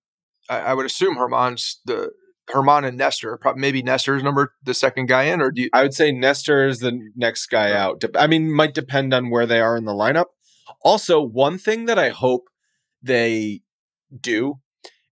I, 0.50 0.58
I 0.58 0.74
would 0.74 0.84
assume 0.84 1.16
Germán's 1.16 1.80
the 1.86 2.10
Germán 2.50 2.86
and 2.86 2.98
Nestor. 2.98 3.38
Probably 3.38 3.62
maybe 3.62 3.82
Nestor's 3.82 4.22
number 4.22 4.52
the 4.62 4.74
second 4.74 5.06
guy 5.06 5.22
in, 5.24 5.40
or 5.40 5.50
do 5.50 5.62
you? 5.62 5.70
I 5.72 5.82
would 5.82 5.94
say 5.94 6.12
Nestor 6.12 6.68
is 6.68 6.80
the 6.80 7.00
next 7.16 7.46
guy 7.46 7.70
Right. 7.70 7.78
out. 7.78 8.04
I 8.14 8.26
mean, 8.26 8.52
might 8.52 8.74
depend 8.74 9.14
on 9.14 9.30
where 9.30 9.46
they 9.46 9.60
are 9.62 9.74
in 9.74 9.86
the 9.86 9.92
lineup. 9.92 10.26
Also, 10.82 11.22
one 11.22 11.56
thing 11.56 11.86
that 11.86 11.98
I 11.98 12.10
hope 12.10 12.48
they 13.02 13.62
do 14.20 14.60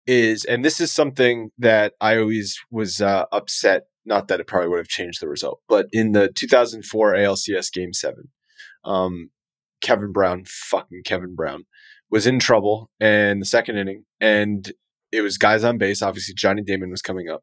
is, 0.06 0.44
and 0.44 0.64
this 0.64 0.80
is 0.80 0.92
something 0.92 1.50
that 1.58 1.94
I 2.00 2.18
always 2.18 2.58
was 2.70 3.00
uh, 3.00 3.26
upset. 3.32 3.84
Not 4.04 4.28
that 4.28 4.40
it 4.40 4.46
probably 4.46 4.68
would 4.68 4.78
have 4.78 4.88
changed 4.88 5.20
the 5.20 5.28
result, 5.28 5.60
but 5.68 5.86
in 5.92 6.12
the 6.12 6.28
2004 6.34 7.14
ALCS 7.14 7.72
Game 7.72 7.92
Seven, 7.92 8.30
um, 8.84 9.30
Kevin 9.80 10.12
Brown, 10.12 10.44
fucking 10.46 11.02
Kevin 11.04 11.36
Brown, 11.36 11.64
was 12.10 12.26
in 12.26 12.40
trouble 12.40 12.90
in 12.98 13.38
the 13.38 13.46
second 13.46 13.78
inning, 13.78 14.04
and 14.20 14.72
it 15.12 15.20
was 15.20 15.38
guys 15.38 15.62
on 15.62 15.78
base. 15.78 16.02
Obviously, 16.02 16.34
Johnny 16.34 16.62
Damon 16.62 16.90
was 16.90 17.02
coming 17.02 17.28
up 17.28 17.42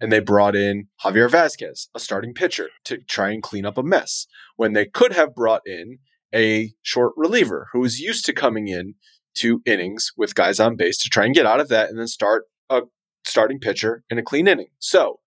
and 0.00 0.10
they 0.10 0.20
brought 0.20 0.56
in 0.56 0.88
Javier 1.04 1.28
Vázquez, 1.28 1.88
a 1.94 2.00
starting 2.00 2.34
pitcher, 2.34 2.68
to 2.84 2.98
try 2.98 3.30
and 3.30 3.42
clean 3.42 3.66
up 3.66 3.78
a 3.78 3.82
mess 3.82 4.26
when 4.56 4.72
they 4.72 4.86
could 4.86 5.12
have 5.12 5.34
brought 5.34 5.62
in 5.66 5.98
a 6.34 6.72
short 6.82 7.12
reliever 7.16 7.68
who 7.72 7.80
was 7.80 8.00
used 8.00 8.24
to 8.26 8.32
coming 8.32 8.68
in 8.68 8.94
to 9.38 9.62
innings 9.66 10.12
with 10.16 10.34
guys 10.34 10.60
on 10.60 10.76
base 10.76 10.98
to 11.02 11.08
try 11.08 11.24
and 11.24 11.34
get 11.34 11.46
out 11.46 11.60
of 11.60 11.68
that 11.68 11.90
and 11.90 11.98
then 11.98 12.08
start 12.08 12.44
a 12.70 12.82
starting 13.24 13.58
pitcher 13.58 14.02
in 14.10 14.18
a 14.18 14.22
clean 14.22 14.48
inning. 14.48 14.68
So, 14.78 15.20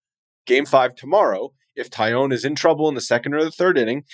game 0.46 0.66
five 0.66 0.94
tomorrow, 0.94 1.52
if 1.76 1.90
Taillon 1.90 2.32
is 2.32 2.44
in 2.44 2.54
trouble 2.54 2.88
in 2.88 2.94
the 2.94 3.00
second 3.00 3.34
or 3.34 3.44
the 3.44 3.50
third 3.50 3.78
inning, 3.78 4.04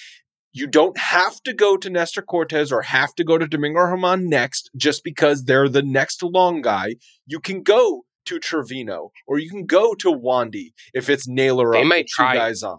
you 0.52 0.66
don't 0.66 0.96
have 0.98 1.42
to 1.42 1.52
go 1.52 1.76
to 1.76 1.90
Nestor 1.90 2.22
Cortes 2.22 2.72
or 2.72 2.82
have 2.82 3.14
to 3.16 3.24
go 3.24 3.38
to 3.38 3.46
Domingo 3.46 3.80
Germán 3.80 4.24
next 4.24 4.70
just 4.76 5.04
because 5.04 5.44
they're 5.44 5.68
the 5.68 5.82
next 5.82 6.22
long 6.22 6.62
guy. 6.62 6.96
You 7.26 7.40
can 7.40 7.62
go 7.62 8.04
to 8.26 8.38
Trevino 8.38 9.10
or 9.26 9.38
you 9.38 9.50
can 9.50 9.66
go 9.66 9.94
to 9.94 10.08
Wandy 10.08 10.72
if 10.94 11.08
it's 11.08 11.28
Naylor 11.28 11.72
They 11.72 11.80
up 11.80 11.86
might 11.86 12.06
two 12.06 12.22
try- 12.22 12.34
guys 12.34 12.62
on. 12.62 12.78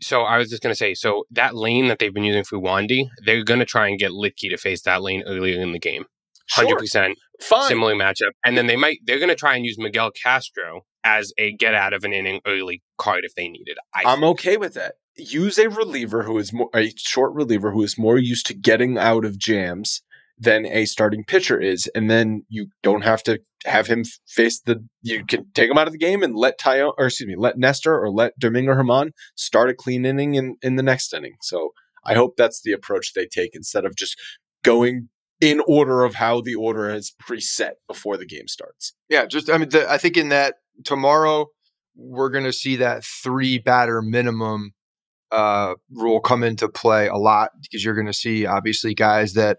So 0.00 0.22
I 0.22 0.38
was 0.38 0.48
just 0.48 0.62
going 0.62 0.70
to 0.72 0.76
say, 0.76 0.94
so 0.94 1.24
that 1.32 1.54
lane 1.54 1.88
that 1.88 1.98
they've 1.98 2.14
been 2.14 2.24
using 2.24 2.44
for 2.44 2.58
Wandy, 2.58 3.08
they're 3.26 3.44
going 3.44 3.60
to 3.60 3.66
try 3.66 3.88
and 3.88 3.98
get 3.98 4.12
Luetge 4.12 4.48
to 4.48 4.56
face 4.56 4.82
that 4.82 5.02
lane 5.02 5.22
earlier 5.26 5.60
in 5.60 5.72
the 5.72 5.78
game. 5.78 6.04
Hundred 6.50 6.68
Sure, 6.70 6.78
percent 6.78 7.18
similar 7.66 7.94
matchup, 7.94 8.32
and 8.44 8.56
then 8.56 8.66
they 8.66 8.76
might 8.76 8.98
they're 9.04 9.18
going 9.18 9.28
to 9.28 9.34
try 9.34 9.56
and 9.56 9.64
use 9.64 9.78
Miguel 9.78 10.10
Castro 10.10 10.82
as 11.04 11.32
a 11.38 11.52
get 11.52 11.74
out 11.74 11.92
of 11.92 12.04
an 12.04 12.12
inning 12.12 12.40
early 12.46 12.82
card 12.98 13.24
if 13.24 13.34
they 13.34 13.48
need 13.48 13.64
it. 13.66 13.78
I 13.94 14.02
I'm 14.06 14.24
okay 14.24 14.56
with 14.56 14.74
that. 14.74 14.94
Use 15.16 15.58
a 15.58 15.68
reliever 15.68 16.22
who 16.22 16.38
is 16.38 16.52
more 16.52 16.70
a 16.74 16.92
short 16.96 17.32
reliever 17.34 17.72
who 17.72 17.82
is 17.82 17.98
more 17.98 18.18
used 18.18 18.46
to 18.46 18.54
getting 18.54 18.98
out 18.98 19.24
of 19.24 19.38
jams 19.38 20.02
than 20.38 20.66
a 20.66 20.84
starting 20.86 21.24
pitcher 21.24 21.60
is, 21.60 21.86
and 21.94 22.10
then 22.10 22.44
you 22.48 22.68
don't 22.82 23.02
have 23.02 23.22
to 23.24 23.40
have 23.64 23.86
him 23.86 24.04
face 24.26 24.60
the. 24.60 24.84
You 25.02 25.24
can 25.24 25.46
take 25.54 25.70
him 25.70 25.78
out 25.78 25.86
of 25.86 25.92
the 25.92 25.98
game 25.98 26.22
and 26.22 26.34
let 26.34 26.58
Taillon, 26.58 26.92
or 26.98 27.06
excuse 27.06 27.28
me, 27.28 27.36
let 27.36 27.58
Nestor 27.58 27.98
or 27.98 28.10
let 28.10 28.38
Domingo 28.38 28.72
Germán 28.72 29.10
start 29.34 29.70
a 29.70 29.74
clean 29.74 30.04
inning 30.04 30.34
in 30.34 30.56
in 30.62 30.76
the 30.76 30.82
next 30.82 31.12
inning. 31.12 31.36
So 31.42 31.70
I 32.04 32.14
hope 32.14 32.34
that's 32.36 32.62
the 32.62 32.72
approach 32.72 33.12
they 33.12 33.26
take 33.26 33.54
instead 33.54 33.84
of 33.84 33.94
just 33.96 34.16
going 34.64 35.08
in 35.42 35.60
order 35.66 36.04
of 36.04 36.14
how 36.14 36.40
the 36.40 36.54
order 36.54 36.88
is 36.88 37.12
preset 37.20 37.72
before 37.88 38.16
the 38.16 38.24
game 38.24 38.46
starts. 38.46 38.94
Yeah, 39.08 39.26
just 39.26 39.50
I 39.50 39.58
mean, 39.58 39.68
the, 39.70 39.90
I 39.90 39.98
think 39.98 40.16
in 40.16 40.28
that 40.28 40.54
tomorrow 40.84 41.48
we're 41.96 42.30
going 42.30 42.44
to 42.44 42.52
see 42.52 42.76
that 42.76 43.04
three 43.04 43.58
batter 43.58 44.00
minimum 44.00 44.72
uh, 45.32 45.74
rule 45.90 46.20
come 46.20 46.44
into 46.44 46.68
play 46.68 47.08
a 47.08 47.16
lot 47.16 47.50
because 47.60 47.84
you're 47.84 47.94
going 47.96 48.06
to 48.06 48.12
see 48.12 48.46
obviously 48.46 48.94
guys 48.94 49.34
that 49.34 49.58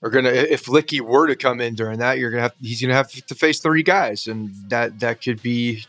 are 0.00 0.10
going 0.10 0.24
to 0.26 0.52
if 0.52 0.66
Luetge 0.66 1.00
were 1.00 1.26
to 1.26 1.34
come 1.34 1.60
in 1.60 1.74
during 1.74 1.98
that, 1.98 2.18
you're 2.18 2.30
going 2.30 2.38
to 2.38 2.42
have 2.42 2.54
he's 2.60 2.80
going 2.80 2.90
to 2.90 2.94
have 2.94 3.10
to 3.10 3.34
face 3.34 3.58
three 3.58 3.82
guys, 3.82 4.28
and 4.28 4.50
that 4.68 5.00
that 5.00 5.20
could 5.22 5.42
be 5.42 5.84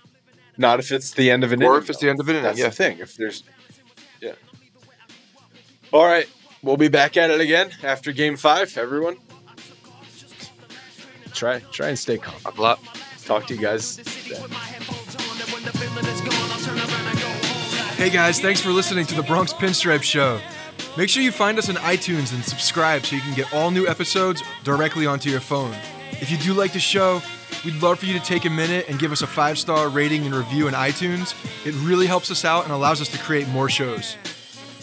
Not 0.57 0.79
if 0.79 0.91
it's 0.91 1.11
the 1.11 1.29
end 1.29 1.43
of 1.43 1.51
an 1.51 1.61
or 1.61 1.73
inning. 1.73 1.83
if 1.83 1.89
it's 1.91 1.99
though. 1.99 2.07
the 2.07 2.09
end 2.09 2.19
of 2.21 2.27
an 2.27 2.35
inning. 2.37 2.43
That's 2.43 2.57
Yeah, 2.57 2.69
the 2.69 2.75
thing. 2.75 2.97
If 2.99 3.15
there's, 3.17 3.43
yeah. 4.19 4.33
All 5.93 6.05
right, 6.05 6.27
we'll 6.67 6.77
be 6.77 6.89
back 6.89 7.15
at 7.15 7.31
it 7.31 7.39
again 7.39 7.71
after 7.81 8.11
Game 8.11 8.35
Five. 8.35 8.77
Everyone, 8.77 9.17
try 11.33 11.59
try 11.71 11.87
and 11.87 11.97
stay 11.97 12.17
calm. 12.17 12.35
buckle 12.43 12.65
up. 12.65 12.79
Talk 13.23 13.47
to 13.47 13.55
you 13.55 13.61
guys. 13.61 13.97
Hey 17.95 18.09
guys, 18.11 18.39
thanks 18.39 18.61
for 18.61 18.69
listening 18.69 19.05
to 19.07 19.15
the 19.15 19.23
Bronx 19.23 19.53
Pinstripe 19.53 20.03
Show. 20.03 20.39
Make 20.97 21.09
sure 21.09 21.23
you 21.23 21.31
find 21.31 21.57
us 21.57 21.69
on 21.69 21.75
iTunes 21.75 22.33
and 22.33 22.43
subscribe 22.43 23.05
so 23.05 23.15
you 23.15 23.21
can 23.21 23.35
get 23.35 23.53
all 23.53 23.71
new 23.71 23.87
episodes 23.87 24.43
directly 24.63 25.05
onto 25.05 25.29
your 25.29 25.39
phone. 25.39 25.73
If 26.11 26.31
you 26.31 26.37
do 26.37 26.53
like 26.53 26.73
the 26.73 26.79
show, 26.79 27.21
we'd 27.65 27.81
love 27.81 27.99
for 27.99 28.05
you 28.05 28.13
to 28.13 28.23
take 28.25 28.45
a 28.45 28.49
minute 28.49 28.85
and 28.87 28.99
give 28.99 29.11
us 29.11 29.21
a 29.21 29.27
five 29.27 29.57
star 29.57 29.89
rating 29.89 30.25
and 30.25 30.35
review 30.35 30.67
in 30.67 30.73
iTunes. 30.73 31.33
It 31.65 31.73
really 31.85 32.07
helps 32.07 32.29
us 32.31 32.45
out 32.45 32.63
and 32.63 32.73
allows 32.73 33.01
us 33.01 33.09
to 33.09 33.17
create 33.17 33.47
more 33.49 33.69
shows. 33.69 34.15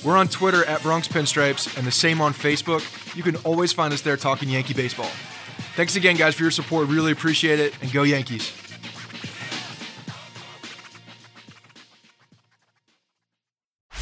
We're 0.04 0.18
on 0.18 0.28
Twitter 0.28 0.64
at 0.66 0.82
Bronx 0.82 1.08
Pinstripes 1.08 1.78
and 1.78 1.86
the 1.86 1.90
same 1.90 2.20
on 2.20 2.34
Facebook. 2.34 2.82
You 3.16 3.22
can 3.22 3.36
always 3.36 3.72
find 3.72 3.92
us 3.94 4.02
there 4.02 4.18
talking 4.18 4.50
Yankee 4.50 4.74
baseball. 4.74 5.10
Thanks 5.76 5.96
again, 5.96 6.16
guys, 6.16 6.34
for 6.34 6.42
your 6.42 6.50
support. 6.50 6.88
Really 6.88 7.10
appreciate 7.10 7.58
it, 7.58 7.74
and 7.80 7.90
go 7.90 8.02
Yankees. 8.02 8.52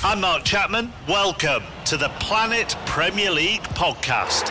I'm 0.02 0.20
Mark 0.20 0.42
Chapman. 0.44 0.92
Welcome 1.08 1.62
to 1.86 1.96
the 1.96 2.08
Planet 2.18 2.76
Premier 2.84 3.30
League 3.30 3.62
podcast. 3.62 4.50